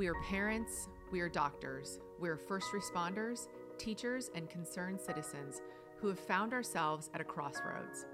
We 0.00 0.08
are 0.08 0.14
parents, 0.30 0.88
we 1.12 1.20
are 1.20 1.28
doctors, 1.28 2.00
we 2.18 2.30
are 2.30 2.36
first 2.38 2.68
responders, 2.72 3.48
teachers, 3.76 4.30
and 4.34 4.48
concerned 4.48 4.98
citizens 4.98 5.60
who 6.00 6.08
have 6.08 6.18
found 6.18 6.54
ourselves 6.54 7.10
at 7.12 7.20
a 7.20 7.24
crossroads. 7.24 8.06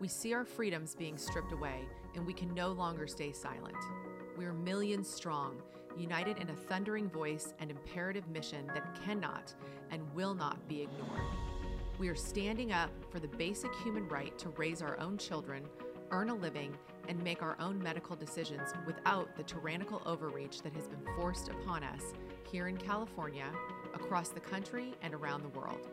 We 0.00 0.06
see 0.06 0.34
our 0.34 0.44
freedoms 0.44 0.94
being 0.94 1.16
stripped 1.16 1.52
away, 1.52 1.88
and 2.14 2.26
we 2.26 2.34
can 2.34 2.52
no 2.52 2.72
longer 2.72 3.06
stay 3.06 3.32
silent. 3.32 3.78
We 4.36 4.44
are 4.44 4.52
millions 4.52 5.08
strong, 5.08 5.62
united 5.96 6.36
in 6.40 6.50
a 6.50 6.54
thundering 6.54 7.08
voice 7.08 7.54
and 7.58 7.70
imperative 7.70 8.28
mission 8.28 8.66
that 8.74 9.02
cannot 9.02 9.54
and 9.90 10.02
will 10.14 10.34
not 10.34 10.68
be 10.68 10.82
ignored. 10.82 11.22
We 11.98 12.08
are 12.08 12.14
standing 12.14 12.70
up 12.70 12.90
for 13.10 13.18
the 13.18 13.28
basic 13.28 13.74
human 13.76 14.06
right 14.08 14.38
to 14.40 14.50
raise 14.50 14.82
our 14.82 15.00
own 15.00 15.16
children, 15.16 15.64
earn 16.10 16.28
a 16.28 16.34
living, 16.34 16.76
and 17.08 17.22
make 17.22 17.42
our 17.42 17.56
own 17.60 17.82
medical 17.82 18.16
decisions 18.16 18.72
without 18.86 19.36
the 19.36 19.42
tyrannical 19.42 20.02
overreach 20.06 20.62
that 20.62 20.72
has 20.72 20.86
been 20.86 21.04
forced 21.16 21.48
upon 21.48 21.82
us 21.84 22.14
here 22.50 22.68
in 22.68 22.76
California, 22.76 23.46
across 23.94 24.28
the 24.28 24.40
country, 24.40 24.94
and 25.02 25.14
around 25.14 25.42
the 25.42 25.58
world. 25.58 25.88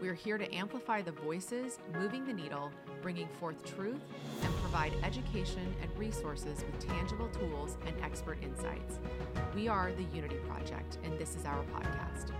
We 0.00 0.08
are 0.08 0.14
here 0.14 0.38
to 0.38 0.54
amplify 0.54 1.02
the 1.02 1.12
voices, 1.12 1.78
moving 1.92 2.24
the 2.24 2.32
needle, 2.32 2.70
bringing 3.02 3.28
forth 3.38 3.62
truth, 3.76 4.00
and 4.42 4.54
provide 4.56 4.94
education 5.02 5.74
and 5.82 5.98
resources 5.98 6.64
with 6.64 6.88
tangible 6.88 7.28
tools 7.28 7.76
and 7.86 7.94
expert 8.02 8.38
insights. 8.42 8.98
We 9.54 9.68
are 9.68 9.92
the 9.92 10.16
Unity 10.16 10.36
Project, 10.48 10.98
and 11.04 11.18
this 11.18 11.36
is 11.36 11.44
our 11.44 11.62
podcast. 11.64 12.32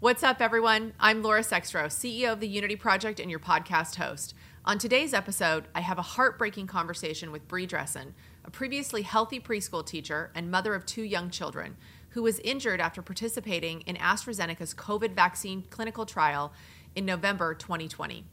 What's 0.00 0.22
up, 0.22 0.40
everyone? 0.40 0.94
I'm 0.98 1.22
Laura 1.22 1.42
Sextro, 1.42 1.84
CEO 1.84 2.32
of 2.32 2.40
the 2.40 2.48
Unity 2.48 2.74
Project 2.74 3.20
and 3.20 3.30
your 3.30 3.38
podcast 3.38 3.96
host. 3.96 4.32
On 4.64 4.78
today's 4.78 5.12
episode, 5.12 5.68
I 5.74 5.82
have 5.82 5.98
a 5.98 6.02
heartbreaking 6.16 6.68
conversation 6.68 7.30
with 7.30 7.46
Bri 7.46 7.66
Dressen, 7.66 8.14
a 8.42 8.50
previously 8.50 9.02
healthy 9.02 9.38
preschool 9.38 9.84
teacher 9.84 10.30
and 10.34 10.50
mother 10.50 10.72
of 10.74 10.86
two 10.86 11.02
young 11.02 11.28
children, 11.28 11.76
who 12.12 12.22
was 12.22 12.38
injured 12.38 12.80
after 12.80 13.02
participating 13.02 13.82
in 13.82 13.96
AstraZeneca's 13.96 14.72
COVID 14.72 15.12
vaccine 15.12 15.64
clinical 15.68 16.06
trial 16.06 16.54
in 16.94 17.04
November 17.04 17.52
2020. 17.52 18.24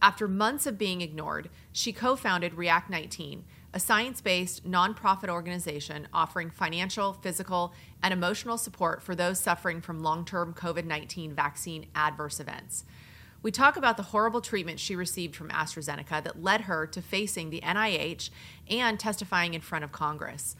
After 0.00 0.28
months 0.28 0.64
of 0.64 0.78
being 0.78 1.00
ignored, 1.00 1.50
she 1.72 1.92
co 1.92 2.14
founded 2.14 2.54
React 2.54 2.90
19, 2.90 3.44
a 3.76 3.78
science 3.78 4.22
based 4.22 4.66
nonprofit 4.66 5.28
organization 5.28 6.08
offering 6.10 6.48
financial, 6.48 7.12
physical, 7.12 7.74
and 8.02 8.14
emotional 8.14 8.56
support 8.56 9.02
for 9.02 9.14
those 9.14 9.38
suffering 9.38 9.82
from 9.82 10.02
long 10.02 10.24
term 10.24 10.54
COVID 10.54 10.86
19 10.86 11.34
vaccine 11.34 11.84
adverse 11.94 12.40
events. 12.40 12.86
We 13.42 13.50
talk 13.50 13.76
about 13.76 13.98
the 13.98 14.02
horrible 14.04 14.40
treatment 14.40 14.80
she 14.80 14.96
received 14.96 15.36
from 15.36 15.50
AstraZeneca 15.50 16.24
that 16.24 16.42
led 16.42 16.62
her 16.62 16.86
to 16.86 17.02
facing 17.02 17.50
the 17.50 17.60
NIH 17.60 18.30
and 18.66 18.98
testifying 18.98 19.52
in 19.52 19.60
front 19.60 19.84
of 19.84 19.92
Congress, 19.92 20.56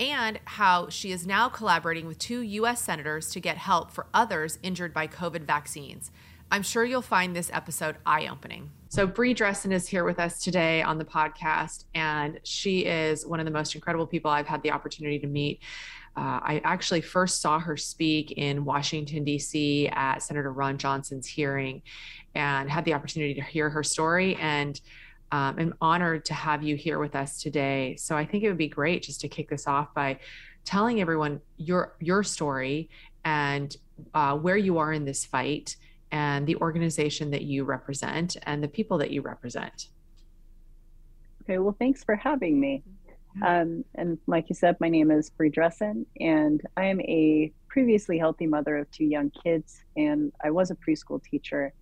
and 0.00 0.40
how 0.46 0.88
she 0.88 1.12
is 1.12 1.26
now 1.26 1.50
collaborating 1.50 2.06
with 2.06 2.18
two 2.18 2.40
U.S. 2.40 2.80
senators 2.80 3.28
to 3.32 3.40
get 3.40 3.58
help 3.58 3.90
for 3.90 4.06
others 4.14 4.58
injured 4.62 4.94
by 4.94 5.06
COVID 5.06 5.42
vaccines. 5.42 6.10
I'm 6.50 6.62
sure 6.62 6.86
you'll 6.86 7.02
find 7.02 7.36
this 7.36 7.50
episode 7.52 7.96
eye 8.06 8.26
opening. 8.26 8.70
So, 8.94 9.08
Bri 9.08 9.34
Dressen 9.34 9.72
is 9.72 9.88
here 9.88 10.04
with 10.04 10.20
us 10.20 10.38
today 10.38 10.80
on 10.80 10.98
the 10.98 11.04
podcast, 11.04 11.86
and 11.96 12.38
she 12.44 12.86
is 12.86 13.26
one 13.26 13.40
of 13.40 13.44
the 13.44 13.50
most 13.50 13.74
incredible 13.74 14.06
people 14.06 14.30
I've 14.30 14.46
had 14.46 14.62
the 14.62 14.70
opportunity 14.70 15.18
to 15.18 15.26
meet. 15.26 15.62
Uh, 16.16 16.38
I 16.40 16.60
actually 16.62 17.00
first 17.00 17.40
saw 17.40 17.58
her 17.58 17.76
speak 17.76 18.30
in 18.36 18.64
Washington, 18.64 19.24
D.C. 19.24 19.88
at 19.88 20.22
Senator 20.22 20.52
Ron 20.52 20.78
Johnson's 20.78 21.26
hearing 21.26 21.82
and 22.36 22.70
had 22.70 22.84
the 22.84 22.94
opportunity 22.94 23.34
to 23.34 23.42
hear 23.42 23.68
her 23.68 23.82
story. 23.82 24.36
And 24.36 24.80
um, 25.32 25.56
I'm 25.58 25.74
honored 25.80 26.24
to 26.26 26.34
have 26.34 26.62
you 26.62 26.76
here 26.76 27.00
with 27.00 27.16
us 27.16 27.42
today. 27.42 27.96
So, 27.96 28.16
I 28.16 28.24
think 28.24 28.44
it 28.44 28.48
would 28.48 28.56
be 28.56 28.68
great 28.68 29.02
just 29.02 29.20
to 29.22 29.28
kick 29.28 29.48
this 29.48 29.66
off 29.66 29.92
by 29.92 30.20
telling 30.64 31.00
everyone 31.00 31.40
your 31.56 31.96
your 31.98 32.22
story 32.22 32.90
and 33.24 33.76
uh, 34.14 34.36
where 34.36 34.56
you 34.56 34.78
are 34.78 34.92
in 34.92 35.04
this 35.04 35.24
fight 35.24 35.74
and 36.14 36.46
the 36.46 36.54
organization 36.56 37.32
that 37.32 37.42
you 37.42 37.64
represent 37.64 38.36
and 38.44 38.62
the 38.62 38.68
people 38.68 38.96
that 38.98 39.10
you 39.10 39.20
represent. 39.20 39.88
Okay, 41.42 41.58
well, 41.58 41.74
thanks 41.76 42.04
for 42.04 42.14
having 42.14 42.60
me. 42.60 42.84
Um, 43.44 43.84
and 43.96 44.16
like 44.28 44.48
you 44.48 44.54
said, 44.54 44.76
my 44.78 44.88
name 44.88 45.10
is 45.10 45.28
Bri 45.28 45.50
Dressen, 45.50 46.06
and 46.20 46.62
I 46.76 46.84
am 46.84 47.00
a 47.00 47.52
previously 47.66 48.16
healthy 48.16 48.46
mother 48.46 48.76
of 48.76 48.88
two 48.92 49.04
young 49.04 49.32
kids, 49.42 49.82
and 49.96 50.30
I 50.44 50.52
was 50.52 50.70
a 50.70 50.76
preschool 50.76 51.20
teacher, 51.20 51.72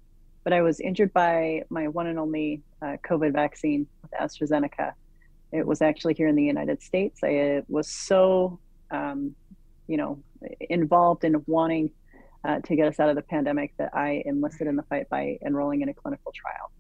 but 0.45 0.55
I 0.55 0.63
was 0.63 0.81
injured 0.81 1.13
by 1.13 1.65
my 1.69 1.89
one 1.89 2.07
and 2.07 2.19
only 2.19 2.63
uh, 2.81 2.97
COVID 3.07 3.35
vaccine 3.35 3.87
with 4.01 4.13
AstraZeneca. 4.13 4.95
It 5.53 5.67
was 5.67 5.83
actually 5.83 6.15
here 6.15 6.29
in 6.29 6.37
the 6.37 6.45
United 6.45 6.83
States. 6.83 7.21
I 7.23 7.65
was 7.69 7.87
so, 7.93 8.59
um, 8.91 9.35
you 9.89 9.99
know, 9.99 10.23
involved 10.71 11.25
in 11.25 11.45
wanting 11.47 11.91
uh, 12.45 12.61
to 12.61 12.77
get 12.77 12.89
us 12.89 12.99
out 13.01 13.09
of 13.09 13.17
the 13.17 13.23
pandemic 13.23 13.75
that 13.79 13.95
I 13.95 14.23
enlisted 14.27 14.67
in 14.67 14.77
the 14.77 14.83
fight 14.85 15.09
by 15.09 15.39
enrolling 15.45 15.83
in 15.83 15.89
a 15.89 15.95
clinical 15.95 16.33
trial. 16.33 16.71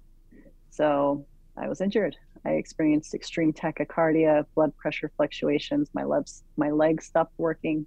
So 0.70 1.26
I 1.56 1.68
was 1.68 1.80
injured. 1.80 2.16
I 2.44 2.52
experienced 2.52 3.14
extreme 3.14 3.52
tachycardia, 3.52 4.46
blood 4.54 4.76
pressure 4.76 5.10
fluctuations. 5.16 5.90
My 5.94 6.04
legs, 6.04 6.42
my 6.56 6.70
legs 6.70 7.06
stopped 7.06 7.34
working. 7.38 7.86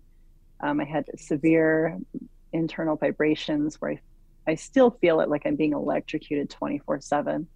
Um, 0.61 0.79
I 0.79 0.85
had 0.85 1.05
severe 1.19 1.99
internal 2.53 2.95
vibrations 2.95 3.81
where 3.81 3.91
I, 3.91 3.99
I 4.51 4.55
still 4.55 4.91
feel 4.91 5.19
it 5.19 5.29
like 5.29 5.41
I'm 5.45 5.55
being 5.55 5.73
electrocuted 5.73 6.49
24 6.49 7.01
7. 7.01 7.47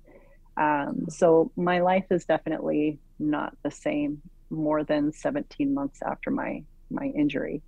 Um, 0.57 1.06
so 1.07 1.51
my 1.56 1.80
life 1.80 2.06
is 2.12 2.25
definitely 2.25 3.00
not 3.18 3.56
the 3.63 3.72
same 3.72 4.22
more 4.50 4.84
than 4.84 5.13
17 5.13 5.74
months 5.74 6.00
after 6.06 6.31
my 6.31 6.63
my 6.91 7.06
injury. 7.06 7.62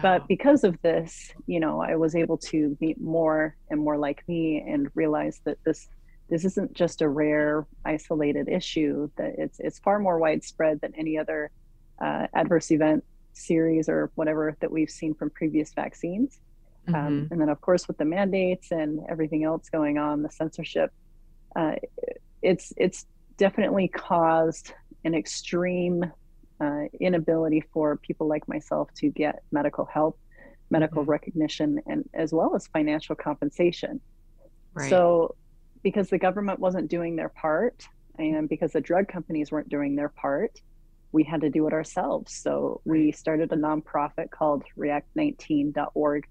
But 0.00 0.26
because 0.28 0.64
of 0.64 0.80
this, 0.82 1.32
you 1.46 1.60
know, 1.60 1.80
I 1.80 1.96
was 1.96 2.14
able 2.14 2.38
to 2.38 2.76
meet 2.80 3.00
more 3.00 3.56
and 3.70 3.80
more 3.80 3.98
like 3.98 4.26
me 4.28 4.64
and 4.66 4.88
realize 4.94 5.40
that 5.44 5.58
this 5.64 5.88
this 6.32 6.46
isn't 6.46 6.72
just 6.72 7.02
a 7.02 7.08
rare 7.08 7.66
isolated 7.84 8.48
issue 8.48 9.10
that 9.16 9.34
it's 9.36 9.60
it's 9.60 9.78
far 9.80 9.98
more 9.98 10.18
widespread 10.18 10.80
than 10.80 10.94
any 10.96 11.18
other 11.18 11.50
uh, 12.00 12.26
adverse 12.34 12.70
event 12.70 13.04
series 13.34 13.88
or 13.88 14.10
whatever 14.14 14.56
that 14.60 14.70
we've 14.70 14.88
seen 14.88 15.14
from 15.14 15.28
previous 15.28 15.74
vaccines 15.74 16.40
um, 16.88 16.94
mm-hmm. 16.94 17.06
um, 17.06 17.28
and 17.30 17.40
then 17.40 17.50
of 17.50 17.60
course 17.60 17.86
with 17.86 17.98
the 17.98 18.04
mandates 18.04 18.70
and 18.70 19.00
everything 19.10 19.44
else 19.44 19.68
going 19.68 19.98
on 19.98 20.22
the 20.22 20.30
censorship 20.30 20.90
uh, 21.54 21.74
it's 22.40 22.72
it's 22.78 23.04
definitely 23.36 23.88
caused 23.88 24.72
an 25.04 25.14
extreme 25.14 26.10
uh, 26.62 26.84
inability 27.00 27.62
for 27.72 27.96
people 27.96 28.28
like 28.28 28.46
myself 28.46 28.88
to 28.94 29.08
get 29.08 29.42
medical 29.50 29.84
help, 29.84 30.18
medical 30.70 31.02
mm-hmm. 31.02 31.10
recognition, 31.10 31.80
and 31.86 32.08
as 32.14 32.32
well 32.32 32.54
as 32.54 32.66
financial 32.68 33.16
compensation. 33.16 34.00
Right. 34.74 34.88
So, 34.88 35.34
because 35.82 36.08
the 36.08 36.18
government 36.18 36.60
wasn't 36.60 36.88
doing 36.88 37.16
their 37.16 37.28
part, 37.28 37.86
and 38.18 38.48
because 38.48 38.72
the 38.72 38.80
drug 38.80 39.08
companies 39.08 39.50
weren't 39.50 39.68
doing 39.68 39.96
their 39.96 40.08
part, 40.08 40.60
we 41.10 41.24
had 41.24 41.40
to 41.40 41.50
do 41.50 41.66
it 41.66 41.72
ourselves. 41.72 42.32
So 42.32 42.80
we 42.84 43.12
started 43.12 43.52
a 43.52 43.56
nonprofit 43.56 44.30
called 44.30 44.62
React19.org, 44.78 46.26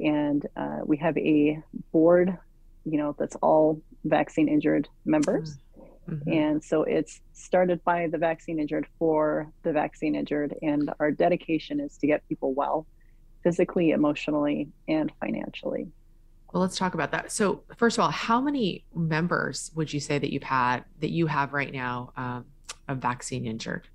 and 0.00 0.46
uh, 0.56 0.78
we 0.84 0.96
have 0.98 1.16
a 1.18 1.62
board, 1.92 2.36
you 2.84 2.98
know, 2.98 3.14
that's 3.18 3.36
all 3.36 3.82
vaccine 4.04 4.48
injured 4.48 4.88
members. 5.04 5.58
Mm. 6.08 6.18
Mm-hmm. 6.18 6.32
And 6.32 6.64
so 6.64 6.82
it's 6.82 7.20
started 7.32 7.82
by 7.84 8.08
the 8.08 8.18
vaccine 8.18 8.58
injured 8.58 8.86
for 8.98 9.52
the 9.62 9.72
vaccine 9.72 10.14
injured. 10.14 10.54
And 10.62 10.90
our 11.00 11.10
dedication 11.10 11.80
is 11.80 11.96
to 11.98 12.06
get 12.06 12.26
people 12.28 12.54
well 12.54 12.86
physically, 13.42 13.90
emotionally, 13.90 14.68
and 14.88 15.12
financially. 15.20 15.88
Well, 16.52 16.62
let's 16.62 16.76
talk 16.76 16.94
about 16.94 17.12
that. 17.12 17.30
So, 17.30 17.62
first 17.76 17.98
of 17.98 18.04
all, 18.04 18.10
how 18.10 18.40
many 18.40 18.84
members 18.94 19.70
would 19.74 19.92
you 19.92 20.00
say 20.00 20.18
that 20.18 20.32
you've 20.32 20.42
had 20.42 20.84
that 21.00 21.10
you 21.10 21.26
have 21.26 21.52
right 21.52 21.72
now 21.72 22.12
um, 22.16 22.46
of 22.88 22.98
vaccine 22.98 23.46
injured? 23.46 23.86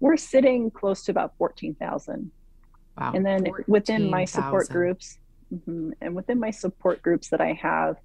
We're 0.00 0.16
sitting 0.16 0.70
close 0.70 1.04
to 1.04 1.12
about 1.12 1.36
14,000. 1.38 2.30
Wow. 2.98 3.12
And 3.14 3.24
then 3.24 3.44
14, 3.44 3.64
within 3.68 4.10
my 4.10 4.24
support 4.24 4.66
000. 4.66 4.72
groups, 4.72 5.18
mm-hmm, 5.54 5.90
and 6.00 6.16
within 6.16 6.40
my 6.40 6.50
support 6.50 7.02
groups 7.02 7.28
that 7.28 7.40
I 7.40 7.52
have, 7.52 7.96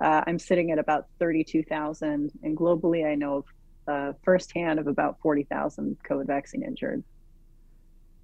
uh, 0.00 0.22
I'm 0.26 0.38
sitting 0.38 0.70
at 0.70 0.78
about 0.78 1.06
32,000, 1.18 2.30
and 2.42 2.56
globally, 2.56 3.06
I 3.06 3.14
know 3.14 3.36
of 3.38 3.44
uh, 3.88 4.12
firsthand 4.22 4.78
of 4.78 4.86
about 4.86 5.18
40,000 5.20 5.96
COVID 6.08 6.26
vaccine 6.26 6.62
injured. 6.62 7.02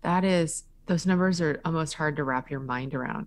That 0.02 0.24
is, 0.24 0.64
those 0.86 1.06
numbers 1.06 1.40
are 1.40 1.60
almost 1.64 1.94
hard 1.94 2.16
to 2.16 2.24
wrap 2.24 2.50
your 2.50 2.60
mind 2.60 2.94
around. 2.94 3.26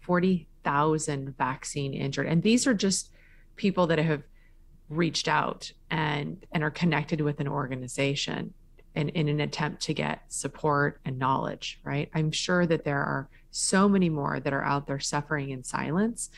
40,000 0.00 1.36
vaccine 1.36 1.94
injured. 1.94 2.26
And 2.26 2.42
these 2.42 2.66
are 2.66 2.74
just 2.74 3.10
people 3.56 3.86
that 3.86 3.98
have 3.98 4.22
reached 4.90 5.28
out 5.28 5.72
and, 5.90 6.44
and 6.52 6.62
are 6.62 6.70
connected 6.70 7.22
with 7.22 7.40
an 7.40 7.48
organization 7.48 8.52
in, 8.94 9.08
in 9.10 9.28
an 9.28 9.40
attempt 9.40 9.82
to 9.82 9.94
get 9.94 10.22
support 10.28 11.00
and 11.04 11.18
knowledge, 11.18 11.80
right? 11.82 12.10
I'm 12.14 12.30
sure 12.30 12.66
that 12.66 12.84
there 12.84 13.02
are 13.02 13.28
so 13.50 13.88
many 13.88 14.08
more 14.08 14.40
that 14.40 14.52
are 14.52 14.62
out 14.62 14.86
there 14.86 15.00
suffering 15.00 15.50
in 15.50 15.64
silence 15.64 16.30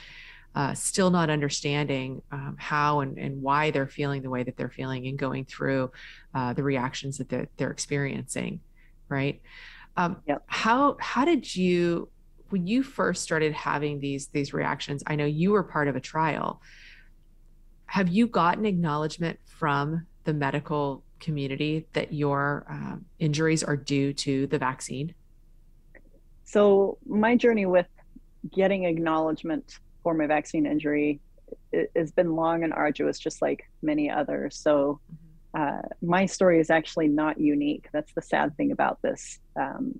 uh, 0.56 0.72
still 0.72 1.10
not 1.10 1.28
understanding 1.28 2.22
um, 2.32 2.56
how 2.58 3.00
and, 3.00 3.18
and 3.18 3.42
why 3.42 3.70
they're 3.70 3.86
feeling 3.86 4.22
the 4.22 4.30
way 4.30 4.42
that 4.42 4.56
they're 4.56 4.70
feeling 4.70 5.06
and 5.06 5.18
going 5.18 5.44
through 5.44 5.92
uh, 6.34 6.54
the 6.54 6.62
reactions 6.62 7.18
that 7.18 7.28
they're, 7.28 7.46
they're 7.58 7.70
experiencing 7.70 8.58
right 9.10 9.42
um, 9.98 10.16
yep. 10.26 10.42
how 10.46 10.96
how 10.98 11.26
did 11.26 11.54
you 11.54 12.08
when 12.48 12.66
you 12.66 12.82
first 12.82 13.22
started 13.22 13.52
having 13.52 14.00
these 14.00 14.28
these 14.28 14.54
reactions 14.54 15.02
i 15.06 15.14
know 15.14 15.26
you 15.26 15.52
were 15.52 15.62
part 15.62 15.88
of 15.88 15.94
a 15.94 16.00
trial 16.00 16.62
have 17.84 18.08
you 18.08 18.26
gotten 18.26 18.64
acknowledgement 18.64 19.38
from 19.44 20.06
the 20.24 20.32
medical 20.32 21.04
community 21.20 21.86
that 21.92 22.14
your 22.14 22.66
um, 22.70 23.04
injuries 23.18 23.62
are 23.62 23.76
due 23.76 24.14
to 24.14 24.46
the 24.46 24.58
vaccine 24.58 25.14
so 26.44 26.96
my 27.06 27.36
journey 27.36 27.66
with 27.66 27.86
getting 28.54 28.84
acknowledgement 28.84 29.80
for 30.06 30.14
my 30.14 30.28
vaccine 30.28 30.66
injury 30.66 31.18
has 31.96 32.12
been 32.12 32.36
long 32.36 32.62
and 32.62 32.72
arduous 32.72 33.18
just 33.18 33.42
like 33.42 33.68
many 33.82 34.08
others 34.08 34.56
so 34.56 35.00
mm-hmm. 35.12 35.62
uh, 35.62 35.82
my 36.00 36.24
story 36.24 36.60
is 36.60 36.70
actually 36.70 37.08
not 37.08 37.40
unique 37.40 37.88
that's 37.92 38.12
the 38.12 38.22
sad 38.22 38.56
thing 38.56 38.70
about 38.70 39.02
this 39.02 39.40
um, 39.56 39.98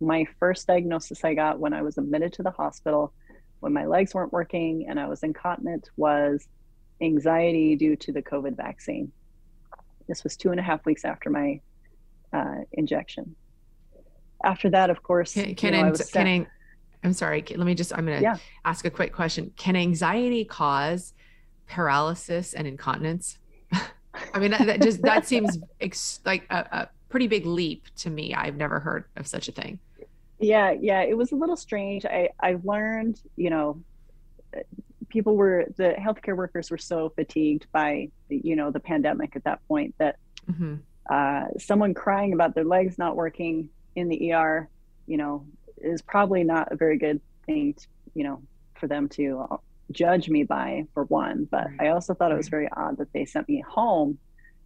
my 0.00 0.26
first 0.40 0.66
diagnosis 0.66 1.24
I 1.24 1.34
got 1.34 1.60
when 1.60 1.72
I 1.72 1.82
was 1.82 1.96
admitted 1.96 2.32
to 2.32 2.42
the 2.42 2.50
hospital 2.50 3.12
when 3.60 3.72
my 3.72 3.86
legs 3.86 4.14
weren't 4.14 4.32
working 4.32 4.86
and 4.88 4.98
I 4.98 5.06
was 5.06 5.22
incontinent 5.22 5.90
was 5.96 6.48
anxiety 7.00 7.76
due 7.76 7.94
to 7.94 8.12
the 8.12 8.22
COVID 8.22 8.56
vaccine. 8.56 9.12
This 10.08 10.24
was 10.24 10.36
two 10.36 10.50
and 10.50 10.58
a 10.58 10.62
half 10.64 10.84
weeks 10.84 11.04
after 11.04 11.30
my 11.30 11.60
uh, 12.32 12.62
injection. 12.72 13.36
After 14.42 14.70
that, 14.70 14.90
of 14.90 15.04
course, 15.04 15.34
can, 15.34 15.54
can, 15.54 15.72
you 15.72 15.82
know, 15.82 15.92
I 15.92 16.12
can 16.12 16.26
I, 16.26 16.46
I'm 17.04 17.12
sorry. 17.12 17.44
Let 17.48 17.66
me 17.66 17.74
just. 17.74 17.92
I'm 17.92 18.06
going 18.06 18.18
to 18.18 18.22
yeah. 18.22 18.36
ask 18.64 18.84
a 18.84 18.90
quick 18.90 19.12
question. 19.12 19.52
Can 19.56 19.76
anxiety 19.76 20.44
cause 20.44 21.14
paralysis 21.68 22.54
and 22.54 22.66
incontinence? 22.66 23.38
I 24.34 24.38
mean, 24.38 24.50
that, 24.52 24.66
that 24.66 24.82
just 24.82 25.02
that 25.02 25.26
seems 25.26 25.58
ex, 25.80 26.20
like 26.24 26.46
a, 26.50 26.56
a 26.72 26.88
pretty 27.08 27.26
big 27.26 27.46
leap 27.46 27.84
to 27.96 28.10
me. 28.10 28.34
I've 28.34 28.56
never 28.56 28.80
heard 28.80 29.04
of 29.16 29.26
such 29.26 29.48
a 29.48 29.52
thing. 29.52 29.78
Yeah, 30.38 30.72
yeah, 30.72 31.02
it 31.02 31.16
was 31.16 31.32
a 31.32 31.36
little 31.36 31.56
strange. 31.56 32.04
I 32.04 32.30
I 32.40 32.58
learned, 32.62 33.20
you 33.36 33.50
know, 33.50 33.82
people 35.08 35.36
were 35.36 35.66
the 35.76 35.94
healthcare 35.98 36.36
workers 36.36 36.70
were 36.70 36.78
so 36.78 37.10
fatigued 37.10 37.66
by 37.72 38.08
you 38.28 38.56
know 38.56 38.70
the 38.70 38.80
pandemic 38.80 39.36
at 39.36 39.44
that 39.44 39.66
point 39.68 39.94
that 39.98 40.16
mm-hmm. 40.50 40.74
uh, 41.10 41.46
someone 41.58 41.94
crying 41.94 42.32
about 42.32 42.54
their 42.54 42.64
legs 42.64 42.98
not 42.98 43.16
working 43.16 43.68
in 43.94 44.08
the 44.08 44.32
ER, 44.32 44.68
you 45.06 45.16
know, 45.16 45.46
is 45.78 46.02
probably 46.02 46.44
not 46.44 46.72
a 46.72 46.76
very 46.76 46.98
good 46.98 47.20
thing, 47.46 47.74
to, 47.74 47.86
you 48.14 48.24
know, 48.24 48.42
for 48.78 48.86
them 48.86 49.08
to 49.10 49.60
judge 49.92 50.28
me 50.28 50.42
by 50.42 50.84
for 50.94 51.04
one. 51.04 51.46
But 51.50 51.66
right. 51.78 51.88
I 51.88 51.88
also 51.88 52.14
thought 52.14 52.32
it 52.32 52.36
was 52.36 52.48
very 52.48 52.68
odd 52.76 52.98
that 52.98 53.12
they 53.12 53.24
sent 53.24 53.48
me 53.48 53.62
home 53.66 54.18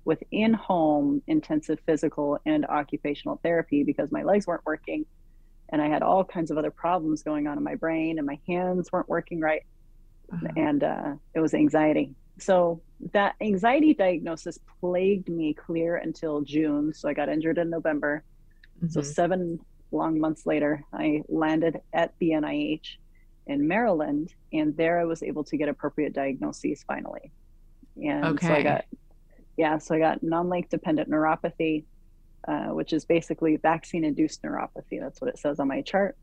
with 0.05 0.23
in 0.31 0.55
home 0.55 1.23
intensive 1.27 1.79
physical 1.85 2.39
and 2.47 2.65
occupational 2.67 3.39
therapy 3.43 3.85
because 3.85 4.11
my 4.11 4.23
legs 4.23 4.47
weren't 4.47 4.65
working 4.65 5.05
and 5.71 5.81
I 5.81 5.89
had 5.89 6.03
all 6.03 6.25
kinds 6.25 6.51
of 6.51 6.59
other 6.59 6.71
problems 6.71 7.23
going 7.23 7.47
on 7.47 7.57
in 7.57 7.65
my 7.65 7.75
brain 7.75 8.19
and 8.19 8.27
my 8.27 8.39
hands 8.47 8.91
weren't 8.93 9.09
working 9.09 9.41
right. 9.41 9.63
Uh-huh. 10.33 10.49
And 10.57 10.83
uh, 10.83 11.15
it 11.35 11.41
was 11.41 11.55
anxiety. 11.55 12.15
So 12.39 12.81
that 13.13 13.35
anxiety 13.41 13.95
diagnosis 13.95 14.59
plagued 14.81 15.29
me 15.29 15.55
clear 15.55 15.97
until 15.97 16.41
June. 16.41 16.93
So 16.95 17.09
I 17.09 17.15
got 17.15 17.29
injured 17.29 17.59
in 17.59 17.71
November. 17.71 18.25
Mm-hmm. 18.79 18.89
So 18.89 19.03
seven 19.03 19.61
long 19.93 20.19
months 20.19 20.47
later, 20.47 20.85
I 20.93 21.23
landed 21.29 21.81
at 21.93 22.15
the 22.19 22.31
NIH 22.31 22.97
in 23.47 23.67
Maryland, 23.67 24.33
and 24.53 24.77
there 24.77 25.01
I 25.01 25.05
was 25.05 25.23
able 25.23 25.45
to 25.45 25.57
get 25.57 25.69
appropriate 25.69 26.13
diagnoses 26.13 26.85
finally. 26.87 27.33
And 28.03 28.25
okay. 28.25 28.47
so 28.47 28.53
I 28.55 28.63
got 28.63 28.85
yeah, 29.57 29.77
so 29.79 29.95
I 29.95 29.99
got 29.99 30.23
non-length 30.23 30.71
dependent 30.71 31.11
neuropathy, 31.11 31.85
uh, 32.49 32.69
which 32.69 32.95
is 32.95 33.05
basically 33.05 33.57
vaccine-induced 33.57 34.43
neuropathy. 34.43 35.01
That's 35.01 35.21
what 35.21 35.29
it 35.29 35.39
says 35.39 35.61
on 35.61 35.69
my 35.69 35.83
chart. 35.83 36.17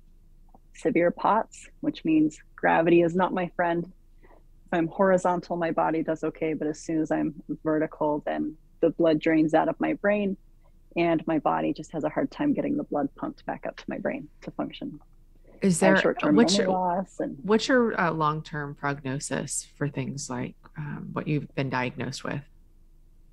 Severe 0.76 1.12
POTS, 1.12 1.68
which 1.82 2.04
means 2.04 2.40
gravity 2.56 3.02
is 3.04 3.16
not 3.16 3.34
my 3.34 3.52
friend. 3.56 3.92
If 4.24 4.74
I'm 4.74 4.88
horizontal, 4.88 5.56
my 5.56 5.72
body 5.72 6.02
does 6.02 6.24
okay, 6.24 6.54
but 6.54 6.68
as 6.68 6.80
soon 6.80 7.00
as 7.00 7.12
I'm 7.12 7.36
vertical, 7.64 8.24
then 8.26 8.58
the 8.82 8.90
blood 8.90 9.20
drains 9.20 9.54
out 9.54 9.70
of 9.70 9.80
my 9.80 9.94
brain, 9.94 10.38
and 10.96 11.26
my 11.28 11.40
body 11.40 11.74
just 11.74 11.92
has 11.92 12.04
a 12.04 12.10
hard 12.10 12.32
time 12.32 12.54
getting 12.54 12.78
the 12.78 12.84
blood 12.84 13.10
pumped 13.16 13.46
back 13.46 13.66
up 13.68 13.78
to 13.78 13.84
my 13.88 13.98
brain 13.98 14.28
to 14.42 14.52
function. 14.52 15.00
Is 15.62 15.80
there 15.80 15.98
short-term 15.98 16.36
what's 16.36 16.58
your, 16.58 16.70
loss 16.70 17.20
and 17.20 17.38
what's 17.42 17.68
your 17.68 18.00
uh, 18.00 18.12
long-term 18.12 18.76
prognosis 18.76 19.68
for 19.76 19.90
things 19.90 20.30
like 20.30 20.56
um, 20.78 21.10
what 21.14 21.28
you've 21.28 21.54
been 21.56 21.70
diagnosed 21.70 22.24
with? 22.24 22.42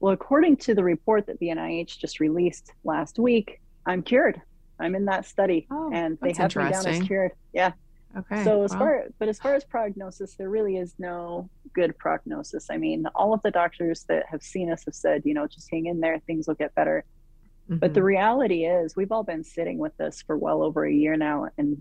Well, 0.01 0.13
according 0.13 0.57
to 0.59 0.75
the 0.75 0.85
report 0.85 1.27
that 1.27 1.39
the 1.39 1.49
NIH 1.49 1.99
just 1.99 2.21
released 2.21 2.73
last 2.83 3.19
week, 3.19 3.61
I'm 3.87 4.03
cured. 4.03 4.41
I'm 4.79 4.95
in 4.95 5.05
that 5.05 5.27
study, 5.27 5.67
oh, 5.71 5.91
and 5.93 6.19
they 6.21 6.33
have 6.33 6.55
me 6.57 6.71
down 6.71 6.87
as 6.87 7.03
cured. 7.07 7.33
Yeah. 7.53 7.73
Okay. 8.17 8.45
So 8.45 8.63
as 8.63 8.71
well. 8.71 8.81
far, 8.81 9.05
but 9.19 9.29
as 9.29 9.39
far 9.39 9.55
as 9.55 9.65
prognosis, 9.65 10.35
there 10.35 10.49
really 10.49 10.77
is 10.77 10.95
no 10.99 11.49
good 11.73 11.97
prognosis. 11.99 12.69
I 12.71 12.77
mean, 12.77 13.07
all 13.15 13.35
of 13.35 13.43
the 13.43 13.51
doctors 13.51 14.05
that 14.09 14.25
have 14.29 14.43
seen 14.43 14.71
us 14.71 14.85
have 14.85 14.95
said, 14.95 15.23
you 15.25 15.35
know, 15.35 15.47
just 15.47 15.69
hang 15.71 15.87
in 15.87 16.01
there, 16.01 16.19
things 16.21 16.47
will 16.47 16.55
get 16.55 16.75
better. 16.75 17.05
Mm-hmm. 17.69 17.79
But 17.79 17.95
the 17.95 18.01
mm-hmm. 18.01 18.07
reality 18.07 18.65
is, 18.65 18.97
we've 18.97 19.13
all 19.13 19.23
been 19.23 19.45
sitting 19.45 19.79
with 19.79 19.97
this 19.97 20.23
for 20.23 20.37
well 20.37 20.63
over 20.63 20.85
a 20.85 20.93
year 20.93 21.17
now, 21.17 21.49
and 21.57 21.81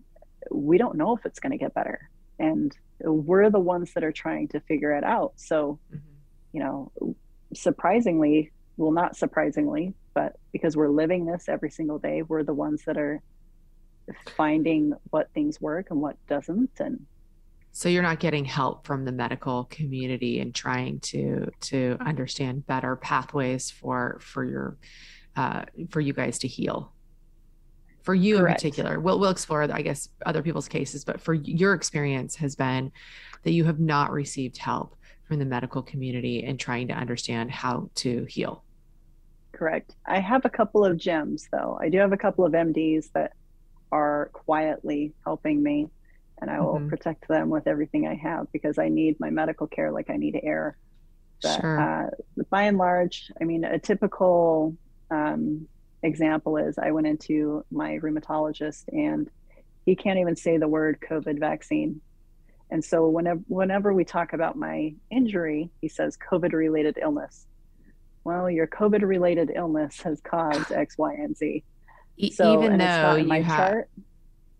we 0.52 0.78
don't 0.78 0.96
know 0.96 1.16
if 1.16 1.26
it's 1.26 1.40
going 1.40 1.52
to 1.52 1.58
get 1.58 1.74
better. 1.74 2.10
And 2.40 2.76
we're 3.00 3.50
the 3.50 3.60
ones 3.60 3.94
that 3.94 4.04
are 4.04 4.12
trying 4.12 4.48
to 4.50 4.60
figure 4.62 4.92
it 4.94 5.04
out. 5.04 5.34
So, 5.36 5.80
mm-hmm. 5.94 5.98
you 6.54 6.60
know, 6.62 7.16
surprisingly, 7.54 8.52
well, 8.78 8.92
not 8.92 9.16
surprisingly, 9.16 9.94
but 10.14 10.38
because 10.52 10.76
we're 10.78 10.90
living 10.90 11.26
this 11.26 11.48
every 11.48 11.70
single 11.70 12.00
day, 12.00 12.22
we're 12.22 12.44
the 12.44 12.54
ones 12.54 12.84
that 12.86 12.98
are 12.98 13.22
finding 14.36 14.94
what 15.10 15.30
things 15.34 15.62
work 15.62 15.88
and 15.90 16.02
what 16.02 16.16
doesn't. 16.28 16.72
And 16.80 17.06
so 17.72 17.90
you're 17.90 18.04
not 18.04 18.20
getting 18.20 18.46
help 18.46 18.86
from 18.86 19.06
the 19.06 19.12
medical 19.12 19.66
community 19.66 20.40
and 20.40 20.54
trying 20.54 21.00
to 21.00 21.50
to 21.62 21.98
understand 22.00 22.68
better 22.68 22.96
pathways 22.96 23.72
for 23.72 24.20
for 24.22 24.46
your 24.46 24.78
uh, 25.36 25.64
for 25.90 26.02
you 26.02 26.14
guys 26.14 26.40
to 26.40 26.48
heal. 26.48 26.92
For 28.02 28.14
you 28.14 28.38
Correct. 28.38 28.50
in 28.50 28.72
particular, 28.72 29.00
we'll 29.00 29.20
we'll 29.20 29.30
explore, 29.30 29.64
I 29.72 29.82
guess, 29.82 30.10
other 30.26 30.42
people's 30.42 30.68
cases, 30.68 31.06
but 31.06 31.22
for 31.22 31.34
your 31.34 31.74
experience 31.74 32.36
has 32.36 32.56
been 32.56 32.92
that 33.44 33.52
you 33.52 33.64
have 33.64 33.80
not 33.80 34.12
received 34.12 34.58
help 34.58 34.96
from 35.24 35.40
the 35.40 35.46
medical 35.46 35.82
community 35.82 36.44
and 36.44 36.60
trying 36.60 36.88
to 36.90 36.94
understand 36.94 37.50
how 37.50 37.90
to 37.96 38.26
heal. 38.26 38.64
Correct. 39.54 39.96
I 40.06 40.20
have 40.20 40.44
a 40.46 40.50
couple 40.50 40.84
of 40.84 40.98
gems 40.98 41.48
though. 41.52 41.78
I 41.82 41.90
do 41.90 42.00
have 42.00 42.12
a 42.12 42.18
couple 42.18 42.46
of 42.46 42.54
MDs 42.54 43.12
that 43.14 43.34
are 43.92 44.30
quietly 44.34 45.14
helping 45.24 45.62
me 45.64 45.88
and 46.42 46.52
I 46.52 46.60
will 46.60 46.76
mm-hmm. 46.76 46.90
protect 46.90 47.28
them 47.28 47.50
with 47.50 47.68
everything 47.68 48.06
I 48.08 48.16
have 48.16 48.52
because 48.52 48.78
I 48.78 48.90
need 48.90 49.20
my 49.20 49.30
medical 49.30 49.68
care 49.68 49.92
like 49.92 50.10
I 50.10 50.18
need 50.18 50.40
air. 50.44 50.78
But 51.42 51.62
sure. 51.62 51.80
uh, 51.80 52.10
by 52.50 52.64
and 52.64 52.78
large, 52.78 53.32
I 53.40 53.46
mean, 53.46 53.64
a 53.64 53.80
typical 53.80 54.76
um, 55.14 55.68
example 56.04 56.58
is 56.58 56.78
I 56.78 56.92
went 56.92 57.08
into 57.08 57.66
my 57.72 58.00
rheumatologist 58.00 58.84
and 58.90 59.30
he 59.86 59.96
can't 59.96 60.20
even 60.20 60.36
say 60.36 60.58
the 60.58 60.68
word 60.68 61.00
COVID 61.10 61.40
vaccine. 61.40 62.02
And 62.72 62.84
so 62.84 63.08
whenever 63.08 63.42
whenever 63.48 63.94
we 63.94 64.04
talk 64.04 64.34
about 64.34 64.58
my 64.58 64.94
injury, 65.12 65.70
he 65.82 65.90
says 65.90 66.18
COVID 66.18 66.54
related 66.54 66.98
illness. 67.02 67.46
Well, 68.24 68.50
your 68.50 68.68
COVID 68.68 69.02
related 69.02 69.52
illness 69.54 70.00
has 70.02 70.22
caused 70.22 70.72
X, 70.72 70.98
Y, 70.98 71.14
and 71.14 71.36
Z. 71.36 71.64
So, 72.32 72.54
even 72.54 72.78
though 72.78 73.16
you 73.16 73.44
have, 73.44 73.72
chart, 73.72 73.90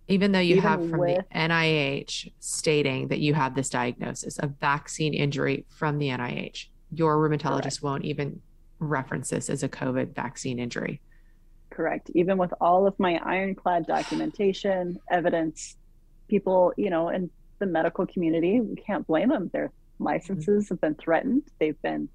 even 0.08 0.32
though 0.32 0.40
you 0.40 0.58
even 0.58 0.70
have 0.70 0.90
from 0.90 1.00
with, 1.00 1.24
the 1.32 1.40
NIH 1.40 2.32
stating 2.40 3.08
that 3.08 3.20
you 3.20 3.34
have 3.34 3.56
this 3.56 3.70
diagnosis 3.70 4.38
of 4.40 4.60
vaccine 4.60 5.14
injury 5.14 5.66
from 5.70 5.98
the 5.98 6.10
NIH, 6.10 6.66
your 6.92 7.18
rheumatologist 7.18 7.62
correct. 7.62 7.84
won't 7.84 8.06
even 8.06 8.42
reference 8.90 9.30
this 9.30 9.50
as 9.50 9.64
a 9.64 9.70
COVID 9.70 10.16
vaccine 10.16 10.60
injury. 10.60 11.02
Correct. 11.70 12.12
Even 12.14 12.38
with 12.38 12.54
all 12.62 12.86
of 12.86 12.98
my 13.00 13.20
ironclad 13.24 13.88
documentation, 13.88 15.00
evidence, 15.10 15.78
people, 16.28 16.74
you 16.78 16.90
know, 16.90 17.10
in 17.10 17.30
the 17.60 17.66
medical 17.72 18.06
community. 18.06 18.60
We 18.60 18.76
can't 18.76 19.08
blame 19.08 19.30
them. 19.30 19.50
Their 19.54 19.72
licenses 20.00 20.70
have 20.70 20.82
been 20.82 20.96
threatened. 20.96 21.44
They've 21.60 21.82
been 21.82 22.10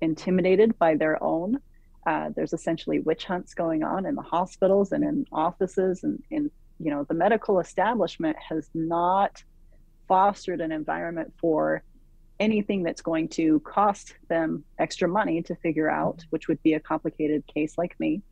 intimidated 0.00 0.78
by 0.78 0.96
their 0.96 1.22
own. 1.22 1.58
Uh, 2.06 2.30
there's 2.34 2.52
essentially 2.52 3.00
witch 3.00 3.24
hunts 3.24 3.54
going 3.54 3.82
on 3.82 4.06
in 4.06 4.14
the 4.14 4.22
hospitals 4.22 4.92
and 4.92 5.04
in 5.04 5.24
offices, 5.32 6.02
and 6.02 6.22
in 6.30 6.50
you 6.80 6.90
know 6.90 7.04
the 7.04 7.14
medical 7.14 7.60
establishment 7.60 8.36
has 8.48 8.68
not 8.74 9.42
fostered 10.08 10.60
an 10.60 10.72
environment 10.72 11.32
for 11.40 11.82
anything 12.42 12.82
that's 12.82 13.02
going 13.02 13.28
to 13.28 13.60
cost 13.60 14.14
them 14.28 14.64
extra 14.78 15.08
money 15.08 15.42
to 15.42 15.54
figure 15.56 15.90
out, 15.90 16.24
which 16.30 16.48
would 16.48 16.62
be 16.62 16.74
a 16.74 16.80
complicated 16.80 17.44
case 17.46 17.78
like 17.78 17.98
me. 18.00 18.22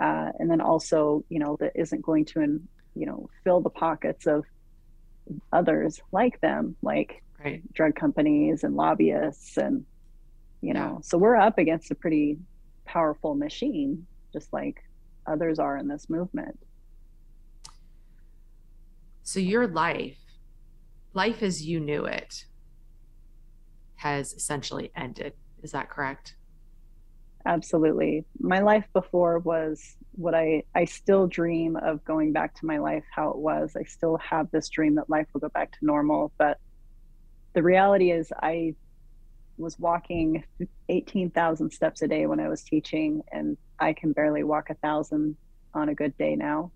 Uh, 0.00 0.30
and 0.38 0.50
then 0.50 0.60
also, 0.60 1.24
you 1.28 1.38
know, 1.38 1.56
that 1.58 1.72
isn't 1.74 2.02
going 2.02 2.24
to, 2.24 2.60
you 2.94 3.06
know, 3.06 3.28
fill 3.44 3.60
the 3.60 3.70
pockets 3.70 4.26
of 4.26 4.44
others 5.52 6.00
like 6.12 6.40
them, 6.40 6.76
like 6.82 7.22
right. 7.42 7.62
drug 7.72 7.94
companies 7.94 8.64
and 8.64 8.76
lobbyists 8.76 9.56
and 9.56 9.84
you 10.60 10.74
know 10.74 10.94
yeah. 10.94 11.02
so 11.02 11.16
we're 11.16 11.36
up 11.36 11.58
against 11.58 11.90
a 11.90 11.94
pretty 11.94 12.38
powerful 12.84 13.34
machine 13.34 14.06
just 14.32 14.52
like 14.52 14.82
others 15.26 15.58
are 15.58 15.76
in 15.76 15.88
this 15.88 16.08
movement 16.08 16.58
so 19.22 19.38
your 19.38 19.66
life 19.66 20.18
life 21.14 21.42
as 21.42 21.64
you 21.64 21.80
knew 21.80 22.04
it 22.04 22.44
has 23.98 24.32
essentially 24.32 24.90
ended. 24.96 25.34
Is 25.62 25.72
that 25.72 25.90
correct? 25.90 26.36
Absolutely. 27.46 28.24
My 28.40 28.60
life 28.60 28.86
before 28.92 29.38
was 29.38 29.96
what 30.12 30.34
i 30.34 30.64
i 30.74 30.84
still 30.84 31.28
dream 31.28 31.76
of 31.76 32.04
going 32.04 32.32
back 32.32 32.52
to 32.52 32.66
my 32.66 32.78
life 32.78 33.04
how 33.14 33.30
it 33.30 33.36
was. 33.36 33.76
I 33.76 33.84
still 33.84 34.18
have 34.18 34.50
this 34.50 34.68
dream 34.68 34.96
that 34.96 35.08
life 35.08 35.26
will 35.32 35.40
go 35.40 35.48
back 35.48 35.70
to 35.72 35.78
normal 35.82 36.32
but 36.38 36.58
the 37.54 37.62
reality 37.62 38.10
is 38.10 38.30
i 38.42 38.74
was 39.58 39.78
walking 39.78 40.44
18,000 40.88 41.70
steps 41.70 42.02
a 42.02 42.08
day 42.08 42.26
when 42.26 42.40
I 42.40 42.48
was 42.48 42.62
teaching, 42.62 43.22
and 43.32 43.56
I 43.78 43.92
can 43.92 44.12
barely 44.12 44.44
walk 44.44 44.70
a 44.70 44.74
thousand 44.74 45.36
on 45.74 45.88
a 45.88 45.94
good 45.94 46.16
day 46.16 46.36
now. 46.36 46.72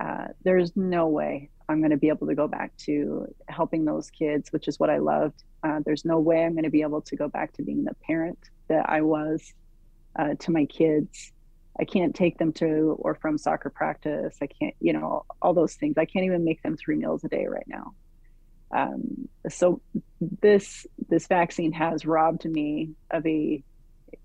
Uh, 0.00 0.28
there's 0.44 0.74
no 0.76 1.08
way 1.08 1.50
I'm 1.68 1.80
going 1.80 1.90
to 1.90 1.96
be 1.96 2.08
able 2.08 2.26
to 2.26 2.34
go 2.34 2.48
back 2.48 2.76
to 2.78 3.32
helping 3.48 3.84
those 3.84 4.10
kids, 4.10 4.50
which 4.50 4.66
is 4.66 4.80
what 4.80 4.88
I 4.88 4.98
loved. 4.98 5.44
Uh, 5.62 5.80
there's 5.84 6.04
no 6.04 6.18
way 6.18 6.44
I'm 6.44 6.52
going 6.52 6.64
to 6.64 6.70
be 6.70 6.82
able 6.82 7.02
to 7.02 7.16
go 7.16 7.28
back 7.28 7.52
to 7.54 7.62
being 7.62 7.84
the 7.84 7.94
parent 8.06 8.38
that 8.68 8.88
I 8.88 9.02
was 9.02 9.52
uh, 10.18 10.34
to 10.38 10.50
my 10.50 10.64
kids. 10.64 11.32
I 11.78 11.84
can't 11.84 12.14
take 12.14 12.38
them 12.38 12.52
to 12.54 12.96
or 12.98 13.14
from 13.14 13.36
soccer 13.38 13.70
practice. 13.70 14.36
I 14.40 14.46
can't, 14.46 14.74
you 14.80 14.94
know, 14.94 15.24
all 15.42 15.54
those 15.54 15.74
things. 15.74 15.98
I 15.98 16.06
can't 16.06 16.24
even 16.24 16.44
make 16.44 16.62
them 16.62 16.76
three 16.76 16.96
meals 16.96 17.22
a 17.24 17.28
day 17.28 17.46
right 17.46 17.66
now. 17.68 17.94
Um, 18.72 19.28
so 19.48 19.80
this 20.40 20.86
this 21.08 21.26
vaccine 21.26 21.72
has 21.72 22.06
robbed 22.06 22.44
me 22.44 22.90
of 23.10 23.26
a 23.26 23.62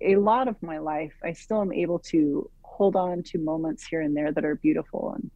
a 0.01 0.15
lot 0.17 0.47
of 0.47 0.61
my 0.61 0.77
life. 0.77 1.13
I 1.23 1.33
still 1.33 1.61
am 1.61 1.73
able 1.73 1.99
to 1.99 2.49
hold 2.61 2.95
on 2.95 3.23
to 3.23 3.39
moments 3.39 3.85
here 3.85 4.01
and 4.01 4.15
there 4.15 4.31
that 4.31 4.45
are 4.45 4.55
beautiful 4.55 5.13
and 5.13 5.31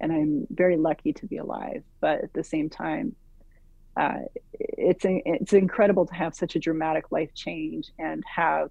and 0.00 0.12
I'm 0.12 0.46
very 0.50 0.76
lucky 0.76 1.12
to 1.14 1.26
be 1.26 1.38
alive. 1.38 1.82
But 2.00 2.22
at 2.24 2.32
the 2.32 2.44
same 2.44 2.70
time, 2.70 3.14
uh, 3.96 4.20
it's 4.52 5.04
it's 5.04 5.52
incredible 5.52 6.06
to 6.06 6.14
have 6.14 6.34
such 6.34 6.56
a 6.56 6.58
dramatic 6.58 7.10
life 7.10 7.34
change 7.34 7.90
and 7.98 8.22
have 8.32 8.70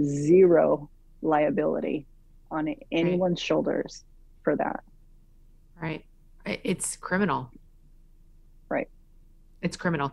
zero 0.00 0.88
liability 1.20 2.06
on 2.50 2.74
anyone's 2.92 3.40
right. 3.40 3.46
shoulders 3.46 4.04
for 4.44 4.56
that. 4.56 4.84
Right. 5.80 6.04
It's 6.44 6.96
criminal. 6.96 7.50
Right. 8.68 8.88
It's 9.62 9.76
criminal. 9.76 10.12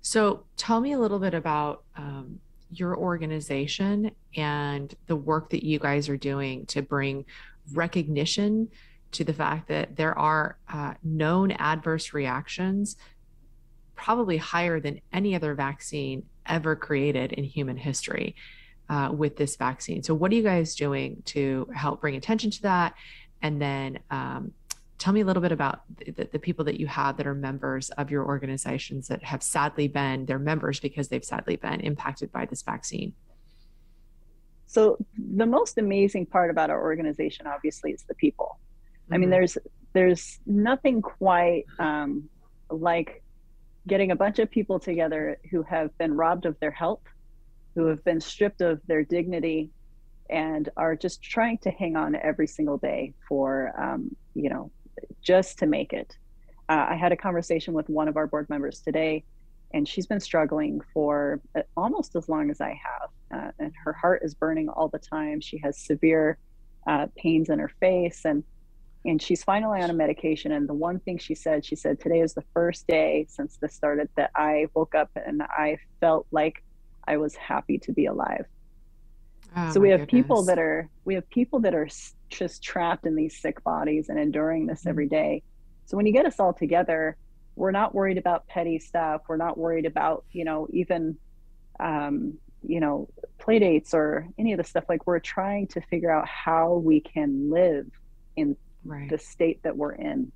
So 0.00 0.44
tell 0.56 0.80
me 0.80 0.92
a 0.92 0.98
little 0.98 1.18
bit 1.18 1.34
about 1.34 1.84
um, 1.96 2.40
your 2.70 2.96
organization 2.96 4.10
and 4.36 4.94
the 5.06 5.16
work 5.16 5.50
that 5.50 5.64
you 5.64 5.78
guys 5.78 6.08
are 6.08 6.16
doing 6.16 6.66
to 6.66 6.82
bring 6.82 7.24
recognition 7.72 8.68
to 9.14 9.24
the 9.24 9.32
fact 9.32 9.68
that 9.68 9.96
there 9.96 10.16
are 10.18 10.58
uh, 10.72 10.94
known 11.02 11.52
adverse 11.52 12.12
reactions, 12.12 12.96
probably 13.94 14.36
higher 14.36 14.80
than 14.80 15.00
any 15.12 15.34
other 15.34 15.54
vaccine 15.54 16.24
ever 16.46 16.76
created 16.76 17.32
in 17.32 17.44
human 17.44 17.76
history 17.76 18.34
uh, 18.88 19.10
with 19.12 19.36
this 19.36 19.56
vaccine. 19.56 20.02
So, 20.02 20.14
what 20.14 20.30
are 20.32 20.34
you 20.34 20.42
guys 20.42 20.74
doing 20.74 21.22
to 21.26 21.68
help 21.74 22.00
bring 22.00 22.16
attention 22.16 22.50
to 22.52 22.62
that? 22.62 22.94
And 23.40 23.60
then 23.60 23.98
um, 24.10 24.52
tell 24.98 25.12
me 25.12 25.20
a 25.20 25.24
little 25.24 25.42
bit 25.42 25.52
about 25.52 25.82
the, 25.98 26.28
the, 26.32 26.38
people 26.38 26.64
that 26.64 26.80
you 26.80 26.86
have 26.86 27.16
that 27.16 27.26
are 27.26 27.34
members 27.34 27.90
of 27.90 28.10
your 28.10 28.24
organizations 28.24 29.08
that 29.08 29.22
have 29.22 29.42
sadly 29.42 29.88
been 29.88 30.24
they're 30.24 30.38
members 30.38 30.80
because 30.80 31.08
they've 31.08 31.24
sadly 31.24 31.56
been 31.56 31.80
impacted 31.80 32.32
by 32.32 32.46
this 32.46 32.62
vaccine 32.62 33.12
so 34.66 34.96
the 35.36 35.44
most 35.44 35.76
amazing 35.76 36.24
part 36.24 36.50
about 36.50 36.70
our 36.70 36.80
organization 36.82 37.46
obviously 37.46 37.92
is 37.92 38.02
the 38.04 38.14
people 38.14 38.58
mm-hmm. 39.04 39.14
i 39.14 39.18
mean 39.18 39.26
mm-hmm. 39.26 39.32
there's 39.32 39.58
there's 39.92 40.40
nothing 40.44 41.00
quite 41.00 41.64
um, 41.78 42.28
like 42.68 43.22
getting 43.86 44.10
a 44.10 44.16
bunch 44.16 44.40
of 44.40 44.50
people 44.50 44.80
together 44.80 45.38
who 45.50 45.62
have 45.62 45.96
been 45.98 46.14
robbed 46.14 46.46
of 46.46 46.58
their 46.58 46.72
health 46.72 47.02
who 47.74 47.86
have 47.86 48.04
been 48.04 48.20
stripped 48.20 48.60
of 48.60 48.80
their 48.86 49.04
dignity 49.04 49.70
and 50.30 50.68
are 50.76 50.96
just 50.96 51.22
trying 51.22 51.58
to 51.58 51.70
hang 51.70 51.96
on 51.96 52.14
every 52.16 52.46
single 52.46 52.78
day 52.78 53.12
for 53.28 53.72
um, 53.80 54.14
you 54.34 54.48
know 54.48 54.70
just 55.22 55.58
to 55.58 55.66
make 55.66 55.92
it. 55.92 56.16
Uh, 56.68 56.86
I 56.90 56.94
had 56.94 57.12
a 57.12 57.16
conversation 57.16 57.74
with 57.74 57.88
one 57.88 58.08
of 58.08 58.16
our 58.16 58.26
board 58.26 58.48
members 58.48 58.80
today, 58.80 59.24
and 59.72 59.86
she's 59.86 60.06
been 60.06 60.20
struggling 60.20 60.80
for 60.92 61.40
uh, 61.54 61.62
almost 61.76 62.16
as 62.16 62.28
long 62.28 62.50
as 62.50 62.60
I 62.60 62.80
have. 62.82 63.10
Uh, 63.34 63.50
and 63.58 63.72
her 63.84 63.92
heart 63.92 64.22
is 64.24 64.34
burning 64.34 64.68
all 64.68 64.88
the 64.88 64.98
time. 64.98 65.40
She 65.40 65.58
has 65.58 65.78
severe 65.78 66.38
uh, 66.86 67.08
pains 67.16 67.50
in 67.50 67.58
her 67.58 67.70
face, 67.80 68.24
and 68.24 68.44
and 69.04 69.20
she's 69.20 69.44
finally 69.44 69.82
on 69.82 69.90
a 69.90 69.94
medication. 69.94 70.52
And 70.52 70.68
the 70.68 70.74
one 70.74 70.98
thing 71.00 71.18
she 71.18 71.34
said, 71.34 71.64
she 71.64 71.76
said, 71.76 72.00
today 72.00 72.20
is 72.20 72.34
the 72.34 72.44
first 72.54 72.86
day 72.86 73.26
since 73.28 73.58
this 73.58 73.74
started 73.74 74.08
that 74.16 74.30
I 74.34 74.68
woke 74.74 74.94
up 74.94 75.10
and 75.14 75.42
I 75.42 75.78
felt 76.00 76.26
like 76.30 76.62
I 77.06 77.18
was 77.18 77.34
happy 77.34 77.78
to 77.78 77.92
be 77.92 78.06
alive. 78.06 78.46
Oh, 79.56 79.72
so 79.72 79.80
we 79.80 79.90
have 79.90 80.00
goodness. 80.00 80.22
people 80.22 80.42
that 80.44 80.58
are 80.58 80.88
we 81.04 81.14
have 81.14 81.28
people 81.30 81.60
that 81.60 81.74
are 81.74 81.88
just 82.28 82.62
trapped 82.62 83.06
in 83.06 83.14
these 83.14 83.40
sick 83.40 83.62
bodies 83.62 84.08
and 84.08 84.18
enduring 84.18 84.66
this 84.66 84.80
mm-hmm. 84.80 84.88
every 84.88 85.08
day. 85.08 85.42
So 85.86 85.96
when 85.96 86.06
you 86.06 86.12
get 86.12 86.26
us 86.26 86.40
all 86.40 86.52
together, 86.52 87.16
we're 87.54 87.70
not 87.70 87.94
worried 87.94 88.18
about 88.18 88.48
petty 88.48 88.78
stuff. 88.78 89.22
We're 89.28 89.36
not 89.36 89.56
worried 89.56 89.86
about 89.86 90.24
you 90.32 90.44
know 90.44 90.66
even 90.72 91.16
um, 91.78 92.38
you 92.66 92.80
know 92.80 93.08
play 93.38 93.58
dates 93.58 93.94
or 93.94 94.26
any 94.38 94.52
of 94.52 94.58
the 94.58 94.64
stuff. 94.64 94.84
Like 94.88 95.06
we're 95.06 95.20
trying 95.20 95.68
to 95.68 95.80
figure 95.82 96.10
out 96.10 96.26
how 96.26 96.74
we 96.74 97.00
can 97.00 97.50
live 97.50 97.86
in 98.36 98.56
right. 98.84 99.08
the 99.10 99.18
state 99.18 99.62
that 99.62 99.76
we're 99.76 99.94
in. 99.94 100.30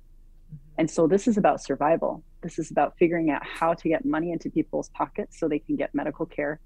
And 0.77 0.89
so 0.89 1.07
this 1.07 1.27
is 1.27 1.37
about 1.37 1.61
survival. 1.61 2.23
This 2.41 2.57
is 2.57 2.71
about 2.71 2.97
figuring 2.97 3.29
out 3.29 3.45
how 3.45 3.73
to 3.73 3.89
get 3.89 4.05
money 4.05 4.31
into 4.31 4.49
people's 4.49 4.89
pockets 4.89 5.39
so 5.39 5.47
they 5.47 5.59
can 5.59 5.75
get 5.75 5.93
medical 5.93 6.25
care. 6.25 6.59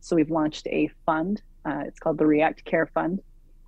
So 0.00 0.14
we've 0.16 0.30
launched 0.30 0.66
a 0.68 0.88
fund 1.04 1.42
uh, 1.66 1.82
it's 1.84 1.98
called 1.98 2.18
the 2.18 2.26
React 2.26 2.64
Care 2.64 2.86
Fund. 2.86 3.20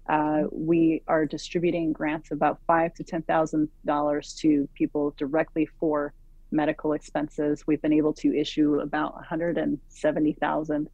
Uh, 0.08 0.44
we 0.52 1.02
are 1.08 1.26
distributing 1.26 1.92
grants 1.92 2.30
about 2.30 2.60
five 2.66 2.94
to 2.94 3.04
ten 3.04 3.22
thousand 3.22 3.68
dollars 3.84 4.34
to 4.40 4.68
people 4.74 5.14
directly 5.18 5.68
for 5.80 6.14
medical 6.50 6.92
expenses. 6.92 7.64
We've 7.66 7.82
been 7.82 7.92
able 7.92 8.14
to 8.14 8.34
issue 8.34 8.80
about 8.80 9.14
170,000 9.16 10.88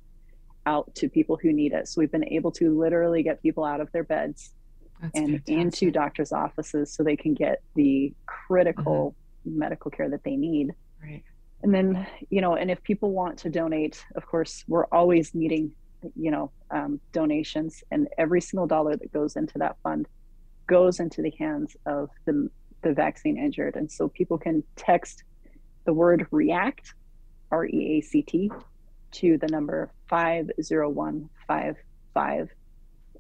out 0.67 0.95
to 0.97 1.09
people 1.09 1.39
who 1.41 1.53
need 1.53 1.73
it. 1.73 1.87
So 1.87 2.01
we've 2.01 2.11
been 2.11 2.27
able 2.27 2.51
to 2.53 2.77
literally 2.77 3.23
get 3.23 3.41
people 3.41 3.65
out 3.65 3.81
of 3.81 3.93
their 3.93 4.03
beds 4.03 4.53
That's 5.01 5.19
and 5.19 5.29
fantastic. 5.29 5.57
into 5.57 5.91
doctors' 5.91 6.33
offices 6.33 6.93
so 6.93 7.03
they 7.03 7.17
can 7.17 7.35
get 7.35 7.63
the 7.75 8.13
critical 8.27 9.15
mm-hmm. 9.47 9.59
medical 9.59 9.91
care 9.91 10.09
that 10.09 10.25
they 10.25 10.37
need. 10.37 10.73
Right. 11.03 11.23
And 11.63 11.75
then, 11.75 12.07
you 12.31 12.41
know, 12.41 12.57
and 12.57 12.71
if 12.71 12.83
people 12.83 13.13
want 13.13 13.39
to 13.39 13.51
donate, 13.51 14.05
of 14.17 14.27
course, 14.27 14.65
we're 14.69 14.87
always 14.87 15.35
needing 15.35 15.73
you 16.17 16.31
know 16.31 16.51
um, 16.71 16.99
donations 17.13 17.85
and 17.91 18.09
every 18.19 18.41
single 18.41 18.67
dollar 18.67 18.97
that 18.97 19.13
goes 19.13 19.37
into 19.37 19.59
that 19.59 19.77
fund 19.83 20.09
goes 20.67 20.99
into 21.01 21.21
the 21.23 21.33
hands 21.39 21.77
of 21.87 22.11
the, 22.25 22.51
the 22.83 22.93
vaccine 22.93 23.39
injured 23.39 23.77
and 23.77 23.89
so 23.91 24.09
people 24.09 24.37
can 24.39 24.63
text 24.77 25.25
the 25.85 25.93
word 25.93 26.27
react 26.31 26.95
r-e-a-c-t 27.51 28.51
to 29.13 29.39
the 29.39 29.47
number 29.49 29.91
50155 30.09 32.49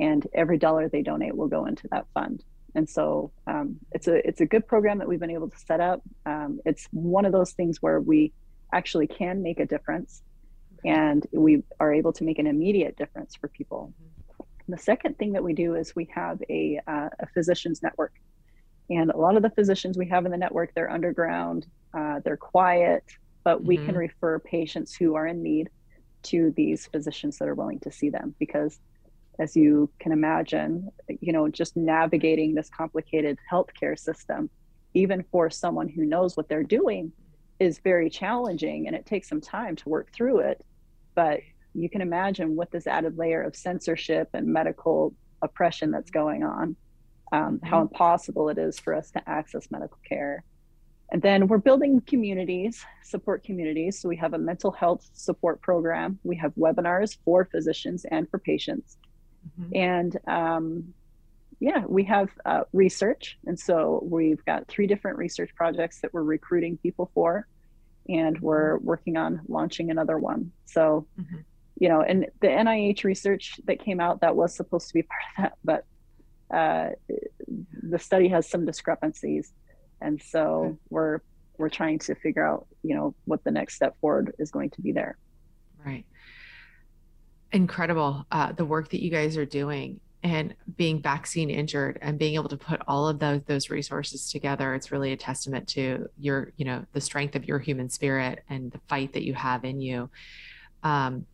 and 0.00 0.26
every 0.34 0.58
dollar 0.58 0.88
they 0.88 1.02
donate 1.02 1.36
will 1.36 1.48
go 1.48 1.66
into 1.66 1.88
that 1.88 2.06
fund 2.14 2.42
and 2.74 2.88
so 2.88 3.30
um, 3.46 3.76
it's 3.92 4.08
a 4.08 4.26
it's 4.26 4.40
a 4.40 4.46
good 4.46 4.66
program 4.66 4.98
that 4.98 5.08
we've 5.08 5.20
been 5.20 5.30
able 5.30 5.48
to 5.48 5.58
set 5.58 5.80
up 5.80 6.00
um, 6.26 6.60
it's 6.64 6.88
one 6.90 7.24
of 7.24 7.32
those 7.32 7.52
things 7.52 7.80
where 7.80 8.00
we 8.00 8.32
actually 8.72 9.06
can 9.06 9.42
make 9.42 9.60
a 9.60 9.66
difference 9.66 10.22
and 10.84 11.26
we 11.32 11.62
are 11.80 11.92
able 11.92 12.12
to 12.12 12.24
make 12.24 12.38
an 12.38 12.46
immediate 12.46 12.96
difference 12.96 13.34
for 13.34 13.48
people. 13.48 13.92
The 14.68 14.78
second 14.78 15.18
thing 15.18 15.32
that 15.32 15.42
we 15.42 15.54
do 15.54 15.74
is 15.74 15.96
we 15.96 16.08
have 16.14 16.42
a, 16.48 16.80
uh, 16.86 17.08
a 17.20 17.26
physicians 17.32 17.82
network. 17.82 18.12
And 18.90 19.10
a 19.10 19.16
lot 19.16 19.36
of 19.36 19.42
the 19.42 19.50
physicians 19.50 19.96
we 19.96 20.08
have 20.08 20.26
in 20.26 20.30
the 20.30 20.36
network, 20.36 20.74
they're 20.74 20.90
underground, 20.90 21.66
uh, 21.94 22.20
they're 22.22 22.36
quiet, 22.36 23.04
but 23.42 23.64
we 23.64 23.76
mm-hmm. 23.76 23.86
can 23.86 23.96
refer 23.96 24.38
patients 24.38 24.94
who 24.94 25.14
are 25.14 25.26
in 25.26 25.42
need 25.42 25.70
to 26.24 26.52
these 26.56 26.86
physicians 26.86 27.38
that 27.38 27.48
are 27.48 27.54
willing 27.54 27.80
to 27.80 27.90
see 27.90 28.10
them 28.10 28.34
because 28.38 28.78
as 29.38 29.56
you 29.56 29.90
can 29.98 30.12
imagine, 30.12 30.88
you 31.20 31.32
know, 31.32 31.48
just 31.48 31.76
navigating 31.76 32.54
this 32.54 32.70
complicated 32.70 33.38
healthcare 33.50 33.98
system, 33.98 34.48
even 34.94 35.24
for 35.30 35.50
someone 35.50 35.88
who 35.88 36.04
knows 36.04 36.36
what 36.36 36.48
they're 36.48 36.62
doing, 36.62 37.12
is 37.58 37.78
very 37.78 38.10
challenging 38.10 38.86
and 38.86 38.96
it 38.96 39.06
takes 39.06 39.28
some 39.28 39.40
time 39.40 39.76
to 39.76 39.88
work 39.88 40.12
through 40.12 40.38
it. 40.38 40.64
But 41.14 41.40
you 41.74 41.88
can 41.90 42.00
imagine 42.00 42.56
with 42.56 42.70
this 42.70 42.86
added 42.86 43.18
layer 43.18 43.42
of 43.42 43.56
censorship 43.56 44.30
and 44.34 44.46
medical 44.46 45.14
oppression 45.42 45.90
that's 45.90 46.10
going 46.10 46.44
on, 46.44 46.76
um, 47.32 47.60
how 47.62 47.78
mm-hmm. 47.78 47.92
impossible 47.92 48.48
it 48.48 48.58
is 48.58 48.78
for 48.78 48.94
us 48.94 49.10
to 49.12 49.28
access 49.28 49.70
medical 49.70 49.98
care. 50.08 50.44
And 51.10 51.20
then 51.20 51.48
we're 51.48 51.58
building 51.58 52.00
communities, 52.06 52.84
support 53.02 53.44
communities. 53.44 54.00
So 54.00 54.08
we 54.08 54.16
have 54.16 54.34
a 54.34 54.38
mental 54.38 54.72
health 54.72 55.08
support 55.12 55.60
program. 55.60 56.18
We 56.24 56.36
have 56.36 56.54
webinars 56.54 57.18
for 57.24 57.44
physicians 57.44 58.04
and 58.10 58.28
for 58.30 58.38
patients. 58.38 58.96
Mm-hmm. 59.60 59.76
And 59.76 60.18
um, 60.26 60.94
yeah, 61.60 61.84
we 61.86 62.04
have 62.04 62.30
uh, 62.44 62.64
research. 62.72 63.38
And 63.46 63.58
so 63.58 64.00
we've 64.02 64.44
got 64.44 64.68
three 64.68 64.86
different 64.86 65.18
research 65.18 65.54
projects 65.54 66.00
that 66.00 66.12
we're 66.12 66.22
recruiting 66.22 66.76
people 66.78 67.10
for. 67.14 67.46
And 68.08 68.38
we're 68.40 68.76
mm-hmm. 68.76 68.86
working 68.86 69.16
on 69.16 69.40
launching 69.48 69.90
another 69.90 70.18
one. 70.18 70.52
So, 70.66 71.06
mm-hmm. 71.18 71.38
you 71.78 71.88
know, 71.88 72.02
and 72.02 72.26
the 72.40 72.48
NIH 72.48 73.04
research 73.04 73.60
that 73.64 73.82
came 73.82 74.00
out, 74.00 74.20
that 74.20 74.36
was 74.36 74.54
supposed 74.54 74.88
to 74.88 74.94
be 74.94 75.02
part 75.04 75.22
of 75.38 75.42
that, 75.42 75.58
but 75.64 75.84
uh, 76.54 76.90
the 77.82 77.98
study 77.98 78.28
has 78.28 78.48
some 78.48 78.64
discrepancies 78.64 79.52
and 80.04 80.22
so 80.22 80.78
we're 80.90 81.20
we're 81.58 81.68
trying 81.68 81.98
to 81.98 82.14
figure 82.14 82.46
out 82.46 82.66
you 82.82 82.94
know 82.94 83.14
what 83.24 83.42
the 83.44 83.50
next 83.50 83.74
step 83.74 83.98
forward 84.00 84.34
is 84.38 84.50
going 84.50 84.70
to 84.70 84.80
be 84.80 84.92
there 84.92 85.16
right 85.84 86.04
incredible 87.54 88.26
uh, 88.32 88.52
the 88.52 88.64
work 88.64 88.90
that 88.90 89.02
you 89.02 89.10
guys 89.10 89.36
are 89.36 89.46
doing 89.46 90.00
and 90.24 90.54
being 90.76 91.00
vaccine 91.00 91.50
injured 91.50 91.98
and 92.02 92.18
being 92.18 92.34
able 92.34 92.48
to 92.48 92.56
put 92.56 92.80
all 92.88 93.06
of 93.06 93.18
those 93.20 93.42
those 93.44 93.70
resources 93.70 94.30
together 94.30 94.74
it's 94.74 94.90
really 94.90 95.12
a 95.12 95.16
testament 95.16 95.68
to 95.68 96.08
your 96.18 96.52
you 96.56 96.64
know 96.64 96.84
the 96.92 97.00
strength 97.00 97.36
of 97.36 97.46
your 97.46 97.58
human 97.58 97.88
spirit 97.88 98.42
and 98.50 98.72
the 98.72 98.80
fight 98.88 99.12
that 99.12 99.22
you 99.22 99.34
have 99.34 99.64
in 99.64 99.80
you. 99.80 100.10
Um, 100.82 101.26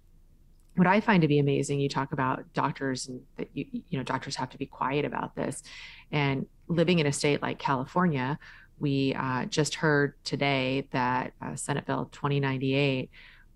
what 0.76 0.86
I 0.86 1.00
find 1.00 1.22
to 1.22 1.28
be 1.28 1.40
amazing, 1.40 1.80
you 1.80 1.88
talk 1.88 2.12
about 2.12 2.44
doctors 2.52 3.08
and 3.08 3.20
that 3.36 3.48
you 3.54 3.66
you 3.72 3.98
know 3.98 4.04
doctors 4.04 4.36
have 4.36 4.50
to 4.50 4.58
be 4.58 4.66
quiet 4.66 5.04
about 5.04 5.34
this, 5.34 5.62
and 6.12 6.46
living 6.68 6.98
in 6.98 7.06
a 7.06 7.12
state 7.12 7.42
like 7.42 7.58
California, 7.58 8.38
we 8.78 9.14
uh, 9.14 9.46
just 9.46 9.74
heard 9.74 10.14
today 10.24 10.86
that 10.92 11.32
uh, 11.42 11.56
Senate 11.56 11.86
Bill 11.86 12.08
2098 12.12 13.10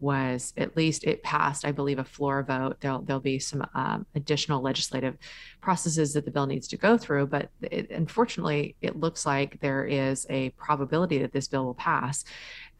was 0.05 0.53
at 0.59 0.77
least 0.77 1.05
it 1.05 1.23
passed, 1.23 1.65
I 1.65 1.73
believe, 1.73 1.99
a 1.99 2.05
floor 2.05 2.43
vote. 2.43 2.77
There'll 2.81 3.01
there'll 3.03 3.21
be 3.21 3.39
some 3.39 3.67
um, 3.75 4.05
additional 4.15 4.61
legislative 4.61 5.17
processes 5.63 6.13
that 6.13 6.27
the 6.27 6.31
bill 6.31 6.47
needs 6.47 6.69
to 6.69 6.77
go 6.77 6.99
through, 6.99 7.29
but 7.29 7.49
it, 7.63 7.91
unfortunately, 7.91 8.77
it 8.83 9.01
looks 9.01 9.25
like 9.25 9.59
there 9.61 9.87
is 9.87 10.27
a 10.29 10.51
probability 10.51 11.19
that 11.19 11.33
this 11.33 11.49
bill 11.49 11.65
will 11.65 11.75
pass, 11.75 12.25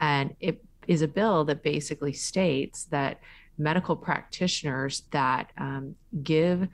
and 0.01 0.37
it 0.39 0.63
is 0.87 1.01
a 1.01 1.09
bill 1.09 1.45
that 1.47 1.63
basically 1.63 2.13
states 2.13 2.85
that 2.91 3.21
medical 3.57 3.97
practitioners 3.97 5.05
that 5.11 5.51
um, 5.57 5.95
give 6.23 6.69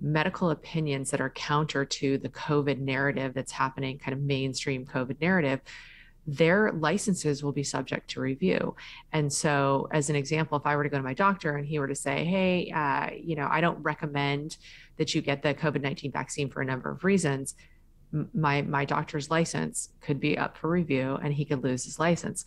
medical 0.00 0.50
opinions 0.50 1.10
that 1.10 1.20
are 1.20 1.30
counter 1.30 1.84
to 1.84 2.18
the 2.18 2.28
COVID 2.28 2.78
narrative 2.78 3.34
that's 3.34 3.50
happening, 3.50 3.98
kind 3.98 4.12
of 4.12 4.20
mainstream 4.20 4.86
COVID 4.86 5.20
narrative, 5.20 5.60
their 6.28 6.72
licenses 6.72 7.42
will 7.42 7.52
be 7.52 7.64
subject 7.64 8.10
to 8.10 8.20
review. 8.20 8.76
And 9.12 9.32
so, 9.32 9.88
as 9.92 10.10
an 10.10 10.16
example, 10.16 10.58
if 10.58 10.66
I 10.66 10.76
were 10.76 10.82
to 10.82 10.90
go 10.90 10.98
to 10.98 11.02
my 11.02 11.14
doctor 11.14 11.56
and 11.56 11.66
he 11.66 11.78
were 11.78 11.88
to 11.88 11.94
say, 11.94 12.22
Hey, 12.26 12.70
uh, 12.70 13.08
you 13.18 13.34
know, 13.34 13.48
I 13.50 13.62
don't 13.62 13.82
recommend 13.82 14.58
that 14.98 15.14
you 15.14 15.22
get 15.22 15.42
the 15.42 15.54
COVID 15.54 15.80
19 15.80 16.12
vaccine 16.12 16.50
for 16.50 16.60
a 16.60 16.66
number 16.66 16.90
of 16.90 17.02
reasons. 17.02 17.54
My 18.34 18.60
my 18.60 18.84
doctor's 18.84 19.30
license 19.30 19.88
could 20.02 20.20
be 20.20 20.36
up 20.36 20.58
for 20.58 20.68
review, 20.68 21.18
and 21.22 21.32
he 21.32 21.46
could 21.46 21.64
lose 21.64 21.84
his 21.84 21.98
license. 21.98 22.44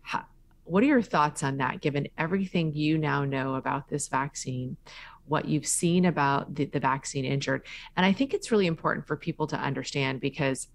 How, 0.00 0.24
what 0.64 0.82
are 0.82 0.86
your 0.86 1.02
thoughts 1.02 1.42
on 1.42 1.58
that, 1.58 1.82
given 1.82 2.08
everything 2.16 2.72
you 2.72 2.96
now 2.96 3.26
know 3.26 3.56
about 3.56 3.88
this 3.88 4.08
vaccine? 4.08 4.78
what 5.26 5.44
you've 5.46 5.68
seen 5.68 6.06
about 6.06 6.52
the, 6.52 6.64
the 6.64 6.80
vaccine 6.80 7.24
injured. 7.24 7.62
And 7.96 8.04
I 8.04 8.12
think 8.12 8.34
it's 8.34 8.50
really 8.50 8.66
important 8.66 9.06
for 9.06 9.16
people 9.16 9.46
to 9.46 9.56
understand 9.56 10.20
because 10.20 10.66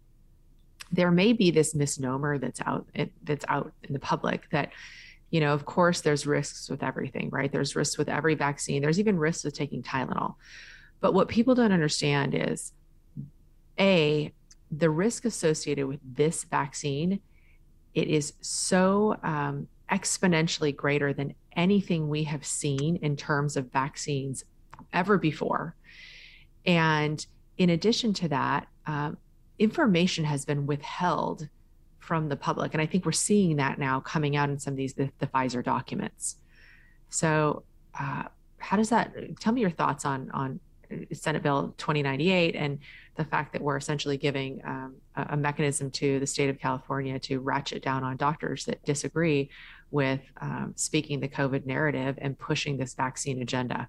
there 0.92 1.12
may 1.12 1.34
be 1.34 1.52
this 1.52 1.76
misnomer 1.76 2.38
that's 2.38 2.62
out 2.66 2.88
that's 3.24 3.46
out 3.48 3.74
in 3.84 3.94
the 3.94 4.00
public 4.00 4.50
that 4.52 4.72
you 5.30 5.40
know 5.40 5.54
of 5.54 5.66
course 5.66 6.02
there's 6.02 6.26
risks 6.26 6.70
with 6.70 6.84
everything 6.84 7.30
right? 7.30 7.52
There's 7.52 7.76
risks 7.76 7.98
with 7.98 8.10
every 8.10 8.36
vaccine. 8.36 8.82
There's 8.82 9.00
even 9.00 9.18
risks 9.18 9.44
with 9.44 9.54
taking 9.54 9.84
tylenol. 9.84 10.36
But 11.00 11.14
what 11.14 11.28
people 11.28 11.56
don't 11.56 11.72
understand 11.72 12.34
is 12.34 12.74
a 13.80 14.34
the 14.72 14.90
risk 14.90 15.26
associated 15.26 15.88
with 15.88 16.00
this 16.04 16.44
vaccine 16.44 17.20
it 17.94 18.10
is 18.10 18.34
so 18.42 19.18
um, 19.24 19.68
exponentially 19.92 20.76
greater 20.76 21.14
than 21.14 21.34
anything 21.56 22.10
we 22.10 22.24
have 22.26 22.46
seen 22.46 22.98
in 22.98 23.16
terms 23.16 23.58
of 23.58 23.72
vaccines 23.72 24.44
ever 24.94 25.18
before. 25.18 25.76
And 26.66 27.26
in 27.58 27.72
addition 27.72 28.14
to 28.14 28.28
that, 28.28 28.68
um, 28.86 29.18
information 29.60 30.26
has 30.26 30.46
been 30.46 30.66
withheld 30.66 31.50
from 32.00 32.30
the 32.30 32.36
public. 32.36 32.74
And 32.74 32.82
I 32.82 32.86
think 32.86 33.06
we're 33.06 33.12
seeing 33.12 33.58
that 33.58 33.80
now 33.80 34.00
coming 34.00 34.36
out 34.36 34.50
in 34.50 34.60
some 34.60 34.74
of 34.74 34.78
these, 34.78 34.94
the, 34.94 35.10
the 35.20 35.28
Pfizer 35.28 35.64
documents. 35.64 36.38
So, 37.10 37.64
uh, 38.00 38.24
how 38.60 38.78
does 38.78 38.90
that 38.90 39.14
tell 39.40 39.54
me 39.54 39.62
your 39.62 39.70
thoughts 39.70 40.04
on, 40.04 40.32
on 40.32 40.60
Senate 41.14 41.44
Bill 41.44 41.74
2098 41.78 42.56
and 42.56 42.80
the 43.16 43.26
fact 43.26 43.54
that 43.54 43.62
we're 43.62 43.78
essentially 43.78 44.18
giving 44.18 44.62
um, 44.66 44.96
a, 45.16 45.28
a, 45.32 45.38
mechanism 45.38 45.92
to 45.92 46.20
the 46.20 46.28
state 46.28 46.50
of 46.50 46.60
California 46.60 47.20
to 47.20 47.40
ratchet 47.40 47.84
down 47.84 48.04
on 48.04 48.18
doctors 48.18 48.66
that 48.66 48.84
disagree 48.86 49.50
with 49.92 50.22
um, 50.42 50.74
speaking 50.76 51.20
the 51.20 51.28
COVID 51.28 51.66
narrative 51.66 52.18
and 52.22 52.38
pushing 52.38 52.78
this 52.78 52.94
vaccine 52.94 53.42
agenda? 53.42 53.88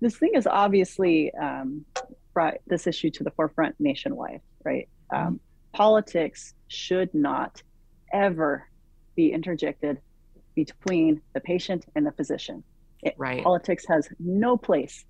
This 0.00 0.16
thing 0.16 0.32
is 0.34 0.46
obviously 0.46 1.32
um, 1.34 1.84
brought 2.32 2.54
this 2.66 2.86
issue 2.86 3.10
to 3.10 3.24
the 3.24 3.30
forefront 3.30 3.74
nationwide, 3.78 4.40
right? 4.64 4.88
Mm-hmm. 5.12 5.26
Um, 5.28 5.40
politics 5.72 6.54
should 6.68 7.12
not 7.14 7.62
ever 8.12 8.66
be 9.14 9.32
interjected 9.32 10.00
between 10.54 11.20
the 11.34 11.40
patient 11.40 11.86
and 11.94 12.06
the 12.06 12.12
physician. 12.12 12.62
It, 13.02 13.14
right. 13.16 13.42
Politics 13.42 13.84
has 13.88 14.08
no 14.18 14.56
place 14.56 15.04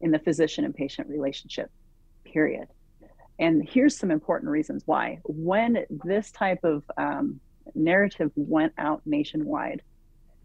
in 0.00 0.10
the 0.10 0.18
physician 0.18 0.64
and 0.64 0.74
patient 0.74 1.08
relationship, 1.08 1.70
period. 2.24 2.68
And 3.38 3.68
here's 3.68 3.96
some 3.96 4.10
important 4.10 4.50
reasons 4.50 4.82
why. 4.86 5.20
When 5.24 5.84
this 6.04 6.30
type 6.30 6.60
of 6.64 6.84
um, 6.96 7.40
narrative 7.74 8.30
went 8.36 8.72
out 8.78 9.02
nationwide 9.04 9.82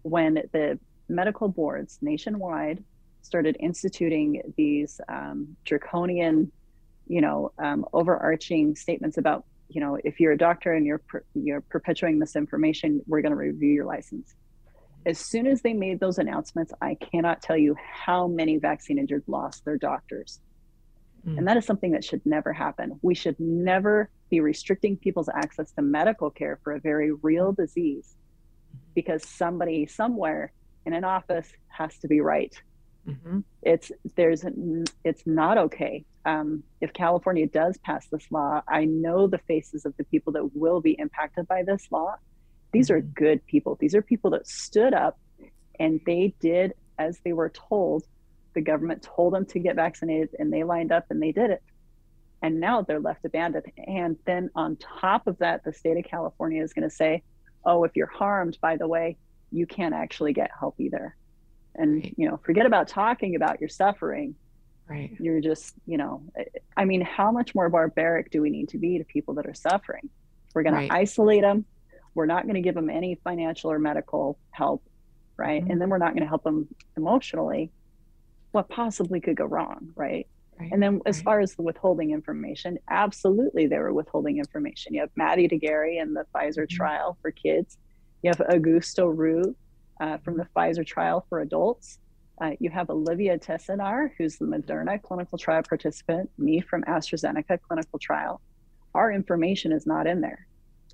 when 0.04 0.36
the 0.52 0.80
medical 1.08 1.48
boards 1.48 2.00
nationwide 2.02 2.84
started 3.22 3.58
instituting 3.60 4.42
these 4.58 5.00
um, 5.10 5.56
draconian, 5.66 6.52
you 7.08 7.22
know, 7.22 7.52
um, 7.58 7.86
overarching 7.94 8.76
statements 8.76 9.18
about, 9.18 9.46
you 9.70 9.82
know, 9.82 9.98
if 10.04 10.20
you're 10.20 10.34
a 10.34 10.38
doctor 10.38 10.74
and 10.74 10.86
you're 10.86 11.00
per- 11.00 11.24
you're 11.34 11.62
perpetuating 11.62 12.20
misinformation, 12.20 13.02
we're 13.08 13.22
going 13.22 13.32
to 13.32 13.38
review 13.38 13.72
your 13.72 13.86
license. 13.86 14.36
As 15.06 15.18
soon 15.18 15.48
as 15.48 15.62
they 15.62 15.74
made 15.74 16.00
those 16.00 16.20
announcements, 16.20 16.72
I 16.82 16.96
cannot 16.96 17.42
tell 17.42 17.58
you 17.58 17.76
how 17.80 18.28
many 18.28 18.58
vaccine 18.58 19.00
injured 19.00 19.24
lost 19.28 19.66
their 19.66 19.78
doctors. 19.78 20.40
Mm. 21.28 21.40
And 21.40 21.48
that 21.48 21.58
is 21.58 21.66
something 21.66 21.92
that 21.92 22.04
should 22.04 22.26
never 22.26 22.54
happen. 22.54 23.00
We 23.02 23.16
should 23.16 23.40
never 23.40 24.10
be 24.30 24.40
restricting 24.40 24.98
people's 24.98 25.30
access 25.30 25.72
to 25.72 25.82
medical 25.82 26.30
care 26.30 26.60
for 26.64 26.74
a 26.74 26.80
very 26.80 27.12
real 27.12 27.52
disease 27.52 28.16
because 28.94 29.28
somebody 29.28 29.86
somewhere 29.86 30.54
in 30.86 30.94
an 30.94 31.04
office 31.04 31.52
has 31.68 31.98
to 32.00 32.08
be 32.08 32.22
right. 32.22 32.56
Mm-hmm. 33.08 33.40
It's 33.64 33.92
there's 34.16 34.46
it's 35.04 35.24
not 35.26 35.58
okay. 35.58 36.06
Um, 36.26 36.64
if 36.82 36.94
California 36.94 37.48
does 37.48 37.78
pass 37.80 38.08
this 38.08 38.28
law, 38.32 38.62
I 38.68 38.86
know 38.86 39.28
the 39.28 39.40
faces 39.40 39.86
of 39.86 39.98
the 39.98 40.04
people 40.04 40.34
that 40.34 40.56
will 40.56 40.82
be 40.82 40.92
impacted 41.00 41.48
by 41.48 41.64
this 41.64 41.88
law. 41.92 42.16
These 42.72 42.90
mm-hmm. 42.90 42.98
are 42.98 43.02
good 43.02 43.46
people. 43.48 43.78
These 43.80 43.96
are 43.96 44.02
people 44.02 44.32
that 44.32 44.48
stood 44.48 44.94
up 44.94 45.20
and 45.80 46.00
they 46.06 46.36
did 46.40 46.74
as 47.00 47.20
they 47.24 47.34
were 47.34 47.50
told. 47.50 48.04
The 48.54 48.62
government 48.62 49.02
told 49.02 49.34
them 49.34 49.46
to 49.48 49.60
get 49.60 49.78
vaccinated, 49.78 50.36
and 50.38 50.52
they 50.52 50.64
lined 50.64 50.92
up 50.92 51.06
and 51.10 51.22
they 51.22 51.32
did 51.32 51.52
it 51.52 51.64
and 52.42 52.60
now 52.60 52.82
they're 52.82 53.00
left 53.00 53.24
abandoned. 53.26 53.72
And 53.78 54.18
then 54.26 54.50
on 54.56 54.78
top 54.78 55.28
of 55.28 55.38
that, 55.40 55.64
the 55.64 55.74
state 55.74 55.98
of 55.98 56.06
California 56.06 56.64
is 56.64 56.74
going 56.74 56.90
to 56.90 56.96
say, 56.96 57.24
oh, 57.66 57.84
if 57.84 57.96
you're 57.96 58.08
harmed, 58.08 58.58
by 58.62 58.78
the 58.78 58.88
way, 58.88 59.18
you 59.52 59.68
can't 59.68 59.94
actually 59.94 60.34
get 60.34 60.50
help 60.58 60.76
either. 60.80 61.16
And, 61.76 62.04
right. 62.04 62.14
you 62.18 62.30
know, 62.30 62.38
forget 62.44 62.66
about 62.66 62.88
talking 62.88 63.36
about 63.36 63.60
your 63.60 63.70
suffering. 63.70 64.36
Right. 64.90 65.16
You're 65.20 65.40
just, 65.40 65.74
you 65.86 65.98
know, 65.98 66.22
I 66.76 66.84
mean, 66.84 67.02
how 67.02 67.32
much 67.32 67.56
more 67.56 67.70
barbaric 67.70 68.30
do 68.30 68.42
we 68.42 68.50
need 68.50 68.70
to 68.70 68.78
be 68.78 68.98
to 68.98 69.06
people 69.06 69.36
that 69.36 69.46
are 69.46 69.54
suffering? 69.54 70.10
We're 70.54 70.64
going 70.64 70.76
right. 70.76 70.90
to 70.90 70.96
isolate 70.96 71.44
them. 71.44 71.66
We're 72.14 72.26
not 72.26 72.44
going 72.44 72.56
to 72.56 72.62
give 72.62 72.76
them 72.76 72.90
any 72.90 73.16
financial 73.24 73.72
or 73.72 73.80
medical 73.80 74.38
help. 74.52 74.84
Right. 75.38 75.62
Mm-hmm. 75.62 75.72
And 75.72 75.82
then 75.82 75.90
we're 75.90 75.98
not 75.98 76.12
going 76.12 76.24
to 76.24 76.28
help 76.28 76.44
them 76.44 76.68
emotionally. 76.98 77.72
What 78.52 78.68
possibly 78.68 79.22
could 79.22 79.38
go 79.38 79.46
wrong? 79.46 79.92
Right. 79.96 80.28
Right. 80.60 80.70
And 80.74 80.84
then 80.84 81.02
as 81.06 81.22
far 81.22 81.40
as 81.40 81.56
the 81.56 81.62
withholding 81.62 82.12
information, 82.12 82.78
absolutely 82.90 83.66
they 83.68 83.80
were 83.80 83.94
withholding 83.94 84.38
information. 84.38 84.94
You 84.94 85.00
have 85.02 85.10
Maddie 85.16 85.48
de 85.48 85.58
Garay 85.58 85.98
in 85.98 86.14
the 86.14 86.26
Pfizer 86.36 86.64
mm-hmm. 86.64 86.76
trial 86.76 87.18
for 87.22 87.32
kids. 87.32 87.78
You 88.22 88.30
have 88.30 88.38
Augusto 88.40 89.12
Roux 89.16 89.56
uh, 90.02 90.18
from 90.18 90.36
the 90.36 90.48
Pfizer 90.56 90.86
trial 90.86 91.26
for 91.30 91.40
adults. 91.40 92.00
Uh, 92.42 92.52
you 92.60 92.72
have 92.72 92.90
Olivia 92.90 93.38
Tessinar, 93.38 94.12
who's 94.18 94.38
the 94.38 94.46
Moderna 94.46 95.02
clinical 95.02 95.38
trial 95.38 95.62
participant, 95.62 96.30
me 96.40 96.60
from 96.60 96.84
AstraZeneca 96.84 97.60
clinical 97.62 98.00
trial. 98.00 98.42
our 98.94 99.12
information 99.12 99.72
is 99.72 99.86
not 99.86 100.06
in 100.08 100.20
there. 100.20 100.48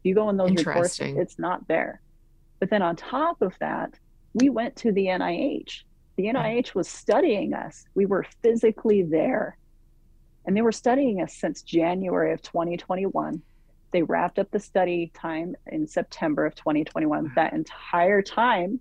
You 0.04 0.14
go 0.14 0.30
in 0.30 0.38
those 0.38 0.52
reports, 0.52 1.00
it's 1.00 1.40
not 1.40 1.68
there. 1.68 2.02
But 2.60 2.70
then 2.70 2.84
on 2.84 2.96
top 2.96 3.42
of 3.42 3.56
that, 3.60 3.94
we 4.34 4.50
went 4.50 4.76
to 4.78 4.92
the 4.92 5.06
NIH. 5.08 5.84
The 6.18 6.26
NIH 6.26 6.76
was 6.76 6.88
studying 6.88 7.54
us. 7.54 7.86
We 7.96 8.06
were 8.06 8.26
physically 8.44 9.02
there. 9.04 9.58
And 10.46 10.56
they 10.56 10.62
were 10.62 10.72
studying 10.72 11.22
us 11.22 11.34
since 11.34 11.62
January 11.62 12.34
of 12.34 12.42
2021. 12.42 13.42
They 13.92 14.04
wrapped 14.04 14.38
up 14.38 14.52
the 14.52 14.60
study 14.60 15.12
time 15.14 15.56
in 15.68 15.88
September 15.88 16.46
of 16.46 16.56
2021. 16.56 17.32
That 17.36 17.54
entire 17.54 18.22
time, 18.22 18.80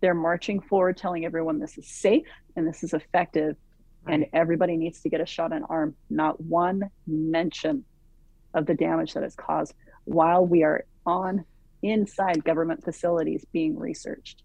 they're 0.00 0.14
marching 0.14 0.60
forward, 0.60 0.96
telling 0.96 1.24
everyone 1.24 1.58
this 1.58 1.78
is 1.78 1.88
safe 1.88 2.26
and 2.56 2.66
this 2.66 2.82
is 2.82 2.92
effective, 2.92 3.56
right. 4.04 4.14
and 4.14 4.26
everybody 4.32 4.76
needs 4.76 5.00
to 5.02 5.08
get 5.08 5.20
a 5.20 5.26
shot 5.26 5.52
on 5.52 5.64
arm. 5.64 5.94
Not 6.10 6.40
one 6.40 6.90
mention 7.06 7.84
of 8.54 8.66
the 8.66 8.74
damage 8.74 9.14
that 9.14 9.22
is 9.22 9.34
caused 9.34 9.74
while 10.04 10.46
we 10.46 10.62
are 10.62 10.84
on 11.04 11.44
inside 11.82 12.44
government 12.44 12.84
facilities 12.84 13.44
being 13.52 13.78
researched. 13.78 14.42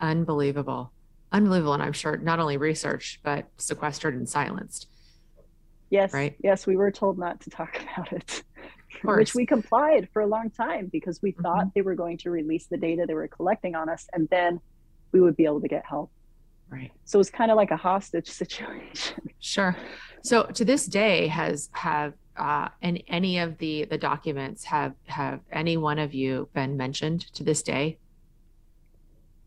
Unbelievable. 0.00 0.92
Unbelievable. 1.32 1.74
And 1.74 1.82
I'm 1.82 1.92
sure 1.92 2.16
not 2.16 2.40
only 2.40 2.56
researched, 2.56 3.22
but 3.22 3.48
sequestered 3.58 4.14
and 4.14 4.28
silenced. 4.28 4.88
Yes. 5.90 6.12
Right. 6.12 6.36
Yes. 6.42 6.66
We 6.66 6.76
were 6.76 6.90
told 6.90 7.18
not 7.18 7.40
to 7.40 7.50
talk 7.50 7.80
about 7.96 8.12
it, 8.12 8.42
which 9.02 9.34
we 9.34 9.46
complied 9.46 10.08
for 10.12 10.22
a 10.22 10.26
long 10.26 10.50
time 10.50 10.88
because 10.92 11.20
we 11.22 11.32
mm-hmm. 11.32 11.42
thought 11.42 11.66
they 11.74 11.82
were 11.82 11.94
going 11.94 12.18
to 12.18 12.30
release 12.30 12.66
the 12.66 12.76
data 12.76 13.04
they 13.06 13.14
were 13.14 13.28
collecting 13.28 13.74
on 13.74 13.88
us 13.88 14.08
and 14.12 14.28
then 14.30 14.60
we 15.12 15.20
would 15.20 15.36
be 15.36 15.44
able 15.44 15.60
to 15.60 15.68
get 15.68 15.84
help. 15.84 16.10
Right. 16.68 16.92
So 17.04 17.18
it's 17.18 17.30
kind 17.30 17.50
of 17.50 17.56
like 17.56 17.70
a 17.70 17.76
hostage 17.76 18.28
situation. 18.42 19.30
Sure. 19.40 19.76
So 20.22 20.44
to 20.44 20.64
this 20.64 20.86
day, 20.86 21.26
has 21.28 21.68
have 21.72 22.14
uh, 22.36 22.68
in 22.80 22.98
any 23.08 23.38
of 23.38 23.58
the 23.58 23.84
the 23.84 23.98
documents 23.98 24.64
have 24.64 24.94
have 25.06 25.40
any 25.50 25.76
one 25.76 25.98
of 25.98 26.14
you 26.14 26.48
been 26.54 26.76
mentioned 26.76 27.32
to 27.34 27.44
this 27.44 27.62
day? 27.62 27.98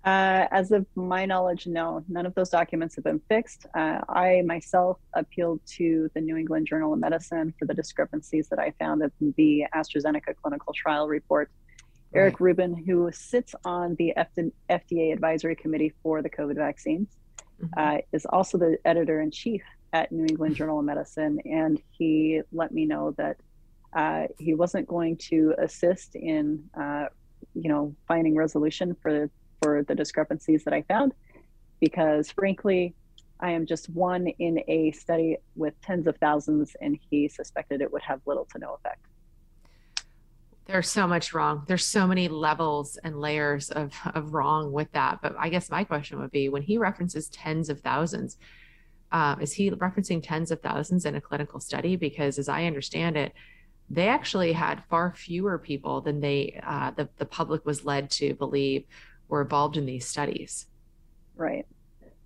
Uh, 0.06 0.48
as 0.52 0.72
of 0.72 0.86
my 0.96 1.26
knowledge, 1.26 1.66
no, 1.66 2.04
none 2.10 2.26
of 2.26 2.36
those 2.36 2.50
documents 2.50 2.96
have 2.96 3.06
been 3.06 3.22
fixed. 3.30 3.66
Uh, 3.74 4.00
I 4.10 4.44
myself 4.46 4.98
appealed 5.13 5.62
to 5.78 6.10
the 6.13 6.20
New 6.20 6.36
England 6.36 6.68
Journal 6.68 6.92
of 6.92 7.00
Medicine 7.00 7.54
for 7.58 7.66
the 7.66 7.74
discrepancies 7.74 8.50
that 8.50 8.60
I 8.60 8.74
found 8.80 9.02
in 9.02 9.34
the 9.38 9.66
AstraZeneca 9.74 10.36
clinical 10.42 10.74
trial 10.74 11.08
report. 11.08 11.50
Right. 12.13 12.20
Eric 12.20 12.42
Rubin, 12.42 12.76
who 12.76 13.10
sits 13.13 13.56
on 13.63 13.96
the 13.96 14.13
FDA 14.18 15.13
advisory 15.13 15.56
committee 15.56 15.94
for 16.04 16.22
the 16.22 16.30
COVID 16.30 16.56
vaccines, 16.56 17.08
mm-hmm. 17.62 17.74
uh, 17.78 18.00
is 18.12 18.26
also 18.26 18.58
the 18.58 18.78
editor 18.84 19.22
in 19.22 19.32
chief 19.32 19.63
at 19.94 20.12
New 20.12 20.26
England 20.26 20.56
Journal 20.56 20.80
of 20.80 20.86
Medicine, 20.86 21.39
and 21.46 21.82
he 21.92 22.42
let 22.52 22.74
me 22.74 22.86
know 22.86 23.12
that 23.18 23.38
uh, 23.96 24.28
he 24.38 24.54
wasn't 24.54 24.88
going 24.88 25.16
to 25.16 25.54
assist 25.60 26.16
in, 26.16 26.63
uh, 26.78 27.06
you 27.54 27.70
know, 27.70 27.96
finding 28.08 28.36
resolution 28.36 28.98
for 29.02 29.30
for 29.63 29.84
the 29.84 29.95
discrepancies 29.95 30.63
that 30.65 30.73
I 30.73 30.82
found, 30.84 31.13
because 31.80 32.32
frankly, 32.32 32.93
I 33.39 33.52
am 33.52 33.65
just 33.65 33.89
one 33.89 34.28
in 34.28 34.60
a 34.67 34.91
study 34.91 35.38
with 35.56 35.73
tens 35.82 36.08
of 36.08 36.17
thousands, 36.17 36.76
and 36.82 36.97
he 37.10 37.28
suspected 37.28 37.82
it 37.82 37.91
would 37.91 38.02
have 38.04 38.21
little 38.26 38.47
to 38.54 38.60
no 38.60 38.73
effect. 38.76 39.06
There's 40.65 40.89
so 40.89 41.08
much 41.08 41.34
wrong. 41.34 41.63
There's 41.67 41.86
so 41.86 42.08
many 42.08 42.30
levels 42.30 42.97
and 43.04 43.19
layers 43.19 43.69
of, 43.69 43.93
of 44.13 44.34
wrong 44.34 44.71
with 44.71 44.89
that. 44.93 45.19
But 45.21 45.36
I 45.38 45.49
guess 45.49 45.69
my 45.69 45.84
question 45.84 46.19
would 46.19 46.32
be 46.32 46.47
when 46.47 46.62
he 46.62 46.78
references 46.78 47.28
tens 47.30 47.69
of 47.69 47.82
thousands, 47.82 48.38
um, 49.12 49.41
is 49.41 49.52
he 49.52 49.71
referencing 49.71 50.21
tens 50.23 50.52
of 50.52 50.62
thousands 50.62 51.06
in 51.06 51.15
a 51.15 51.21
clinical 51.21 51.60
study? 51.60 51.97
Because 51.97 52.39
as 52.39 52.47
I 52.47 52.63
understand 52.63 53.17
it, 53.17 53.34
they 53.89 54.08
actually 54.08 54.54
had 54.54 54.84
far 54.89 55.13
fewer 55.13 55.58
people 55.58 55.99
than 55.99 56.21
they 56.21 56.60
uh, 56.65 56.91
the, 56.91 57.10
the 57.17 57.26
public 57.26 57.65
was 57.65 57.84
led 57.84 58.10
to 58.12 58.34
believe 58.36 58.86
were 59.34 59.41
involved 59.41 59.78
in 59.78 59.88
these 59.88 60.06
studies. 60.06 60.67
Right. 61.36 61.65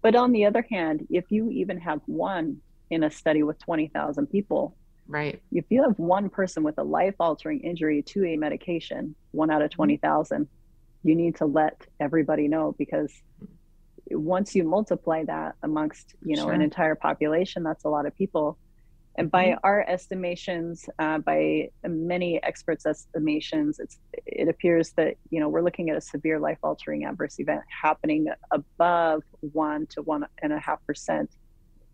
But 0.02 0.18
on 0.18 0.34
the 0.34 0.44
other 0.44 0.66
hand, 0.70 1.08
if 1.10 1.24
you 1.30 1.50
even 1.52 1.80
have 1.80 2.02
one 2.06 2.58
in 2.90 3.06
a 3.06 3.10
study 3.10 3.44
with 3.44 3.58
20,000 3.60 4.28
people, 4.28 4.76
right. 5.08 5.42
If 5.54 5.64
you 5.70 5.84
have 5.84 5.98
one 5.98 6.30
person 6.30 6.64
with 6.64 6.78
a 6.78 6.84
life 6.84 7.16
altering 7.18 7.62
injury 7.62 8.04
to 8.08 8.26
a 8.26 8.36
medication, 8.36 9.16
one 9.32 9.50
out 9.50 9.62
of 9.62 9.70
mm-hmm. 9.70 9.84
20,000, 9.84 10.50
you 11.04 11.16
need 11.16 11.38
to 11.38 11.46
let 11.46 11.80
everybody 12.02 12.50
know 12.50 12.76
because 12.78 13.14
once 14.12 14.54
you 14.54 14.66
multiply 14.66 15.24
that 15.24 15.56
amongst 15.64 16.14
you 16.26 16.36
know 16.36 16.44
sure. 16.44 16.54
an 16.54 16.62
entire 16.62 16.96
population 16.96 17.62
that's 17.62 17.84
a 17.84 17.90
lot 17.90 18.06
of 18.06 18.16
people 18.18 18.58
and 19.18 19.32
by 19.32 19.46
mm-hmm. 19.48 19.60
our 19.64 19.84
estimations 19.88 20.88
uh, 21.00 21.18
by 21.20 21.70
many 21.88 22.42
experts 22.44 22.86
estimations 22.86 23.80
it's 23.80 24.00
it 24.26 24.48
appears 24.48 24.92
that 24.92 25.16
you 25.30 25.40
know 25.40 25.50
we're 25.50 25.62
looking 25.62 25.90
at 25.90 25.98
a 25.98 26.02
severe 26.02 26.40
life 26.40 26.58
altering 26.64 27.06
adverse 27.06 27.40
event 27.40 27.62
happening 27.82 28.28
above 28.52 29.24
one 29.40 29.86
to 29.88 30.02
one 30.02 30.26
and 30.42 30.54
a 30.54 30.60
half 30.60 30.86
percent 30.86 31.30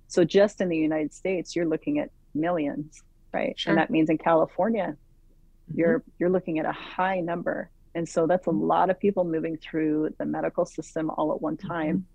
so 0.07 0.23
just 0.23 0.61
in 0.61 0.69
the 0.69 0.77
united 0.77 1.13
states 1.13 1.55
you're 1.55 1.65
looking 1.65 1.99
at 1.99 2.09
millions 2.33 3.01
right 3.33 3.57
sure. 3.57 3.71
and 3.71 3.77
that 3.79 3.89
means 3.89 4.09
in 4.09 4.17
california 4.17 4.95
mm-hmm. 4.95 5.79
you're 5.79 6.03
you're 6.19 6.29
looking 6.29 6.59
at 6.59 6.65
a 6.65 6.71
high 6.71 7.19
number 7.19 7.69
and 7.95 8.07
so 8.07 8.25
that's 8.27 8.47
a 8.47 8.49
mm-hmm. 8.49 8.63
lot 8.63 8.89
of 8.89 8.99
people 8.99 9.23
moving 9.23 9.57
through 9.57 10.15
the 10.17 10.25
medical 10.25 10.65
system 10.65 11.09
all 11.11 11.33
at 11.33 11.41
one 11.41 11.57
time. 11.57 12.05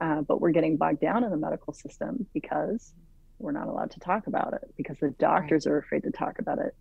Mm-hmm. 0.00 0.18
Uh, 0.18 0.22
but 0.22 0.40
we're 0.40 0.52
getting 0.52 0.76
bogged 0.76 1.00
down 1.00 1.24
in 1.24 1.30
the 1.30 1.36
medical 1.36 1.72
system 1.72 2.24
because 2.32 2.94
we're 3.38 3.52
not 3.52 3.68
allowed 3.68 3.90
to 3.92 4.00
talk 4.00 4.26
about 4.26 4.54
it 4.54 4.72
because 4.76 4.96
the 5.00 5.10
doctors 5.18 5.66
right. 5.66 5.72
are 5.72 5.78
afraid 5.78 6.02
to 6.02 6.10
talk 6.10 6.38
about 6.38 6.58
it. 6.58 6.74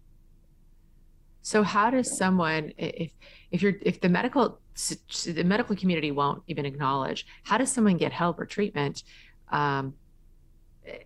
So 1.42 1.64
how 1.64 1.90
does 1.90 2.18
someone, 2.18 2.74
if 2.78 3.14
if 3.52 3.62
you're 3.62 3.76
if 3.82 4.02
the 4.02 4.10
medical 4.10 4.60
the 5.26 5.44
medical 5.44 5.76
community 5.76 6.12
won't 6.12 6.44
even 6.48 6.66
acknowledge, 6.66 7.26
how 7.44 7.58
does 7.58 7.72
someone 7.72 7.98
get 7.98 8.12
help 8.12 8.40
or 8.40 8.46
treatment 8.46 9.04
um, 9.52 9.94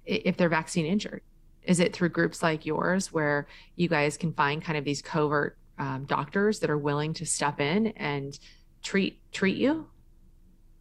if 0.06 0.38
they're 0.38 0.50
vaccine 0.50 0.86
injured? 0.86 1.22
Is 1.64 1.80
it 1.80 1.94
through 1.94 2.10
groups 2.10 2.42
like 2.42 2.66
yours 2.66 3.14
where 3.14 3.48
you 3.76 3.88
guys 3.88 4.18
can 4.18 4.34
find 4.34 4.64
kind 4.64 4.80
of 4.80 4.84
these 4.84 5.02
covert 5.02 5.58
um, 5.78 6.06
doctors 6.06 6.60
that 6.60 6.72
are 6.72 6.78
willing 6.78 7.14
to 7.14 7.26
step 7.26 7.60
in 7.60 7.88
and 7.90 8.40
treat 8.82 9.22
treat 9.32 9.58
you? 9.58 9.88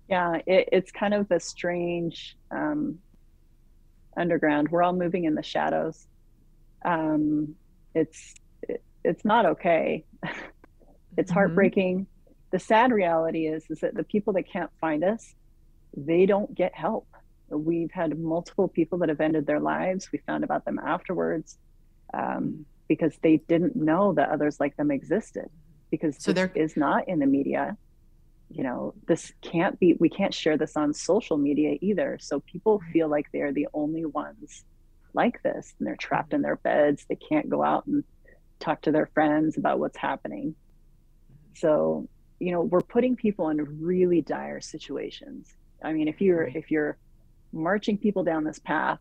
Yeah, 0.09 0.41
it, 0.47 0.71
it's 0.73 0.91
kind 0.91 1.13
of 1.13 1.31
a 1.31 1.39
strange 1.39 2.37
um, 2.51 2.99
underground. 4.17 4.69
We're 4.71 4.83
all 4.83 4.93
moving 4.93 5.25
in 5.25 5.35
the 5.35 5.43
shadows. 5.43 6.07
Um, 6.85 7.55
it's 7.95 8.35
it, 8.63 8.83
it's 9.05 9.25
not 9.25 9.47
okay. 9.47 10.05
it's 11.17 11.31
mm-hmm. 11.31 11.35
heartbreaking. 11.35 12.07
The 12.51 12.59
sad 12.59 12.93
reality 12.93 13.47
is 13.47 13.65
is 13.71 13.81
that 13.81 13.95
the 13.95 14.05
people 14.05 14.33
that 14.35 14.45
can't 14.45 14.71
find 14.81 15.05
us, 15.05 15.35
they 15.97 16.27
don't 16.27 16.55
get 16.55 16.75
help. 16.75 17.07
We've 17.49 17.91
had 17.91 18.19
multiple 18.19 18.69
people 18.69 18.99
that 18.99 19.09
have 19.09 19.21
ended 19.21 19.47
their 19.47 19.61
lives. 19.61 20.11
We 20.13 20.21
found 20.27 20.45
about 20.45 20.65
them 20.65 20.79
afterwards. 20.79 21.59
Um, 22.13 22.67
because 22.91 23.17
they 23.23 23.37
didn't 23.47 23.77
know 23.77 24.13
that 24.15 24.31
others 24.31 24.59
like 24.59 24.77
them 24.77 24.91
existed 24.91 25.49
because 25.93 26.17
so 26.19 26.33
there 26.33 26.51
is 26.57 26.77
not 26.77 27.07
in 27.07 27.21
the 27.21 27.27
media 27.27 27.77
you 28.51 28.65
know 28.65 28.95
this 29.07 29.33
can't 29.43 29.79
be 29.79 29.97
we 30.01 30.09
can't 30.09 30.35
share 30.35 30.59
this 30.59 30.77
on 30.77 30.93
social 30.93 31.37
media 31.37 31.79
either. 31.81 32.19
So 32.21 32.41
people 32.41 32.83
feel 32.93 33.09
like 33.09 33.27
they're 33.33 33.53
the 33.53 33.69
only 33.73 34.05
ones 34.05 34.65
like 35.15 35.43
this 35.43 35.75
and 35.79 35.87
they're 35.87 35.97
trapped 35.97 36.33
in 36.33 36.43
their 36.43 36.57
beds. 36.57 37.07
They 37.09 37.17
can't 37.17 37.49
go 37.49 37.63
out 37.63 37.87
and 37.87 38.05
talk 38.59 38.83
to 38.83 38.93
their 38.93 39.07
friends 39.07 39.57
about 39.57 39.79
what's 39.79 39.97
happening. 39.97 40.55
So 41.55 42.09
you 42.39 42.53
know 42.53 42.63
we're 42.63 42.81
putting 42.81 43.17
people 43.17 43.49
in 43.51 43.81
really 43.81 44.21
dire 44.21 44.61
situations. 44.61 45.55
I 45.83 45.93
mean 45.93 46.09
if 46.09 46.21
you're 46.21 46.45
if 46.45 46.71
you're 46.71 46.97
marching 47.53 47.99
people 47.99 48.25
down 48.25 48.45
this 48.45 48.59
path 48.59 49.01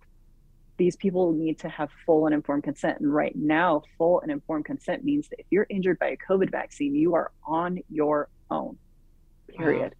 these 0.79 0.95
people 0.95 1.33
need 1.33 1.59
to 1.59 1.69
have 1.69 1.89
full 2.05 2.25
and 2.25 2.33
informed 2.33 2.63
consent. 2.63 3.01
And 3.01 3.13
right 3.13 3.35
now, 3.35 3.83
full 3.97 4.21
and 4.21 4.31
informed 4.31 4.63
consent 4.65 5.03
means 5.03 5.27
that 5.27 5.41
if 5.41 5.45
you're 5.51 5.67
injured 5.69 5.99
by 5.99 6.07
a 6.07 6.17
COVID 6.17 6.49
vaccine, 6.49 6.95
you 6.95 7.13
are 7.15 7.31
on 7.45 7.79
your 7.89 8.29
own, 8.49 8.77
period. 9.57 9.95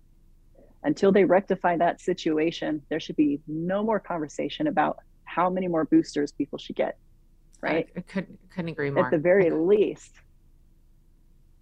Wow. 0.55 0.63
Until 0.83 1.12
they 1.12 1.25
rectify 1.25 1.77
that 1.77 1.99
situation, 1.99 2.81
there 2.89 2.99
should 2.99 3.15
be 3.15 3.41
no 3.47 3.83
more 3.83 3.99
conversation 3.99 4.67
about 4.67 4.99
how 5.25 5.49
many 5.49 5.67
more 5.67 5.85
boosters 5.85 6.31
people 6.31 6.57
should 6.57 6.75
get. 6.75 6.97
Right. 7.62 7.89
I, 7.95 7.99
I 7.99 8.01
couldn't, 8.01 8.39
couldn't 8.53 8.69
agree 8.69 8.89
more. 8.89 9.05
At 9.05 9.12
the 9.12 9.17
very 9.17 9.49
least. 9.51 10.13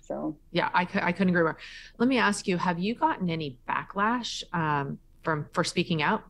So, 0.07 0.37
yeah, 0.51 0.69
I, 0.73 0.87
I 1.01 1.11
couldn't 1.11 1.29
agree 1.29 1.43
more. 1.43 1.57
Let 1.97 2.07
me 2.07 2.17
ask 2.17 2.47
you 2.47 2.57
have 2.57 2.79
you 2.79 2.95
gotten 2.95 3.29
any 3.29 3.57
backlash 3.67 4.43
um, 4.53 4.99
from 5.23 5.47
for 5.51 5.63
speaking 5.63 6.01
out? 6.01 6.23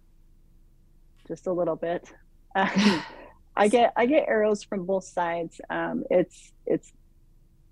Just 1.28 1.46
a 1.46 1.52
little 1.52 1.76
bit. 1.76 2.12
Um, 2.56 2.70
I 3.56 3.68
get 3.68 3.94
I 3.96 4.06
get 4.06 4.28
arrows 4.28 4.64
from 4.64 4.86
both 4.86 5.04
sides. 5.04 5.62
Um, 5.70 6.04
it's 6.10 6.54
it's 6.66 6.92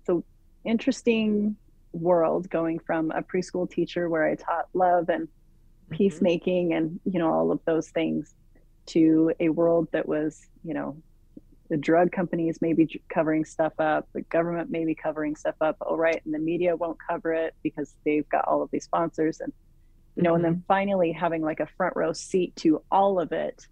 so 0.06 0.24
interesting 0.64 1.56
world 1.96 2.48
going 2.50 2.78
from 2.78 3.10
a 3.10 3.22
preschool 3.22 3.68
teacher 3.70 4.08
where 4.08 4.26
I 4.26 4.34
taught 4.34 4.68
love 4.74 5.08
and 5.08 5.26
mm-hmm. 5.26 5.96
peacemaking 5.96 6.74
and 6.74 7.00
you 7.04 7.18
know 7.18 7.32
all 7.32 7.50
of 7.50 7.60
those 7.64 7.88
things 7.88 8.34
to 8.86 9.32
a 9.40 9.48
world 9.48 9.88
that 9.92 10.08
was 10.08 10.46
you 10.64 10.74
know 10.74 10.96
the 11.68 11.76
drug 11.76 12.12
companies 12.12 12.60
may 12.62 12.72
be 12.72 13.00
covering 13.08 13.44
stuff 13.44 13.72
up, 13.78 14.08
the 14.12 14.22
government 14.22 14.70
may 14.70 14.84
be 14.84 14.94
covering 14.94 15.34
stuff 15.36 15.56
up. 15.60 15.76
Oh, 15.80 15.96
right. 15.96 16.20
And 16.24 16.34
the 16.34 16.38
media 16.38 16.76
won't 16.76 16.98
cover 16.98 17.32
it 17.32 17.54
because 17.62 17.94
they've 18.04 18.28
got 18.28 18.46
all 18.46 18.62
of 18.62 18.70
these 18.70 18.84
sponsors. 18.84 19.40
And, 19.40 19.52
you 20.14 20.22
know, 20.22 20.30
mm-hmm. 20.30 20.36
and 20.36 20.44
then 20.44 20.54
mm-hmm. 20.54 20.66
finally 20.68 21.12
having 21.12 21.42
like 21.42 21.60
a 21.60 21.66
front 21.76 21.96
row 21.96 22.12
seat 22.12 22.54
to 22.56 22.82
all 22.90 23.20
of 23.20 23.32
it, 23.32 23.66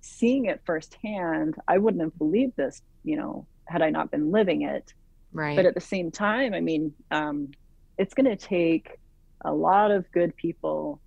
seeing 0.00 0.46
it 0.46 0.62
firsthand, 0.64 1.56
I 1.66 1.78
wouldn't 1.78 2.02
have 2.02 2.16
believed 2.18 2.56
this, 2.56 2.82
you 3.04 3.16
know, 3.16 3.46
had 3.66 3.82
I 3.82 3.90
not 3.90 4.10
been 4.10 4.30
living 4.30 4.62
it. 4.62 4.92
Right. 5.32 5.56
But 5.56 5.66
at 5.66 5.74
the 5.74 5.80
same 5.80 6.10
time, 6.10 6.54
I 6.54 6.60
mean, 6.60 6.94
um, 7.10 7.50
it's 7.98 8.14
going 8.14 8.26
to 8.26 8.36
take 8.36 8.98
a 9.44 9.52
lot 9.52 9.90
of 9.90 10.10
good 10.12 10.34
people, 10.36 11.00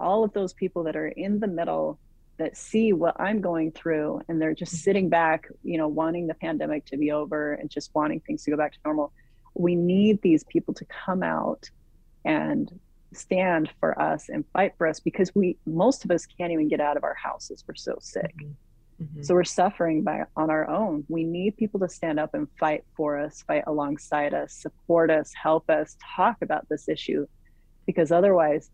all 0.00 0.24
of 0.24 0.32
those 0.32 0.52
people 0.52 0.84
that 0.84 0.96
are 0.96 1.08
in 1.08 1.40
the 1.40 1.46
middle 1.46 1.98
that 2.38 2.56
see 2.56 2.92
what 2.92 3.20
I'm 3.20 3.40
going 3.40 3.72
through 3.72 4.22
and 4.28 4.40
they're 4.40 4.54
just 4.54 4.72
mm-hmm. 4.72 4.82
sitting 4.82 5.08
back, 5.08 5.48
you 5.62 5.76
know, 5.76 5.88
wanting 5.88 6.26
the 6.26 6.34
pandemic 6.34 6.86
to 6.86 6.96
be 6.96 7.10
over 7.10 7.54
and 7.54 7.68
just 7.68 7.90
wanting 7.94 8.20
things 8.20 8.44
to 8.44 8.50
go 8.50 8.56
back 8.56 8.72
to 8.72 8.78
normal. 8.84 9.12
We 9.54 9.74
need 9.74 10.22
these 10.22 10.44
people 10.44 10.74
to 10.74 10.84
come 10.84 11.22
out 11.22 11.68
and 12.24 12.70
stand 13.12 13.70
for 13.80 14.00
us 14.00 14.28
and 14.28 14.44
fight 14.52 14.74
for 14.76 14.86
us 14.86 15.00
because 15.00 15.34
we 15.34 15.56
most 15.66 16.04
of 16.04 16.10
us 16.10 16.26
can't 16.26 16.52
even 16.52 16.68
get 16.68 16.80
out 16.80 16.96
of 16.96 17.04
our 17.04 17.14
houses. 17.14 17.64
We're 17.66 17.74
so 17.74 17.96
sick. 18.00 18.34
Mm-hmm. 18.36 18.52
Mm-hmm. 19.02 19.22
So 19.22 19.34
we're 19.34 19.44
suffering 19.44 20.02
by 20.02 20.24
on 20.36 20.50
our 20.50 20.68
own. 20.68 21.04
We 21.08 21.24
need 21.24 21.56
people 21.56 21.80
to 21.80 21.88
stand 21.88 22.18
up 22.18 22.34
and 22.34 22.48
fight 22.58 22.84
for 22.96 23.18
us, 23.18 23.42
fight 23.46 23.64
alongside 23.66 24.34
us, 24.34 24.52
support 24.54 25.10
us, 25.10 25.32
help 25.40 25.70
us 25.70 25.96
talk 26.16 26.38
about 26.42 26.68
this 26.68 26.88
issue 26.88 27.26
because 27.86 28.10
otherwise 28.10 28.70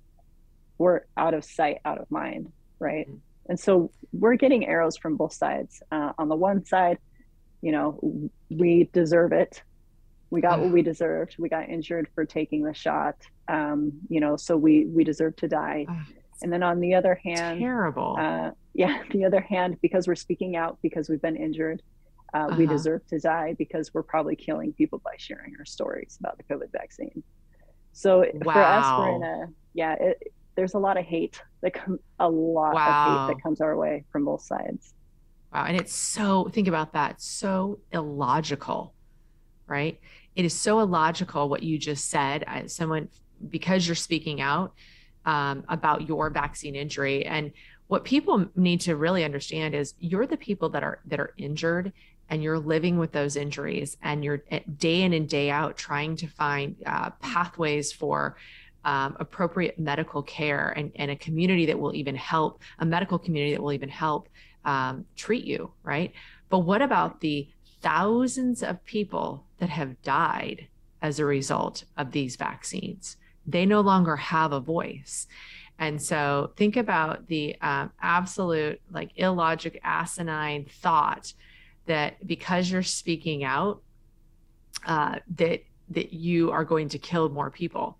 we're 0.78 1.02
out 1.16 1.34
of 1.34 1.44
sight, 1.44 1.78
out 1.84 1.98
of 1.98 2.10
mind, 2.10 2.52
right? 2.78 3.06
Mm-hmm 3.06 3.18
and 3.46 3.58
so 3.58 3.90
we're 4.12 4.36
getting 4.36 4.66
arrows 4.66 4.96
from 4.96 5.16
both 5.16 5.32
sides. 5.32 5.82
Uh, 5.90 6.12
on 6.18 6.28
the 6.28 6.36
one 6.36 6.64
side, 6.64 6.98
you 7.60 7.72
know, 7.72 8.30
we 8.50 8.88
deserve 8.92 9.32
it. 9.32 9.62
We 10.30 10.40
got 10.40 10.60
what 10.60 10.70
we 10.70 10.82
deserved. 10.82 11.36
We 11.38 11.48
got 11.48 11.68
injured 11.68 12.08
for 12.14 12.24
taking 12.24 12.62
the 12.62 12.74
shot. 12.74 13.16
Um, 13.48 13.92
you 14.08 14.20
know, 14.20 14.36
so 14.36 14.56
we 14.56 14.86
we 14.86 15.04
deserve 15.04 15.36
to 15.36 15.48
die. 15.48 15.86
and 16.42 16.52
then 16.52 16.62
on 16.62 16.80
the 16.80 16.94
other 16.94 17.20
hand, 17.22 17.60
terrible. 17.60 18.16
Uh, 18.18 18.50
yeah, 18.74 19.02
the 19.10 19.24
other 19.24 19.40
hand, 19.40 19.78
because 19.80 20.06
we're 20.06 20.14
speaking 20.14 20.56
out 20.56 20.78
because 20.82 21.08
we've 21.08 21.22
been 21.22 21.36
injured, 21.36 21.82
uh, 22.34 22.38
uh-huh. 22.38 22.56
we 22.58 22.66
deserve 22.66 23.06
to 23.06 23.18
die 23.18 23.54
because 23.56 23.94
we're 23.94 24.02
probably 24.02 24.36
killing 24.36 24.72
people 24.72 25.00
by 25.04 25.14
sharing 25.16 25.54
our 25.58 25.64
stories 25.64 26.16
about 26.20 26.36
the 26.36 26.44
COVID 26.44 26.72
vaccine. 26.72 27.22
So 27.92 28.26
wow. 28.42 28.52
for 28.52 28.60
us, 28.60 28.98
we're 28.98 29.16
in 29.16 29.22
a 29.22 29.46
yeah. 29.72 29.94
It, 29.98 30.32
there's 30.56 30.74
a 30.74 30.78
lot 30.78 30.96
of 30.96 31.04
hate 31.04 31.40
that 31.62 31.74
come 31.74 31.98
a 32.18 32.28
lot 32.28 32.74
wow. 32.74 33.06
of 33.06 33.28
hate 33.28 33.34
that 33.34 33.42
comes 33.42 33.60
our 33.60 33.76
way 33.76 34.04
from 34.10 34.24
both 34.24 34.42
sides. 34.42 34.94
Wow. 35.52 35.64
And 35.66 35.76
it's 35.76 35.94
so 35.94 36.48
think 36.52 36.66
about 36.66 36.92
that, 36.94 37.20
so 37.20 37.78
illogical, 37.92 38.94
right? 39.68 40.00
It 40.34 40.44
is 40.44 40.52
so 40.52 40.80
illogical 40.80 41.48
what 41.48 41.62
you 41.62 41.78
just 41.78 42.10
said. 42.10 42.42
As 42.48 42.74
someone 42.74 43.08
because 43.48 43.86
you're 43.86 43.94
speaking 43.94 44.40
out 44.40 44.74
um, 45.24 45.64
about 45.68 46.08
your 46.08 46.30
vaccine 46.30 46.74
injury 46.74 47.24
and 47.24 47.52
what 47.94 48.02
people 48.02 48.44
need 48.56 48.80
to 48.80 48.96
really 48.96 49.22
understand 49.22 49.72
is 49.72 49.94
you're 50.00 50.26
the 50.26 50.36
people 50.36 50.68
that 50.68 50.82
are 50.82 50.98
that 51.06 51.20
are 51.20 51.32
injured 51.36 51.92
and 52.28 52.42
you're 52.42 52.58
living 52.58 52.98
with 52.98 53.12
those 53.12 53.36
injuries 53.36 53.96
and 54.02 54.24
you're 54.24 54.42
eh, 54.50 54.58
day 54.78 55.02
in 55.02 55.12
and 55.12 55.28
day 55.28 55.48
out 55.48 55.76
trying 55.76 56.16
to 56.16 56.26
find 56.26 56.74
uh, 56.86 57.10
pathways 57.20 57.92
for 57.92 58.36
um, 58.84 59.16
appropriate 59.20 59.78
medical 59.78 60.24
care 60.24 60.74
and, 60.76 60.90
and 60.96 61.12
a 61.12 61.16
community 61.16 61.66
that 61.66 61.78
will 61.78 61.94
even 61.94 62.16
help, 62.16 62.60
a 62.80 62.84
medical 62.84 63.16
community 63.16 63.54
that 63.54 63.62
will 63.62 63.72
even 63.72 63.88
help 63.88 64.28
um, 64.64 65.04
treat 65.14 65.44
you, 65.44 65.70
right? 65.84 66.12
But 66.48 66.60
what 66.70 66.82
about 66.82 67.20
the 67.20 67.48
thousands 67.80 68.64
of 68.64 68.84
people 68.84 69.44
that 69.58 69.68
have 69.68 70.02
died 70.02 70.66
as 71.00 71.20
a 71.20 71.24
result 71.24 71.84
of 71.96 72.10
these 72.10 72.34
vaccines? 72.34 73.18
They 73.46 73.64
no 73.66 73.82
longer 73.82 74.16
have 74.16 74.50
a 74.50 74.58
voice. 74.58 75.28
And 75.78 76.00
so 76.00 76.52
think 76.56 76.76
about 76.76 77.26
the 77.26 77.56
um, 77.60 77.90
absolute, 78.00 78.80
like, 78.90 79.10
illogic, 79.16 79.80
asinine 79.82 80.66
thought 80.66 81.32
that 81.86 82.24
because 82.26 82.70
you're 82.70 82.82
speaking 82.82 83.44
out, 83.44 83.82
uh, 84.86 85.18
that 85.36 85.64
that 85.90 86.14
you 86.14 86.50
are 86.50 86.64
going 86.64 86.88
to 86.88 86.98
kill 86.98 87.28
more 87.28 87.50
people 87.50 87.98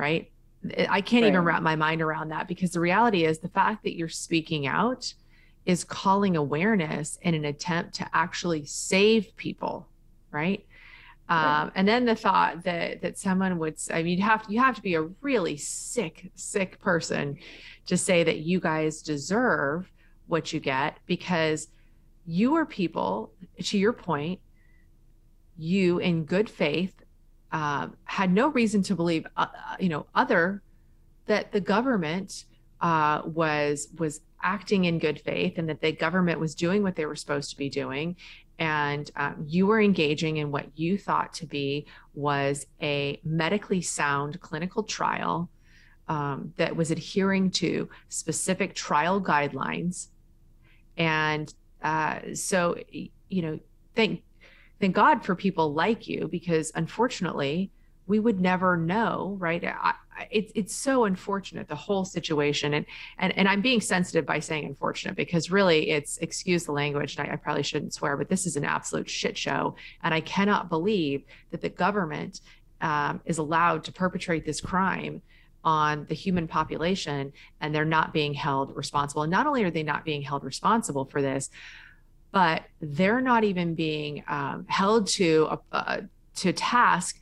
right? 0.00 0.30
I 0.88 1.00
can't 1.00 1.22
right. 1.22 1.28
even 1.28 1.44
wrap 1.44 1.62
my 1.62 1.76
mind 1.76 2.02
around 2.02 2.30
that 2.30 2.48
because 2.48 2.70
the 2.72 2.80
reality 2.80 3.24
is 3.24 3.38
the 3.38 3.48
fact 3.48 3.84
that 3.84 3.96
you're 3.96 4.08
speaking 4.08 4.66
out 4.66 5.12
is 5.66 5.84
calling 5.84 6.36
awareness 6.36 7.18
in 7.22 7.34
an 7.34 7.44
attempt 7.44 7.94
to 7.96 8.08
actually 8.14 8.64
save 8.64 9.36
people, 9.36 9.88
right? 10.30 10.66
Um, 11.30 11.70
and 11.76 11.86
then 11.86 12.04
the 12.04 12.16
thought 12.16 12.64
that 12.64 13.02
that 13.02 13.16
someone 13.16 13.56
would, 13.58 13.78
I 13.92 14.02
mean, 14.02 14.18
you 14.18 14.24
have 14.24 14.44
you 14.48 14.60
have 14.60 14.74
to 14.74 14.82
be 14.82 14.94
a 14.94 15.02
really 15.20 15.56
sick, 15.56 16.30
sick 16.34 16.80
person 16.80 17.38
to 17.86 17.96
say 17.96 18.24
that 18.24 18.40
you 18.40 18.58
guys 18.58 19.00
deserve 19.00 19.90
what 20.26 20.52
you 20.52 20.58
get 20.58 20.98
because 21.06 21.68
you 22.26 22.56
are 22.56 22.66
people. 22.66 23.32
To 23.62 23.78
your 23.78 23.92
point, 23.92 24.40
you 25.56 25.98
in 25.98 26.24
good 26.24 26.50
faith 26.50 26.94
uh, 27.52 27.88
had 28.04 28.32
no 28.32 28.48
reason 28.48 28.82
to 28.84 28.94
believe, 28.96 29.26
uh, 29.36 29.46
uh, 29.52 29.76
you 29.78 29.88
know, 29.88 30.06
other 30.14 30.62
that 31.26 31.52
the 31.52 31.60
government 31.60 32.44
uh, 32.80 33.22
was 33.24 33.88
was 33.98 34.20
acting 34.42 34.86
in 34.86 34.98
good 34.98 35.20
faith 35.20 35.58
and 35.58 35.68
that 35.68 35.80
the 35.80 35.92
government 35.92 36.40
was 36.40 36.54
doing 36.54 36.82
what 36.82 36.96
they 36.96 37.04
were 37.04 37.16
supposed 37.16 37.50
to 37.50 37.56
be 37.56 37.68
doing, 37.68 38.16
and 38.60 39.10
um, 39.16 39.42
you 39.48 39.66
were 39.66 39.80
engaging 39.80 40.36
in 40.36 40.50
what 40.50 40.66
you 40.78 40.98
thought 40.98 41.32
to 41.32 41.46
be 41.46 41.86
was 42.14 42.66
a 42.82 43.18
medically 43.24 43.80
sound 43.80 44.38
clinical 44.40 44.82
trial 44.82 45.48
um, 46.08 46.52
that 46.58 46.76
was 46.76 46.90
adhering 46.90 47.50
to 47.50 47.88
specific 48.10 48.74
trial 48.74 49.20
guidelines, 49.20 50.08
and 50.96 51.52
uh, 51.82 52.18
so 52.34 52.76
you 52.92 53.42
know, 53.42 53.58
thank 53.96 54.22
thank 54.80 54.94
God 54.94 55.24
for 55.24 55.34
people 55.34 55.72
like 55.72 56.06
you 56.06 56.28
because 56.28 56.70
unfortunately 56.74 57.70
we 58.06 58.18
would 58.18 58.40
never 58.40 58.76
know, 58.76 59.36
right? 59.38 59.64
I, 59.64 59.94
it's 60.30 60.52
it's 60.54 60.74
so 60.74 61.04
unfortunate 61.04 61.68
the 61.68 61.74
whole 61.74 62.04
situation, 62.04 62.74
and 62.74 62.86
and 63.18 63.36
and 63.36 63.48
I'm 63.48 63.60
being 63.60 63.80
sensitive 63.80 64.26
by 64.26 64.38
saying 64.40 64.64
unfortunate 64.64 65.16
because 65.16 65.50
really 65.50 65.90
it's 65.90 66.18
excuse 66.18 66.64
the 66.64 66.72
language, 66.72 67.16
and 67.16 67.28
I, 67.28 67.34
I 67.34 67.36
probably 67.36 67.62
shouldn't 67.62 67.94
swear, 67.94 68.16
but 68.16 68.28
this 68.28 68.46
is 68.46 68.56
an 68.56 68.64
absolute 68.64 69.08
shit 69.08 69.36
show, 69.36 69.74
and 70.02 70.12
I 70.14 70.20
cannot 70.20 70.68
believe 70.68 71.24
that 71.50 71.60
the 71.60 71.68
government 71.68 72.40
um, 72.80 73.20
is 73.24 73.38
allowed 73.38 73.84
to 73.84 73.92
perpetrate 73.92 74.44
this 74.44 74.60
crime 74.60 75.22
on 75.62 76.06
the 76.08 76.14
human 76.14 76.48
population, 76.48 77.32
and 77.60 77.74
they're 77.74 77.84
not 77.84 78.12
being 78.12 78.32
held 78.32 78.74
responsible. 78.76 79.22
And 79.22 79.30
not 79.30 79.46
only 79.46 79.64
are 79.64 79.70
they 79.70 79.82
not 79.82 80.04
being 80.04 80.22
held 80.22 80.44
responsible 80.44 81.04
for 81.04 81.20
this, 81.20 81.50
but 82.32 82.64
they're 82.80 83.20
not 83.20 83.44
even 83.44 83.74
being 83.74 84.22
um, 84.28 84.64
held 84.68 85.06
to 85.08 85.58
uh, 85.72 86.00
to 86.36 86.52
task 86.52 87.19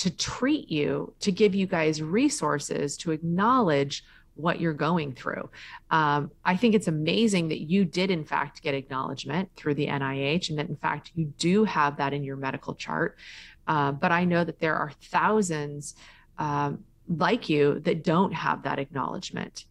to 0.00 0.10
treat 0.10 0.70
you 0.70 1.12
to 1.20 1.30
give 1.30 1.54
you 1.54 1.66
guys 1.66 2.00
resources 2.00 2.96
to 2.96 3.10
acknowledge 3.10 4.02
what 4.34 4.58
you're 4.58 4.72
going 4.72 5.12
through. 5.12 5.50
Um, 5.90 6.30
I 6.42 6.56
think 6.56 6.74
it's 6.74 6.88
amazing 6.88 7.48
that 7.48 7.60
you 7.60 7.84
did, 7.84 8.10
in 8.10 8.24
fact, 8.24 8.62
get 8.62 8.74
acknowledgement 8.74 9.50
through 9.56 9.74
the 9.74 9.88
NIH, 9.88 10.48
and 10.48 10.58
that, 10.58 10.70
in 10.70 10.76
fact, 10.76 11.10
you 11.14 11.26
do 11.36 11.64
have 11.64 11.98
that 11.98 12.14
in 12.14 12.24
your 12.24 12.36
medical 12.36 12.74
chart. 12.74 13.18
Uh, 13.66 13.92
but 13.92 14.10
I 14.10 14.24
know 14.24 14.42
that 14.42 14.58
there 14.58 14.74
are 14.74 14.90
thousands 15.10 15.96
um, 16.38 16.82
like 17.06 17.50
you 17.50 17.80
that 17.80 18.02
don't 18.02 18.32
have 18.32 18.62
that 18.62 18.78
acknowledgement. 18.78 19.66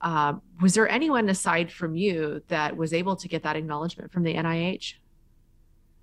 Uh, 0.00 0.34
was 0.60 0.74
there 0.74 0.88
anyone 0.88 1.28
aside 1.28 1.72
from 1.72 1.96
you 1.96 2.40
that 2.46 2.76
was 2.76 2.92
able 2.92 3.16
to 3.16 3.26
get 3.26 3.42
that 3.42 3.56
acknowledgement 3.56 4.12
from 4.12 4.22
the 4.22 4.34
NIH? 4.34 4.94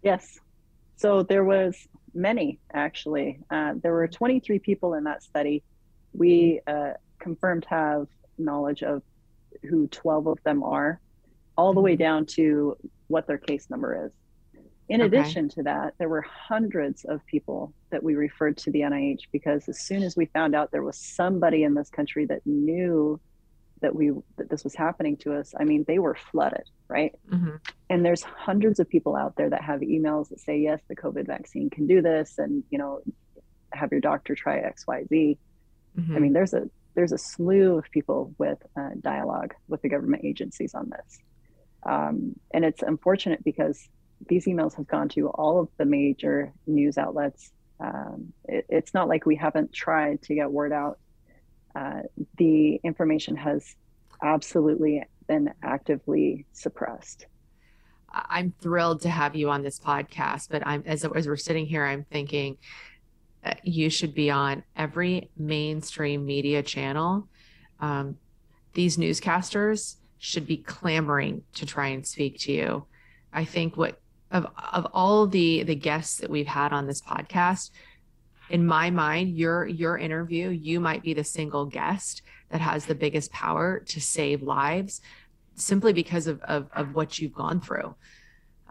Yes. 0.03 0.38
So 0.97 1.23
there 1.23 1.45
was 1.45 1.88
many 2.17 2.60
actually. 2.73 3.39
Uh, 3.49 3.75
there 3.82 3.93
were 3.93 4.08
23 4.08 4.60
people 4.60 4.95
in 4.95 5.03
that 5.06 5.23
study. 5.23 5.63
We 6.13 6.60
uh, 6.67 6.93
confirmed 7.19 7.65
have 7.69 8.08
knowledge 8.38 8.84
of 8.84 9.03
who 9.69 9.88
12 9.88 10.27
of 10.27 10.43
them 10.43 10.63
are, 10.63 10.99
all 11.58 11.73
the 11.73 11.82
way 11.82 11.93
mm-hmm. 11.93 12.03
down 12.03 12.25
to 12.25 12.77
what 13.08 13.27
their 13.27 13.38
case 13.38 13.69
number 13.69 14.06
is. 14.06 14.12
In 14.89 15.01
okay. 15.01 15.17
addition 15.17 15.49
to 15.49 15.63
that, 15.63 15.95
there 15.97 16.08
were 16.08 16.21
hundreds 16.21 17.03
of 17.06 17.25
people 17.25 17.73
that 17.91 18.01
we 18.01 18.15
referred 18.15 18.58
to 18.58 18.71
the 18.71 18.82
NIH 18.82 19.23
because 19.32 19.67
as 19.67 19.80
soon 19.80 20.01
as 20.01 20.15
we 20.15 20.27
found 20.27 20.56
out 20.56 20.71
there 20.71 20.84
was 20.84 20.97
somebody 20.97 21.63
in 21.63 21.73
this 21.73 21.89
country 21.89 22.25
that 22.25 22.45
knew 22.45 23.19
that 23.82 23.96
we 23.96 24.12
that 24.38 24.50
this 24.50 24.63
was 24.63 24.76
happening 24.76 25.18
to 25.18 25.34
us 25.34 25.54
i 25.60 25.63
mean 25.63 25.84
they 25.88 26.00
were 26.00 26.16
flooded 26.16 26.63
right 26.88 27.13
mm-hmm. 27.30 27.56
and 27.90 28.06
there's 28.06 28.24
hundreds 28.24 28.80
of 28.80 28.90
people 28.90 29.16
out 29.16 29.36
there 29.36 29.50
that 29.50 29.62
have 29.62 29.82
emails 29.82 30.30
that 30.30 30.40
say 30.40 30.60
yes 30.60 30.82
the 30.88 30.96
covid 30.96 31.26
vaccine 31.28 31.70
can 31.70 31.88
do 31.88 32.02
this 32.02 32.38
and 32.38 32.63
you 32.70 32.78
know 32.78 33.02
have 33.74 33.92
your 33.92 34.02
doctor 34.02 34.36
try 34.36 34.60
xyz 34.62 35.38
mm-hmm. 35.98 36.16
i 36.16 36.20
mean 36.20 36.34
there's 36.34 36.54
a 36.54 36.70
there's 36.96 37.12
a 37.12 37.18
slew 37.18 37.78
of 37.78 37.86
people 37.92 38.34
with 38.40 38.58
uh, 38.76 38.90
dialogue 39.02 39.54
with 39.68 39.82
the 39.84 39.90
government 39.90 40.26
agencies 40.26 40.74
on 40.74 40.90
this 40.90 41.20
Um, 41.88 42.36
and 42.54 42.66
it's 42.66 42.82
unfortunate 42.82 43.44
because 43.44 43.88
these 44.28 44.46
emails 44.46 44.76
have 44.76 44.88
gone 44.88 45.10
to 45.10 45.30
all 45.30 45.60
of 45.60 45.70
the 45.78 45.86
major 45.86 46.54
news 46.66 46.98
outlets. 46.98 47.52
Um, 47.80 48.34
it, 48.46 48.66
it's 48.70 48.94
not 48.94 49.08
like 49.08 49.26
we 49.26 49.36
haven't 49.36 49.74
tried 49.74 50.22
to 50.24 50.36
get 50.36 50.52
word 50.52 50.74
out. 50.74 51.00
Uh, 51.78 52.02
the 52.38 52.80
information 52.84 53.36
has 53.36 53.76
absolutely 54.24 55.04
been 55.28 55.54
actively 55.62 56.46
suppressed. 56.52 57.28
I'm 58.12 58.54
thrilled 58.62 59.02
to 59.02 59.10
have 59.10 59.36
you 59.36 59.52
on 59.52 59.62
this 59.62 59.80
podcast, 59.80 60.50
but 60.50 60.66
I'm 60.66 60.84
as, 60.88 61.06
as 61.06 61.28
we're 61.28 61.36
sitting 61.36 61.68
here, 61.68 61.86
I'm 61.86 62.04
thinking 62.06 62.58
uh, 63.46 63.54
you 63.63 63.92
should 63.92 64.16
be 64.16 64.32
on 64.32 64.63
every 64.76 65.30
mainstream 65.38 66.26
media 66.26 66.63
channel. 66.63 67.28
Um, 67.80 68.18
these 68.74 68.98
newscasters 68.98 69.98
should 70.18 70.48
be 70.48 70.58
clamoring 70.58 71.44
to 71.56 71.66
try 71.68 71.88
and 71.88 72.08
speak 72.08 72.40
to 72.40 72.52
you. 72.52 72.86
I 73.32 73.46
think 73.46 73.78
what 73.78 74.00
of 74.32 74.48
of 74.74 74.88
all 74.94 75.28
the 75.28 75.62
the 75.63 75.76
guests 75.76 76.18
that 76.18 76.30
we've 76.30 76.48
had 76.48 76.74
on 76.74 76.88
this 76.88 77.02
podcast, 77.02 77.70
in 78.49 78.65
my 78.65 78.89
mind, 78.89 79.38
your 79.38 79.67
your 79.67 79.97
interview, 79.97 80.49
you 80.49 80.79
might 80.79 81.03
be 81.03 81.13
the 81.13 81.23
single 81.23 81.65
guest 81.65 82.21
that 82.49 82.62
has 82.62 82.86
the 82.86 82.95
biggest 82.95 83.31
power 83.31 83.79
to 83.88 83.99
save 83.99 84.41
lives 84.41 85.01
simply 85.55 85.91
because 85.91 86.27
of, 86.27 86.41
of, 86.43 86.69
of 86.73 86.95
what 86.95 87.19
you've 87.19 87.33
gone 87.33 87.60
through. 87.60 87.93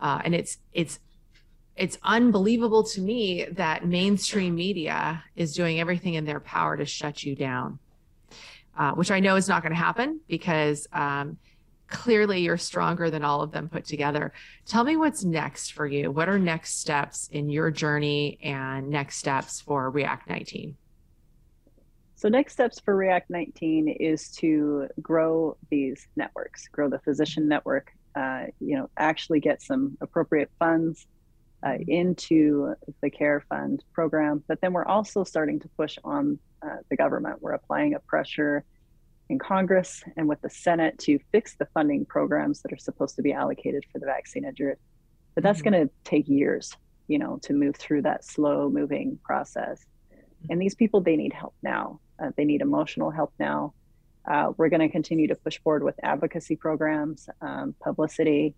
Uh, 0.01 0.21
and 0.25 0.35
it's, 0.35 0.59
it's, 0.73 1.01
it's 1.75 1.99
unbelievable 2.03 2.85
to 2.85 3.01
me 3.01 3.45
that 3.53 3.87
mainstream 3.87 4.55
media 4.55 5.23
is 5.35 5.55
doing 5.55 5.81
everything 5.81 6.15
in 6.15 6.25
their 6.25 6.41
power 6.41 6.77
to 6.77 6.85
shut 6.85 7.23
you 7.23 7.35
down, 7.35 7.79
uh, 8.79 8.93
which 8.93 9.11
I 9.11 9.21
know 9.21 9.37
is 9.37 9.49
not 9.49 9.63
going 9.63 9.73
to 9.73 9.79
happen 9.79 10.21
because 10.29 10.87
um, 10.93 11.37
clearly 11.89 12.41
you're 12.41 12.57
stronger 12.57 13.11
than 13.11 13.25
all 13.25 13.43
of 13.43 13.53
them 13.53 13.69
put 13.69 13.85
together. 13.85 14.33
Tell 14.65 14.85
me 14.85 14.97
what's 14.97 15.25
next 15.25 15.73
for 15.73 15.87
you. 15.87 16.11
What 16.11 16.29
are 16.29 16.39
next 16.39 16.81
steps 16.81 17.29
in 17.33 17.49
your 17.49 17.71
journey 17.71 18.39
and 18.43 18.89
next 18.89 19.19
steps 19.19 19.61
for 19.61 19.91
React 19.91 20.29
19? 20.29 20.77
So 22.17 22.29
next 22.29 22.55
steps 22.55 22.81
for 22.81 22.97
React 22.97 23.31
19 23.31 23.89
is 23.89 24.31
to 24.37 24.89
grow 25.03 25.57
these 25.71 26.09
networks, 26.17 26.67
grow 26.69 26.89
the 26.89 26.99
physician 27.01 27.47
network, 27.47 27.93
uh, 28.15 28.47
you 28.59 28.77
know, 28.77 28.89
actually 28.97 29.41
get 29.41 29.61
some 29.61 29.99
appropriate 30.01 30.51
funds 30.59 31.07
uh, 31.63 31.69
mm-hmm. 31.69 31.91
into 31.91 32.75
the 33.03 33.11
Care 33.11 33.45
Fund 33.49 33.85
program. 33.93 34.43
But 34.49 34.61
then 34.63 34.73
we're 34.73 34.87
also 34.87 35.25
starting 35.25 35.61
to 35.61 35.69
push 35.77 35.99
on 36.05 36.39
uh, 36.63 36.77
the 36.89 36.97
government. 36.97 37.43
We're 37.43 37.53
applying 37.53 37.95
a 37.95 37.99
pressure 38.01 38.65
in 39.29 39.39
Congress 39.39 40.03
and 40.17 40.29
with 40.29 40.41
the 40.41 40.51
Senate 40.51 40.99
to 41.01 41.19
fix 41.33 41.57
the 41.57 41.67
funding 41.75 42.05
programs 42.05 42.63
that 42.63 42.73
are 42.73 42.79
supposed 42.79 43.17
to 43.17 43.23
be 43.23 43.33
allocated 43.33 43.85
for 43.91 43.99
the 43.99 44.07
vaccine 44.07 44.45
injured. 44.45 44.79
But 45.35 45.43
that's 45.43 45.61
mm-hmm. 45.61 45.71
going 45.71 45.89
to 45.89 45.95
take 46.05 46.29
years, 46.29 46.73
you 47.09 47.19
know, 47.19 47.39
to 47.43 47.53
move 47.53 47.77
through 47.77 48.03
that 48.03 48.25
slow 48.25 48.71
moving 48.71 49.19
process. 49.25 49.85
Mm-hmm. 50.13 50.53
And 50.53 50.63
these 50.63 50.75
people, 50.75 51.01
they 51.01 51.17
need 51.17 51.33
help 51.33 51.55
now. 51.63 52.01
Uh, 52.23 52.31
they 52.37 52.45
need 52.45 52.61
emotional 52.61 53.11
help 53.11 53.33
now. 53.39 53.75
Uh, 54.27 54.53
we're 54.57 54.69
going 54.69 54.81
to 54.81 54.89
continue 54.89 55.29
to 55.29 55.35
push 55.37 55.61
forward 55.61 55.85
with 55.85 55.95
advocacy 56.03 56.57
programs, 56.57 57.29
um, 57.41 57.75
publicity, 57.81 58.55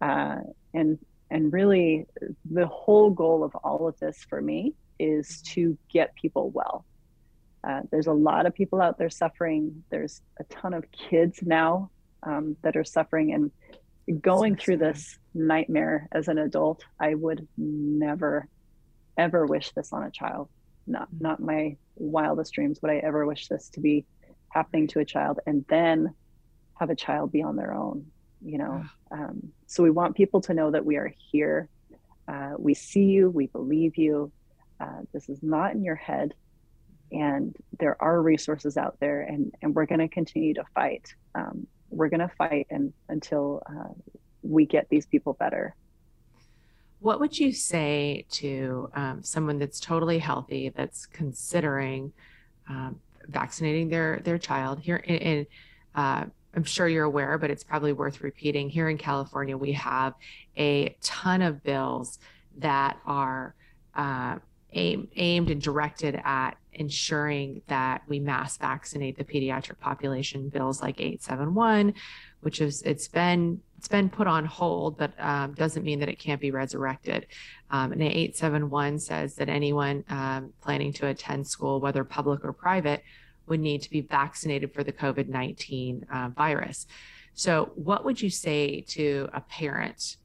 uh, 0.00 0.38
and 0.72 0.98
and 1.30 1.52
really 1.52 2.06
the 2.50 2.66
whole 2.66 3.10
goal 3.10 3.42
of 3.42 3.54
all 3.56 3.88
of 3.88 3.98
this 3.98 4.24
for 4.28 4.40
me 4.40 4.74
is 4.98 5.40
to 5.42 5.76
get 5.90 6.14
people 6.14 6.50
well. 6.50 6.84
Uh, 7.64 7.80
there's 7.90 8.08
a 8.08 8.12
lot 8.12 8.46
of 8.46 8.54
people 8.54 8.80
out 8.80 8.98
there 8.98 9.10
suffering. 9.10 9.84
There's 9.90 10.20
a 10.40 10.44
ton 10.44 10.74
of 10.74 10.84
kids 10.90 11.40
now 11.42 11.90
um, 12.22 12.56
that 12.62 12.76
are 12.76 12.84
suffering 12.84 13.32
and 13.32 14.20
going 14.20 14.56
through 14.56 14.78
this 14.78 15.18
nightmare 15.34 16.08
as 16.12 16.28
an 16.28 16.38
adult. 16.38 16.84
I 16.98 17.14
would 17.14 17.46
never, 17.56 18.48
ever 19.16 19.46
wish 19.46 19.72
this 19.72 19.92
on 19.92 20.02
a 20.02 20.10
child. 20.10 20.48
Not 20.86 21.08
not 21.20 21.40
my 21.40 21.76
wildest 21.96 22.52
dreams 22.54 22.80
would 22.82 22.90
I 22.90 22.96
ever 22.96 23.24
wish 23.24 23.46
this 23.46 23.68
to 23.70 23.80
be 23.80 24.04
happening 24.48 24.88
to 24.88 24.98
a 24.98 25.04
child 25.04 25.38
and 25.46 25.64
then 25.68 26.14
have 26.74 26.90
a 26.90 26.96
child 26.96 27.30
be 27.30 27.42
on 27.42 27.54
their 27.54 27.72
own, 27.72 28.06
you 28.44 28.58
know. 28.58 28.84
Um, 29.12 29.52
so 29.66 29.82
we 29.82 29.90
want 29.90 30.16
people 30.16 30.40
to 30.42 30.54
know 30.54 30.72
that 30.72 30.84
we 30.84 30.96
are 30.96 31.12
here. 31.30 31.68
Uh, 32.26 32.54
we 32.58 32.74
see 32.74 33.04
you, 33.04 33.30
we 33.30 33.46
believe 33.46 33.96
you. 33.96 34.32
Uh, 34.80 35.02
this 35.12 35.28
is 35.28 35.42
not 35.42 35.72
in 35.72 35.84
your 35.84 35.94
head. 35.94 36.34
And 37.12 37.54
there 37.78 38.00
are 38.02 38.22
resources 38.22 38.76
out 38.76 38.96
there, 39.00 39.22
and, 39.22 39.54
and 39.62 39.74
we're 39.74 39.86
going 39.86 40.00
to 40.00 40.08
continue 40.08 40.54
to 40.54 40.64
fight. 40.74 41.14
Um, 41.34 41.66
we're 41.90 42.08
going 42.08 42.20
to 42.20 42.30
fight 42.38 42.66
and, 42.70 42.92
until 43.08 43.62
uh, 43.66 43.92
we 44.42 44.64
get 44.66 44.88
these 44.88 45.06
people 45.06 45.34
better. 45.34 45.74
What 47.00 47.20
would 47.20 47.38
you 47.38 47.52
say 47.52 48.24
to 48.30 48.90
um, 48.94 49.22
someone 49.22 49.58
that's 49.58 49.80
totally 49.80 50.18
healthy, 50.18 50.70
that's 50.70 51.04
considering 51.06 52.12
um, 52.68 53.00
vaccinating 53.28 53.88
their 53.88 54.20
their 54.22 54.38
child? 54.38 54.78
Here, 54.80 54.96
in, 54.96 55.46
uh, 55.94 56.26
I'm 56.54 56.64
sure 56.64 56.86
you're 56.86 57.04
aware, 57.04 57.38
but 57.38 57.50
it's 57.50 57.64
probably 57.64 57.92
worth 57.92 58.20
repeating. 58.20 58.70
Here 58.70 58.88
in 58.88 58.98
California, 58.98 59.56
we 59.56 59.72
have 59.72 60.14
a 60.56 60.96
ton 61.02 61.42
of 61.42 61.62
bills 61.62 62.18
that 62.58 62.98
are 63.04 63.54
uh, 63.94 64.38
aim, 64.72 65.08
aimed 65.16 65.50
and 65.50 65.60
directed 65.60 66.20
at 66.24 66.56
ensuring 66.74 67.62
that 67.66 68.02
we 68.08 68.18
mass 68.18 68.56
vaccinate 68.56 69.16
the 69.16 69.24
pediatric 69.24 69.78
population. 69.78 70.48
Bills 70.48 70.80
like 70.80 71.00
871, 71.00 71.94
which 72.40 72.60
is 72.60 72.82
it's 72.82 73.08
been 73.08 73.60
it's 73.78 73.88
been 73.88 74.08
put 74.08 74.28
on 74.28 74.44
hold, 74.44 74.96
but 74.96 75.12
um, 75.18 75.54
doesn't 75.54 75.84
mean 75.84 75.98
that 76.00 76.08
it 76.08 76.18
can't 76.18 76.40
be 76.40 76.52
resurrected. 76.52 77.26
Um, 77.70 77.90
and 77.90 78.00
871 78.00 79.00
says 79.00 79.34
that 79.34 79.48
anyone 79.48 80.04
um, 80.08 80.52
planning 80.60 80.92
to 80.94 81.08
attend 81.08 81.46
school, 81.46 81.80
whether 81.80 82.04
public 82.04 82.44
or 82.44 82.52
private, 82.52 83.02
would 83.46 83.58
need 83.58 83.82
to 83.82 83.90
be 83.90 84.00
vaccinated 84.00 84.72
for 84.72 84.84
the 84.84 84.92
COVID 84.92 85.28
19 85.28 86.06
uh, 86.12 86.28
virus. 86.28 86.86
So, 87.34 87.72
what 87.74 88.04
would 88.04 88.20
you 88.20 88.30
say 88.30 88.82
to 88.88 89.28
a 89.32 89.40
parent 89.40 90.16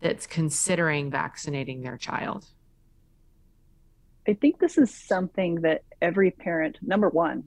that's 0.00 0.26
considering 0.26 1.10
vaccinating 1.10 1.82
their 1.82 1.98
child? 1.98 2.46
I 4.26 4.34
think 4.34 4.58
this 4.58 4.78
is 4.78 4.92
something 4.92 5.56
that 5.62 5.82
every 6.00 6.30
parent, 6.30 6.78
number 6.80 7.08
one, 7.08 7.44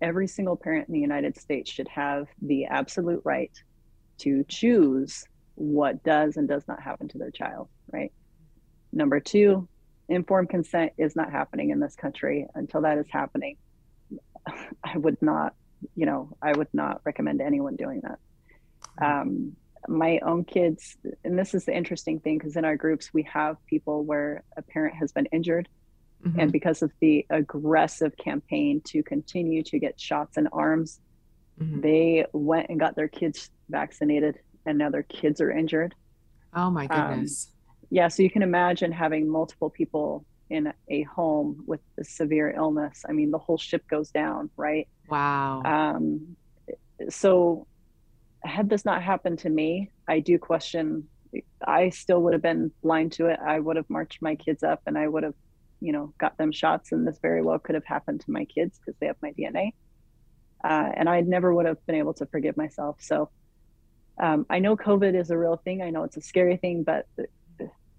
every 0.00 0.26
single 0.26 0.56
parent 0.56 0.88
in 0.88 0.94
the 0.94 1.00
United 1.00 1.36
States 1.38 1.70
should 1.70 1.88
have 1.88 2.26
the 2.40 2.64
absolute 2.66 3.22
right 3.24 3.52
to 4.18 4.44
choose 4.48 5.24
what 5.54 6.02
does 6.02 6.36
and 6.36 6.48
does 6.48 6.66
not 6.66 6.82
happen 6.82 7.08
to 7.08 7.18
their 7.18 7.30
child, 7.30 7.68
right? 7.92 8.12
Number 8.92 9.20
two, 9.20 9.68
informed 10.08 10.48
consent 10.48 10.92
is 10.98 11.14
not 11.14 11.30
happening 11.30 11.70
in 11.70 11.80
this 11.80 11.94
country. 11.94 12.46
Until 12.54 12.82
that 12.82 12.98
is 12.98 13.06
happening, 13.10 13.56
I 14.84 14.96
would 14.96 15.20
not, 15.20 15.54
you 15.94 16.06
know, 16.06 16.36
I 16.40 16.52
would 16.52 16.68
not 16.72 17.00
recommend 17.04 17.40
anyone 17.40 17.76
doing 17.76 18.02
that. 18.02 18.18
Um, 19.04 19.56
my 19.88 20.20
own 20.20 20.44
kids, 20.44 20.96
and 21.24 21.38
this 21.38 21.54
is 21.54 21.64
the 21.64 21.76
interesting 21.76 22.20
thing 22.20 22.38
because 22.38 22.56
in 22.56 22.64
our 22.64 22.76
groups, 22.76 23.12
we 23.12 23.24
have 23.24 23.56
people 23.66 24.04
where 24.04 24.44
a 24.56 24.62
parent 24.62 24.94
has 24.96 25.12
been 25.12 25.26
injured. 25.26 25.68
Mm-hmm. 26.24 26.40
And 26.40 26.52
because 26.52 26.82
of 26.82 26.92
the 27.00 27.26
aggressive 27.30 28.16
campaign 28.16 28.80
to 28.86 29.02
continue 29.02 29.62
to 29.64 29.78
get 29.78 30.00
shots 30.00 30.36
in 30.36 30.46
arms, 30.48 31.00
mm-hmm. 31.60 31.80
they 31.80 32.26
went 32.32 32.68
and 32.68 32.78
got 32.78 32.94
their 32.94 33.08
kids 33.08 33.50
vaccinated 33.68 34.38
and 34.66 34.78
now 34.78 34.90
their 34.90 35.02
kids 35.02 35.40
are 35.40 35.50
injured. 35.50 35.94
Oh 36.54 36.70
my 36.70 36.86
um, 36.86 37.10
goodness. 37.10 37.48
Um, 37.48 37.86
yeah, 37.90 38.08
so 38.08 38.22
you 38.22 38.30
can 38.30 38.42
imagine 38.42 38.92
having 38.92 39.28
multiple 39.28 39.68
people 39.68 40.24
in 40.48 40.72
a 40.88 41.02
home 41.02 41.64
with 41.66 41.80
a 41.98 42.04
severe 42.04 42.50
illness. 42.50 43.04
I 43.08 43.12
mean, 43.12 43.30
the 43.30 43.38
whole 43.38 43.58
ship 43.58 43.86
goes 43.88 44.10
down, 44.10 44.50
right? 44.56 44.86
Wow. 45.08 45.62
Um, 45.64 46.36
so, 47.08 47.66
had 48.44 48.68
this 48.68 48.84
not 48.84 49.02
happened 49.02 49.40
to 49.40 49.48
me, 49.48 49.90
I 50.08 50.20
do 50.20 50.38
question. 50.38 51.08
I 51.66 51.90
still 51.90 52.22
would 52.22 52.34
have 52.34 52.42
been 52.42 52.70
blind 52.82 53.12
to 53.12 53.26
it. 53.26 53.38
I 53.44 53.58
would 53.60 53.76
have 53.76 53.88
marched 53.88 54.20
my 54.20 54.34
kids 54.34 54.62
up 54.62 54.82
and 54.86 54.98
I 54.98 55.08
would 55.08 55.22
have, 55.22 55.34
you 55.82 55.92
know, 55.92 56.12
got 56.18 56.38
them 56.38 56.52
shots. 56.52 56.92
And 56.92 57.06
this 57.06 57.18
very 57.20 57.42
well 57.42 57.58
could 57.58 57.74
have 57.74 57.84
happened 57.84 58.20
to 58.22 58.30
my 58.30 58.44
kids 58.44 58.78
because 58.78 58.98
they 59.00 59.06
have 59.06 59.16
my 59.22 59.32
DNA. 59.32 59.72
Uh, 60.64 60.92
and 60.94 61.08
I 61.08 61.20
never 61.22 61.52
would 61.52 61.66
have 61.66 61.84
been 61.86 61.96
able 61.96 62.14
to 62.14 62.26
forgive 62.26 62.56
myself. 62.56 62.96
So, 63.00 63.30
um, 64.18 64.46
I 64.48 64.60
know 64.60 64.76
COVID 64.76 65.18
is 65.18 65.30
a 65.30 65.38
real 65.38 65.56
thing. 65.56 65.82
I 65.82 65.90
know 65.90 66.04
it's 66.04 66.16
a 66.16 66.22
scary 66.22 66.56
thing, 66.56 66.84
but 66.84 67.06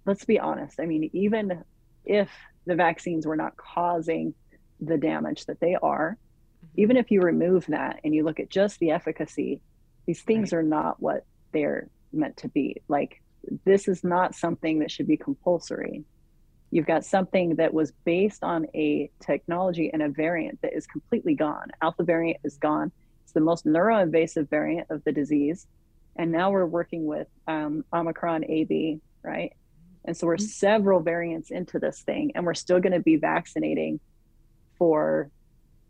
let's 0.06 0.26
be 0.26 0.40
honest. 0.40 0.80
I 0.80 0.86
mean, 0.86 1.10
even 1.14 1.64
if 2.06 2.30
the 2.66 2.76
vaccines 2.76 3.26
were 3.26 3.36
not 3.36 3.58
causing 3.58 4.34
the 4.80 4.98
damage 4.98 5.46
that 5.46 5.60
they 5.60 5.76
are, 5.76 6.18
mm-hmm. 6.66 6.82
even 6.82 6.98
if 6.98 7.12
you 7.12 7.22
remove 7.22 7.66
that 7.68 8.00
and 8.04 8.14
you 8.14 8.24
look 8.24 8.40
at 8.40 8.50
just 8.50 8.80
the 8.80 8.92
efficacy, 8.92 9.62
these 10.06 10.22
things 10.22 10.54
right. 10.54 10.60
are 10.60 10.64
not 10.64 11.02
what 11.02 11.26
they're 11.52 11.90
meant 12.12 12.38
to 12.38 12.48
be. 12.48 12.78
Like, 12.88 13.22
this 13.66 13.88
is 13.88 14.04
not 14.04 14.36
something 14.36 14.80
that 14.80 14.92
should 14.92 15.08
be 15.08 15.18
compulsory. 15.18 16.04
You've 16.74 16.86
got 16.88 17.06
something 17.06 17.56
that 17.56 17.74
was 17.74 17.92
based 18.04 18.44
on 18.44 18.66
a 18.74 19.10
technology 19.20 19.92
and 19.94 20.02
a 20.02 20.10
variant 20.10 20.62
that 20.62 20.74
is 20.76 20.88
completely 20.88 21.36
gone. 21.36 21.68
Alpha 21.82 22.04
variant 22.04 22.40
is 22.44 22.58
gone. 22.58 22.92
It's 23.24 23.34
the 23.34 23.42
most 23.42 23.66
neuroinvasive 23.66 24.50
variant 24.50 24.88
of 24.90 25.04
the 25.04 25.12
disease 25.12 25.68
and 26.16 26.32
now 26.32 26.52
we're 26.52 26.66
working 26.66 27.06
with 27.06 27.28
um, 27.48 27.84
Omicron 27.92 28.46
AB, 28.46 29.00
right? 29.24 29.54
And 30.06 30.16
so 30.16 30.28
we're 30.28 30.38
mm-hmm. 30.38 30.46
several 30.46 31.00
variants 31.00 31.50
into 31.50 31.80
this 31.80 32.02
thing, 32.02 32.34
and 32.36 32.46
we're 32.46 32.54
still 32.54 32.80
going 32.80 32.94
to 32.94 33.00
be 33.00 33.16
vaccinating 33.16 34.00
for 34.78 35.30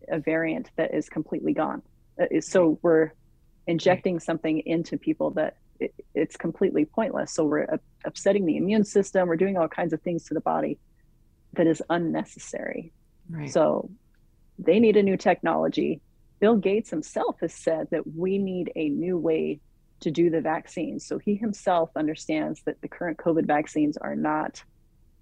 a 0.08 0.20
variant 0.20 0.70
that 0.76 0.94
is 0.94 1.10
completely 1.10 1.54
gone. 1.54 1.82
Uh, 2.20 2.40
so 2.42 2.80
we're 2.82 3.12
injecting 3.68 4.20
something 4.20 4.60
into 4.60 4.98
people 4.98 5.32
that 5.32 5.58
it, 5.84 5.94
it's 6.14 6.36
completely 6.38 6.86
pointless. 6.86 7.34
So 7.34 7.46
we're 7.46 7.80
upsetting 8.06 8.46
the 8.46 8.58
immune 8.58 8.84
system. 8.84 9.28
We're 9.28 9.38
doing 9.38 9.58
all 9.58 9.68
kinds 9.68 9.94
of 9.94 10.02
things 10.02 10.26
to 10.26 10.34
the 10.34 10.42
body 10.42 10.80
that 11.54 11.68
is 11.68 11.82
unnecessary. 11.90 12.94
Right. 13.30 13.52
So 13.52 13.90
they 14.60 14.80
need 14.80 14.98
a 14.98 15.04
new 15.04 15.18
technology. 15.18 16.02
Bill 16.40 16.56
Gates 16.58 16.90
himself 16.90 17.38
has 17.42 17.54
said 17.54 17.88
that 17.92 18.16
we 18.16 18.38
need 18.38 18.72
a 18.76 18.90
new 18.90 19.18
way 19.18 19.60
to 20.02 20.12
do 20.12 20.30
the 20.30 20.42
vaccines. 20.42 21.06
So 21.06 21.18
he 21.18 21.36
himself 21.36 21.90
understands 21.96 22.62
that 22.66 22.82
the 22.82 22.88
current 22.88 23.18
COVID 23.18 23.46
vaccines 23.46 23.98
are 23.98 24.16
not 24.16 24.62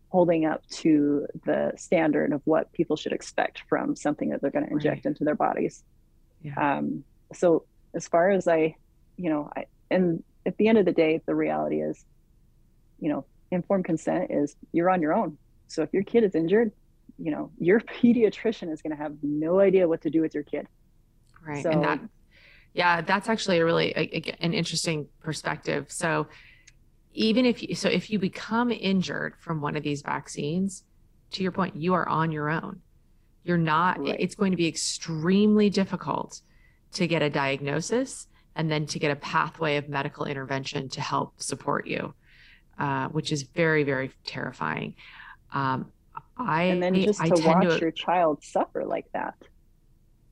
holding 0.09 0.45
up 0.45 0.65
to 0.67 1.25
the 1.45 1.71
standard 1.77 2.33
of 2.33 2.41
what 2.45 2.71
people 2.73 2.97
should 2.97 3.13
expect 3.13 3.63
from 3.69 3.95
something 3.95 4.29
that 4.29 4.41
they're 4.41 4.51
going 4.51 4.65
to 4.65 4.71
inject 4.71 5.05
right. 5.05 5.05
into 5.05 5.23
their 5.23 5.35
bodies. 5.35 5.83
Yeah. 6.41 6.77
Um, 6.77 7.03
so 7.33 7.65
as 7.93 8.07
far 8.07 8.29
as 8.29 8.47
I, 8.47 8.75
you 9.15 9.29
know, 9.29 9.49
I, 9.55 9.65
and 9.89 10.23
at 10.45 10.57
the 10.57 10.67
end 10.67 10.77
of 10.77 10.85
the 10.85 10.91
day, 10.91 11.21
the 11.25 11.35
reality 11.35 11.81
is, 11.81 12.05
you 12.99 13.09
know, 13.09 13.25
informed 13.51 13.85
consent 13.85 14.31
is 14.31 14.55
you're 14.71 14.89
on 14.89 15.01
your 15.01 15.13
own. 15.13 15.37
So 15.67 15.83
if 15.83 15.93
your 15.93 16.03
kid 16.03 16.23
is 16.23 16.35
injured, 16.35 16.71
you 17.17 17.31
know, 17.31 17.51
your 17.59 17.79
pediatrician 18.01 18.71
is 18.71 18.81
going 18.81 18.95
to 18.95 19.01
have 19.01 19.15
no 19.21 19.59
idea 19.59 19.87
what 19.87 20.01
to 20.01 20.09
do 20.09 20.21
with 20.21 20.33
your 20.33 20.43
kid. 20.43 20.67
Right. 21.45 21.63
So, 21.63 21.69
and 21.71 21.83
that, 21.83 21.99
yeah, 22.73 23.01
that's 23.01 23.29
actually 23.29 23.59
a 23.59 23.65
really 23.65 23.91
a, 23.95 24.35
an 24.39 24.53
interesting 24.53 25.07
perspective. 25.21 25.85
So 25.89 26.27
even 27.13 27.45
if 27.45 27.61
you, 27.61 27.75
so 27.75 27.89
if 27.89 28.09
you 28.09 28.19
become 28.19 28.71
injured 28.71 29.35
from 29.39 29.61
one 29.61 29.75
of 29.75 29.83
these 29.83 30.01
vaccines, 30.01 30.83
to 31.31 31.43
your 31.43 31.51
point, 31.51 31.75
you 31.75 31.93
are 31.93 32.07
on 32.07 32.31
your 32.31 32.49
own. 32.49 32.81
You're 33.43 33.57
not, 33.57 33.99
right. 33.99 34.15
it's 34.19 34.35
going 34.35 34.51
to 34.51 34.57
be 34.57 34.67
extremely 34.67 35.69
difficult 35.69 36.41
to 36.93 37.07
get 37.07 37.21
a 37.21 37.29
diagnosis 37.29 38.27
and 38.55 38.71
then 38.71 38.85
to 38.87 38.99
get 38.99 39.11
a 39.11 39.15
pathway 39.15 39.77
of 39.77 39.89
medical 39.89 40.25
intervention 40.25 40.89
to 40.89 41.01
help 41.01 41.41
support 41.41 41.87
you, 41.87 42.13
uh, 42.77 43.07
which 43.09 43.31
is 43.31 43.43
very, 43.43 43.83
very 43.83 44.11
terrifying. 44.25 44.95
Um, 45.53 45.91
I 46.37 46.63
and 46.63 46.81
then 46.81 46.95
just 46.95 47.21
I 47.21 47.29
to 47.29 47.47
watch 47.47 47.67
to, 47.67 47.79
your 47.79 47.91
child 47.91 48.43
suffer 48.43 48.85
like 48.85 49.05
that. 49.13 49.35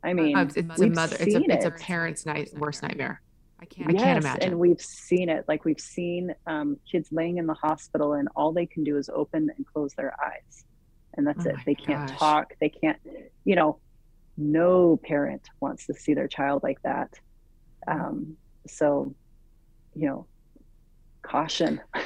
I 0.03 0.13
mean, 0.13 0.35
uh, 0.35 0.43
it's 0.43 0.57
a 0.57 0.63
mother, 0.63 1.17
it's 1.19 1.35
a, 1.35 1.41
it's 1.51 1.65
a 1.65 1.71
parent's 1.71 2.25
night, 2.25 2.49
worst 2.57 2.83
nightmare. 2.83 3.21
I 3.61 3.65
can't, 3.65 3.91
yes, 3.91 4.01
I 4.01 4.05
can't 4.05 4.23
imagine. 4.23 4.43
And 4.43 4.59
we've 4.59 4.79
seen 4.81 5.27
it. 5.29 5.43
Like 5.47 5.65
we've 5.65 5.79
seen 5.79 6.33
um, 6.47 6.77
kids 6.89 7.09
laying 7.11 7.37
in 7.37 7.45
the 7.45 7.53
hospital, 7.53 8.13
and 8.13 8.29
all 8.35 8.53
they 8.53 8.65
can 8.65 8.83
do 8.83 8.97
is 8.97 9.09
open 9.09 9.49
and 9.55 9.65
close 9.65 9.93
their 9.95 10.15
eyes, 10.23 10.63
and 11.15 11.27
that's 11.27 11.45
oh 11.45 11.49
it. 11.49 11.57
They 11.65 11.75
can't 11.75 12.09
talk. 12.09 12.53
They 12.61 12.69
can't. 12.69 12.97
You 13.43 13.55
know, 13.55 13.79
no 14.37 14.97
parent 15.03 15.49
wants 15.59 15.85
to 15.87 15.93
see 15.93 16.13
their 16.13 16.29
child 16.29 16.63
like 16.63 16.81
that. 16.83 17.19
Um, 17.87 18.37
so, 18.67 19.13
you 19.95 20.07
know, 20.07 20.25
caution. 21.21 21.81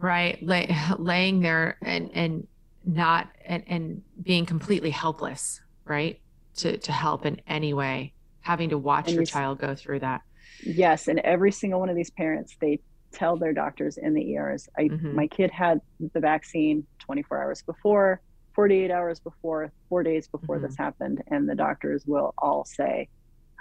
Right, 0.00 0.40
Lay, 0.40 0.72
laying 0.96 1.40
there 1.40 1.76
and 1.82 2.08
and 2.14 2.46
not 2.84 3.30
and, 3.44 3.64
and 3.66 4.02
being 4.22 4.46
completely 4.46 4.90
helpless, 4.90 5.60
right? 5.86 6.20
To 6.58 6.76
to 6.76 6.92
help 6.92 7.26
in 7.26 7.40
any 7.48 7.74
way, 7.74 8.12
having 8.40 8.68
to 8.68 8.78
watch 8.78 9.08
and 9.08 9.16
your 9.16 9.24
child 9.24 9.58
go 9.58 9.74
through 9.74 9.98
that. 9.98 10.22
Yes, 10.62 11.08
and 11.08 11.18
every 11.20 11.50
single 11.50 11.80
one 11.80 11.88
of 11.88 11.96
these 11.96 12.10
parents, 12.10 12.56
they 12.60 12.78
tell 13.12 13.36
their 13.36 13.52
doctors 13.52 13.96
in 13.98 14.14
the 14.14 14.36
ERs, 14.36 14.68
I, 14.76 14.84
mm-hmm. 14.84 15.14
my 15.14 15.26
kid 15.26 15.50
had 15.50 15.80
the 16.12 16.20
vaccine 16.20 16.86
24 16.98 17.42
hours 17.42 17.62
before, 17.62 18.20
48 18.54 18.90
hours 18.90 19.20
before, 19.20 19.72
four 19.88 20.02
days 20.02 20.28
before 20.28 20.56
mm-hmm. 20.56 20.66
this 20.66 20.76
happened, 20.76 21.22
and 21.28 21.48
the 21.48 21.54
doctors 21.54 22.04
will 22.06 22.34
all 22.38 22.64
say, 22.64 23.08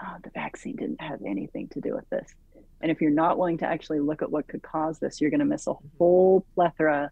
oh, 0.04 0.16
the 0.24 0.30
vaccine 0.32 0.76
didn't 0.76 1.02
have 1.02 1.20
anything 1.26 1.68
to 1.70 1.82
do 1.82 1.96
with 1.96 2.10
this. 2.10 2.34
And 2.82 2.92
if 2.92 3.02
you're 3.02 3.12
not 3.12 3.38
willing 3.38 3.58
to 3.60 3.66
actually 3.66 4.00
look 4.00 4.22
at 4.22 4.32
what 4.32 4.48
could 4.48 4.62
cause 4.62 5.00
this, 5.00 5.20
you're 5.20 5.32
going 5.32 5.40
to 5.40 5.46
miss 5.46 5.68
a 5.68 5.72
mm-hmm. 5.72 5.88
whole 5.98 6.46
plethora 6.54 7.12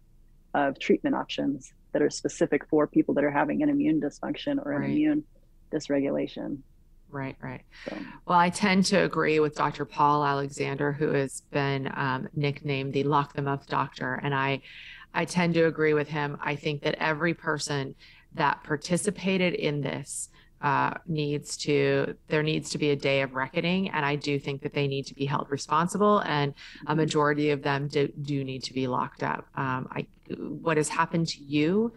of 0.54 0.78
treatment 0.78 1.16
options 1.16 1.72
that 1.92 2.02
are 2.02 2.10
specific 2.10 2.66
for 2.68 2.86
people 2.86 3.14
that 3.14 3.24
are 3.24 3.30
having 3.30 3.62
an 3.62 3.68
immune 3.68 4.00
dysfunction 4.00 4.64
or 4.64 4.72
an 4.72 4.82
right. 4.82 4.90
immune 4.90 5.24
dysregulation. 5.72 6.58
Right, 7.08 7.36
right. 7.40 7.62
So. 7.88 7.96
Well, 8.26 8.38
I 8.38 8.50
tend 8.50 8.84
to 8.86 9.02
agree 9.02 9.40
with 9.40 9.54
Dr. 9.54 9.84
Paul 9.84 10.24
Alexander, 10.24 10.92
who 10.92 11.12
has 11.12 11.42
been 11.50 11.90
um, 11.94 12.28
nicknamed 12.34 12.92
the 12.92 13.04
lock 13.04 13.34
them 13.34 13.48
up 13.48 13.66
doctor. 13.66 14.20
And 14.22 14.34
I, 14.34 14.62
I 15.14 15.24
tend 15.24 15.54
to 15.54 15.66
agree 15.66 15.94
with 15.94 16.08
him. 16.08 16.36
I 16.40 16.56
think 16.56 16.82
that 16.82 16.96
every 16.98 17.32
person 17.32 17.94
that 18.34 18.62
participated 18.64 19.54
in 19.54 19.80
this 19.80 20.28
uh, 20.62 20.94
needs 21.06 21.56
to 21.56 22.16
there 22.28 22.42
needs 22.42 22.70
to 22.70 22.78
be 22.78 22.90
a 22.90 22.96
day 22.96 23.20
of 23.20 23.34
reckoning 23.34 23.90
and 23.90 24.06
i 24.06 24.16
do 24.16 24.38
think 24.38 24.62
that 24.62 24.72
they 24.72 24.86
need 24.86 25.04
to 25.04 25.14
be 25.14 25.26
held 25.26 25.46
responsible 25.50 26.20
and 26.20 26.54
a 26.86 26.90
mm-hmm. 26.90 26.96
majority 26.96 27.50
of 27.50 27.62
them 27.62 27.88
do, 27.88 28.08
do 28.22 28.42
need 28.42 28.62
to 28.62 28.72
be 28.72 28.86
locked 28.86 29.22
up 29.22 29.46
um, 29.56 29.88
I, 29.90 30.06
what 30.38 30.76
has 30.78 30.88
happened 30.88 31.28
to 31.28 31.42
you 31.42 31.92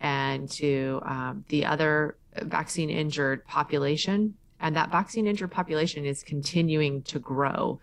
and 0.00 0.50
to 0.50 1.00
um, 1.04 1.44
the 1.48 1.64
other 1.64 2.16
vaccine 2.42 2.90
injured 2.90 3.46
population 3.46 4.34
and 4.60 4.76
that 4.76 4.90
vaccine 4.90 5.26
injured 5.26 5.50
population 5.50 6.04
is 6.04 6.22
continuing 6.22 7.02
to 7.02 7.18
grow 7.18 7.80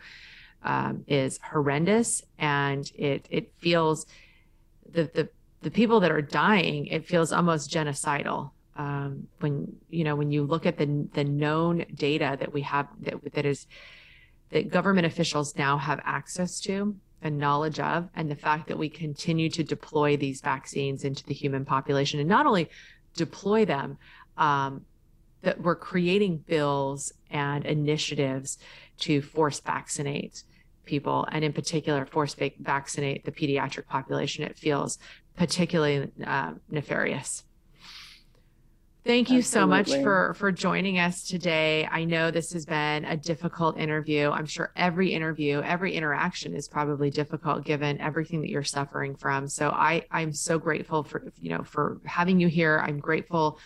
um, 0.64 1.04
is 1.08 1.40
horrendous 1.44 2.22
and 2.38 2.92
it 2.96 3.26
it 3.32 3.52
feels 3.58 4.06
the 4.92 5.10
the 5.14 5.30
the 5.62 5.72
people 5.72 6.00
that 6.02 6.12
are 6.12 6.22
dying 6.22 6.86
it 6.88 7.06
feels 7.06 7.34
almost 7.34 7.72
genocidal 7.72 8.52
um, 8.80 9.28
when 9.42 9.76
you 9.90 10.04
know 10.04 10.16
when 10.16 10.32
you 10.32 10.44
look 10.44 10.66
at 10.66 10.78
the 10.78 11.08
the 11.14 11.24
known 11.24 11.86
data 11.94 12.38
that 12.40 12.54
we 12.54 12.62
have 12.62 12.88
that 13.02 13.16
that 13.34 13.46
is 13.46 13.68
that 14.52 14.70
government 14.70 15.06
officials 15.06 15.56
now 15.58 15.78
have 15.78 16.00
access 16.06 16.60
to 16.62 16.96
and 17.22 17.38
knowledge 17.38 17.80
of 17.80 18.08
and 18.16 18.32
the 18.32 18.36
fact 18.36 18.68
that 18.70 18.78
we 18.78 18.88
continue 18.88 19.50
to 19.50 19.64
deploy 19.64 20.16
these 20.16 20.40
vaccines 20.40 21.04
into 21.04 21.26
the 21.26 21.34
human 21.34 21.66
population 21.66 22.22
and 22.22 22.30
not 22.30 22.46
only 22.46 22.70
deploy 23.16 23.66
them 23.66 23.98
um, 24.38 24.86
that 25.42 25.62
we're 25.62 25.76
creating 25.76 26.38
bills 26.38 27.12
and 27.30 27.66
initiatives 27.66 28.58
to 28.98 29.22
force 29.22 29.60
vaccinate 29.60 30.44
people, 30.86 31.28
and 31.32 31.46
in 31.46 31.54
particular, 31.54 32.06
force 32.06 32.36
vaccinate 32.60 33.24
the 33.24 33.32
pediatric 33.32 33.86
population. 33.86 34.44
It 34.44 34.58
feels 34.58 34.98
particularly 35.38 36.12
uh, 36.26 36.54
nefarious. 36.70 37.44
Thank 39.06 39.30
you 39.30 39.38
Absolutely. 39.38 39.43
so 39.43 39.68
much 39.95 40.04
for 40.04 40.34
for 40.34 40.52
joining 40.52 41.00
us 41.00 41.24
today. 41.24 41.88
I 41.89 42.04
know 42.04 42.32
this 42.32 42.52
has 42.52 42.66
been 42.66 43.06
a 43.06 43.16
difficult 43.16 43.78
interview. 43.78 44.30
I'm 44.30 44.45
sure 44.45 44.74
every 44.76 45.14
interview, 45.14 45.62
every 45.62 45.95
interaction 45.95 46.54
is 46.54 46.68
probably 46.68 47.10
difficult 47.10 47.64
given 47.64 48.00
everything 48.02 48.41
that 48.41 48.50
you're 48.50 48.64
suffering 48.64 49.16
from. 49.16 49.47
So 49.47 49.70
I 49.70 50.04
I'm 50.12 50.34
so 50.34 50.60
grateful 50.60 51.04
for 51.04 51.32
you 51.39 51.50
know 51.50 51.64
for 51.64 52.02
having 52.06 52.41
you 52.41 52.50
here. 52.50 52.84
I'm 52.86 53.00
grateful 53.00 53.60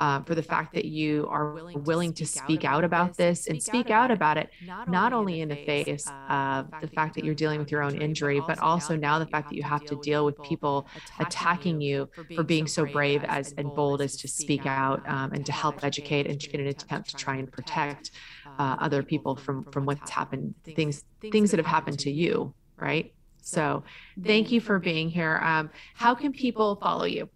uh, 0.00 0.22
for 0.22 0.34
the 0.34 0.42
fact 0.42 0.72
that 0.74 0.86
you 0.86 1.26
are 1.30 1.52
willing 1.52 1.84
willing 1.84 2.12
to 2.14 2.26
speak, 2.26 2.64
out, 2.64 2.84
about 2.84 3.16
this 3.16 3.46
and 3.46 3.62
speak 3.62 3.90
out 3.90 4.10
about 4.10 4.38
it, 4.38 4.50
not 4.88 5.12
only 5.12 5.42
in 5.42 5.48
the 5.48 5.56
face 5.56 6.10
of 6.28 6.66
the 6.80 6.88
fact 6.88 7.14
that 7.14 7.24
you're 7.24 7.34
dealing 7.34 7.58
with 7.58 7.70
your 7.70 7.82
own 7.82 8.00
injury, 8.00 8.40
but 8.46 8.58
also 8.60 8.96
now 8.96 9.18
the 9.18 9.26
fact 9.26 9.50
that 9.50 9.56
you 9.56 9.62
have 9.62 9.84
to 9.84 9.96
deal 9.96 10.24
with 10.24 10.40
people 10.42 10.86
attacking 11.18 11.80
you 11.80 12.08
for 12.34 12.42
being 12.42 12.66
so 12.66 12.86
brave 12.86 13.22
as 13.24 13.52
and 13.58 13.74
bold 13.74 14.00
as 14.00 14.16
to 14.16 14.26
speak 14.26 14.64
out 14.66 15.06
um, 15.08 15.32
and 15.32 15.44
to 15.44 15.52
help 15.52 15.84
educate 15.84 16.26
and 16.26 16.42
in 16.46 16.60
an 16.60 16.66
attempt 16.66 17.10
to 17.10 17.16
try 17.16 17.36
and 17.36 17.52
protect 17.52 18.10
uh, 18.58 18.76
other 18.80 19.02
people 19.02 19.36
from 19.36 19.64
from 19.64 19.84
what's 19.84 20.10
happened, 20.10 20.54
things 20.64 21.04
things 21.20 21.50
that 21.50 21.58
have 21.58 21.66
happened 21.66 21.98
to 21.98 22.10
you, 22.10 22.54
right? 22.78 23.12
So, 23.42 23.84
thank 24.22 24.50
you 24.52 24.60
for 24.60 24.78
being 24.78 25.08
here. 25.08 25.40
Um, 25.42 25.70
how 25.94 26.14
can 26.14 26.32
people 26.32 26.76
follow 26.76 27.04
you? 27.04 27.28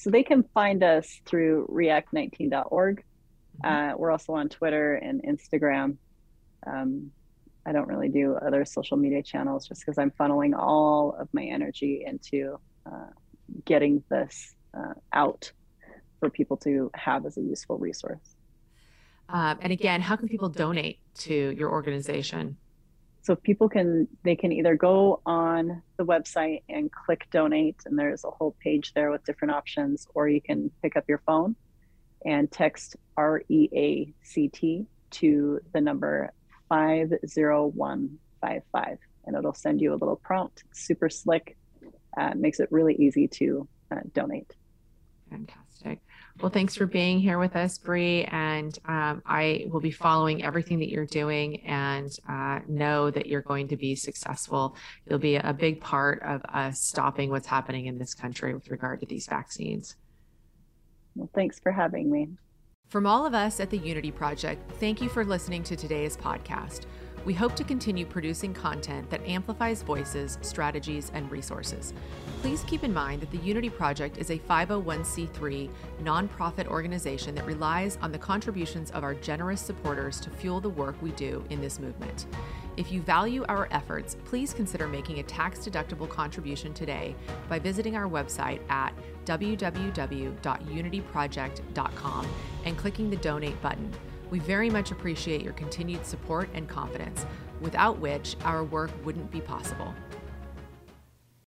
So 0.00 0.08
they 0.08 0.22
can 0.22 0.44
find 0.54 0.82
us 0.82 1.20
through 1.26 1.68
react19.org. 1.70 3.04
Mm-hmm. 3.62 3.92
Uh, 3.92 3.98
we're 3.98 4.10
also 4.10 4.32
on 4.32 4.48
Twitter 4.48 4.94
and 4.94 5.22
Instagram. 5.22 5.98
Um, 6.66 7.10
I 7.66 7.72
don't 7.72 7.86
really 7.86 8.08
do 8.08 8.34
other 8.36 8.64
social 8.64 8.96
media 8.96 9.22
channels 9.22 9.68
just 9.68 9.82
because 9.82 9.98
I'm 9.98 10.10
funneling 10.12 10.58
all 10.58 11.14
of 11.20 11.28
my 11.34 11.44
energy 11.44 12.02
into 12.06 12.58
uh, 12.86 13.10
getting 13.66 14.02
this 14.08 14.54
uh, 14.72 14.94
out 15.12 15.52
for 16.18 16.30
people 16.30 16.56
to 16.56 16.90
have 16.94 17.26
as 17.26 17.36
a 17.36 17.42
useful 17.42 17.76
resource. 17.76 18.36
Um, 19.28 19.58
and 19.60 19.70
again, 19.70 20.00
how 20.00 20.16
can 20.16 20.28
people 20.28 20.48
donate 20.48 21.00
to 21.16 21.54
your 21.58 21.70
organization? 21.70 22.56
So 23.22 23.36
people 23.36 23.68
can 23.68 24.08
they 24.22 24.34
can 24.34 24.52
either 24.52 24.74
go 24.74 25.20
on 25.26 25.82
the 25.96 26.04
website 26.04 26.62
and 26.68 26.90
click 26.90 27.26
donate 27.30 27.76
and 27.86 27.98
there's 27.98 28.24
a 28.24 28.30
whole 28.30 28.56
page 28.62 28.92
there 28.94 29.10
with 29.10 29.24
different 29.24 29.52
options 29.52 30.06
or 30.14 30.28
you 30.28 30.40
can 30.40 30.70
pick 30.82 30.96
up 30.96 31.04
your 31.08 31.22
phone 31.26 31.54
and 32.24 32.50
text 32.50 32.96
react 33.16 34.86
to 35.10 35.60
the 35.72 35.80
number 35.80 36.30
501 36.68 38.18
855 38.42 38.98
and 39.24 39.36
it'll 39.36 39.54
send 39.54 39.80
you 39.80 39.92
a 39.92 39.96
little 39.96 40.16
prompt, 40.16 40.64
super 40.72 41.08
slick, 41.08 41.56
uh, 42.16 42.32
makes 42.34 42.60
it 42.60 42.68
really 42.70 42.94
easy 42.94 43.28
to 43.28 43.68
uh, 43.90 44.00
donate. 44.14 44.54
Fantastic. 45.28 46.00
Well, 46.40 46.50
thanks 46.50 46.74
for 46.74 46.86
being 46.86 47.20
here 47.20 47.38
with 47.38 47.54
us, 47.54 47.76
Bri. 47.76 48.24
And 48.24 48.76
um, 48.86 49.22
I 49.26 49.66
will 49.68 49.80
be 49.80 49.90
following 49.90 50.42
everything 50.42 50.78
that 50.78 50.88
you're 50.88 51.04
doing 51.04 51.60
and 51.66 52.10
uh, 52.26 52.60
know 52.66 53.10
that 53.10 53.26
you're 53.26 53.42
going 53.42 53.68
to 53.68 53.76
be 53.76 53.94
successful. 53.94 54.74
You'll 55.06 55.18
be 55.18 55.36
a 55.36 55.52
big 55.52 55.82
part 55.82 56.22
of 56.22 56.42
us 56.44 56.80
stopping 56.80 57.28
what's 57.28 57.46
happening 57.46 57.86
in 57.86 57.98
this 57.98 58.14
country 58.14 58.54
with 58.54 58.70
regard 58.70 59.00
to 59.00 59.06
these 59.06 59.26
vaccines. 59.26 59.96
Well, 61.14 61.28
thanks 61.34 61.60
for 61.60 61.72
having 61.72 62.10
me. 62.10 62.28
From 62.88 63.06
all 63.06 63.26
of 63.26 63.34
us 63.34 63.60
at 63.60 63.68
the 63.68 63.78
Unity 63.78 64.10
Project, 64.10 64.72
thank 64.80 65.02
you 65.02 65.10
for 65.10 65.26
listening 65.26 65.62
to 65.64 65.76
today's 65.76 66.16
podcast. 66.16 66.86
We 67.26 67.34
hope 67.34 67.54
to 67.56 67.64
continue 67.64 68.06
producing 68.06 68.54
content 68.54 69.10
that 69.10 69.20
amplifies 69.26 69.82
voices, 69.82 70.38
strategies, 70.40 71.10
and 71.12 71.30
resources. 71.30 71.92
Please 72.40 72.64
keep 72.64 72.82
in 72.82 72.94
mind 72.94 73.20
that 73.20 73.30
the 73.30 73.36
Unity 73.38 73.68
Project 73.68 74.16
is 74.16 74.30
a 74.30 74.38
501c3 74.38 75.68
nonprofit 76.02 76.66
organization 76.68 77.34
that 77.34 77.44
relies 77.44 77.98
on 78.00 78.10
the 78.10 78.18
contributions 78.18 78.90
of 78.92 79.04
our 79.04 79.14
generous 79.14 79.60
supporters 79.60 80.18
to 80.20 80.30
fuel 80.30 80.62
the 80.62 80.70
work 80.70 80.96
we 81.02 81.10
do 81.10 81.44
in 81.50 81.60
this 81.60 81.78
movement. 81.78 82.24
If 82.78 82.90
you 82.90 83.02
value 83.02 83.44
our 83.50 83.68
efforts, 83.70 84.16
please 84.24 84.54
consider 84.54 84.86
making 84.86 85.18
a 85.18 85.22
tax 85.22 85.58
deductible 85.58 86.08
contribution 86.08 86.72
today 86.72 87.14
by 87.50 87.58
visiting 87.58 87.96
our 87.96 88.08
website 88.08 88.60
at 88.70 88.94
www.unityproject.com 89.26 92.26
and 92.64 92.78
clicking 92.78 93.10
the 93.10 93.16
donate 93.16 93.60
button. 93.60 93.92
We 94.30 94.38
very 94.38 94.70
much 94.70 94.92
appreciate 94.92 95.42
your 95.42 95.52
continued 95.54 96.06
support 96.06 96.48
and 96.54 96.68
confidence, 96.68 97.26
without 97.60 97.98
which 97.98 98.36
our 98.44 98.64
work 98.64 98.90
wouldn't 99.04 99.30
be 99.30 99.40
possible. 99.40 99.94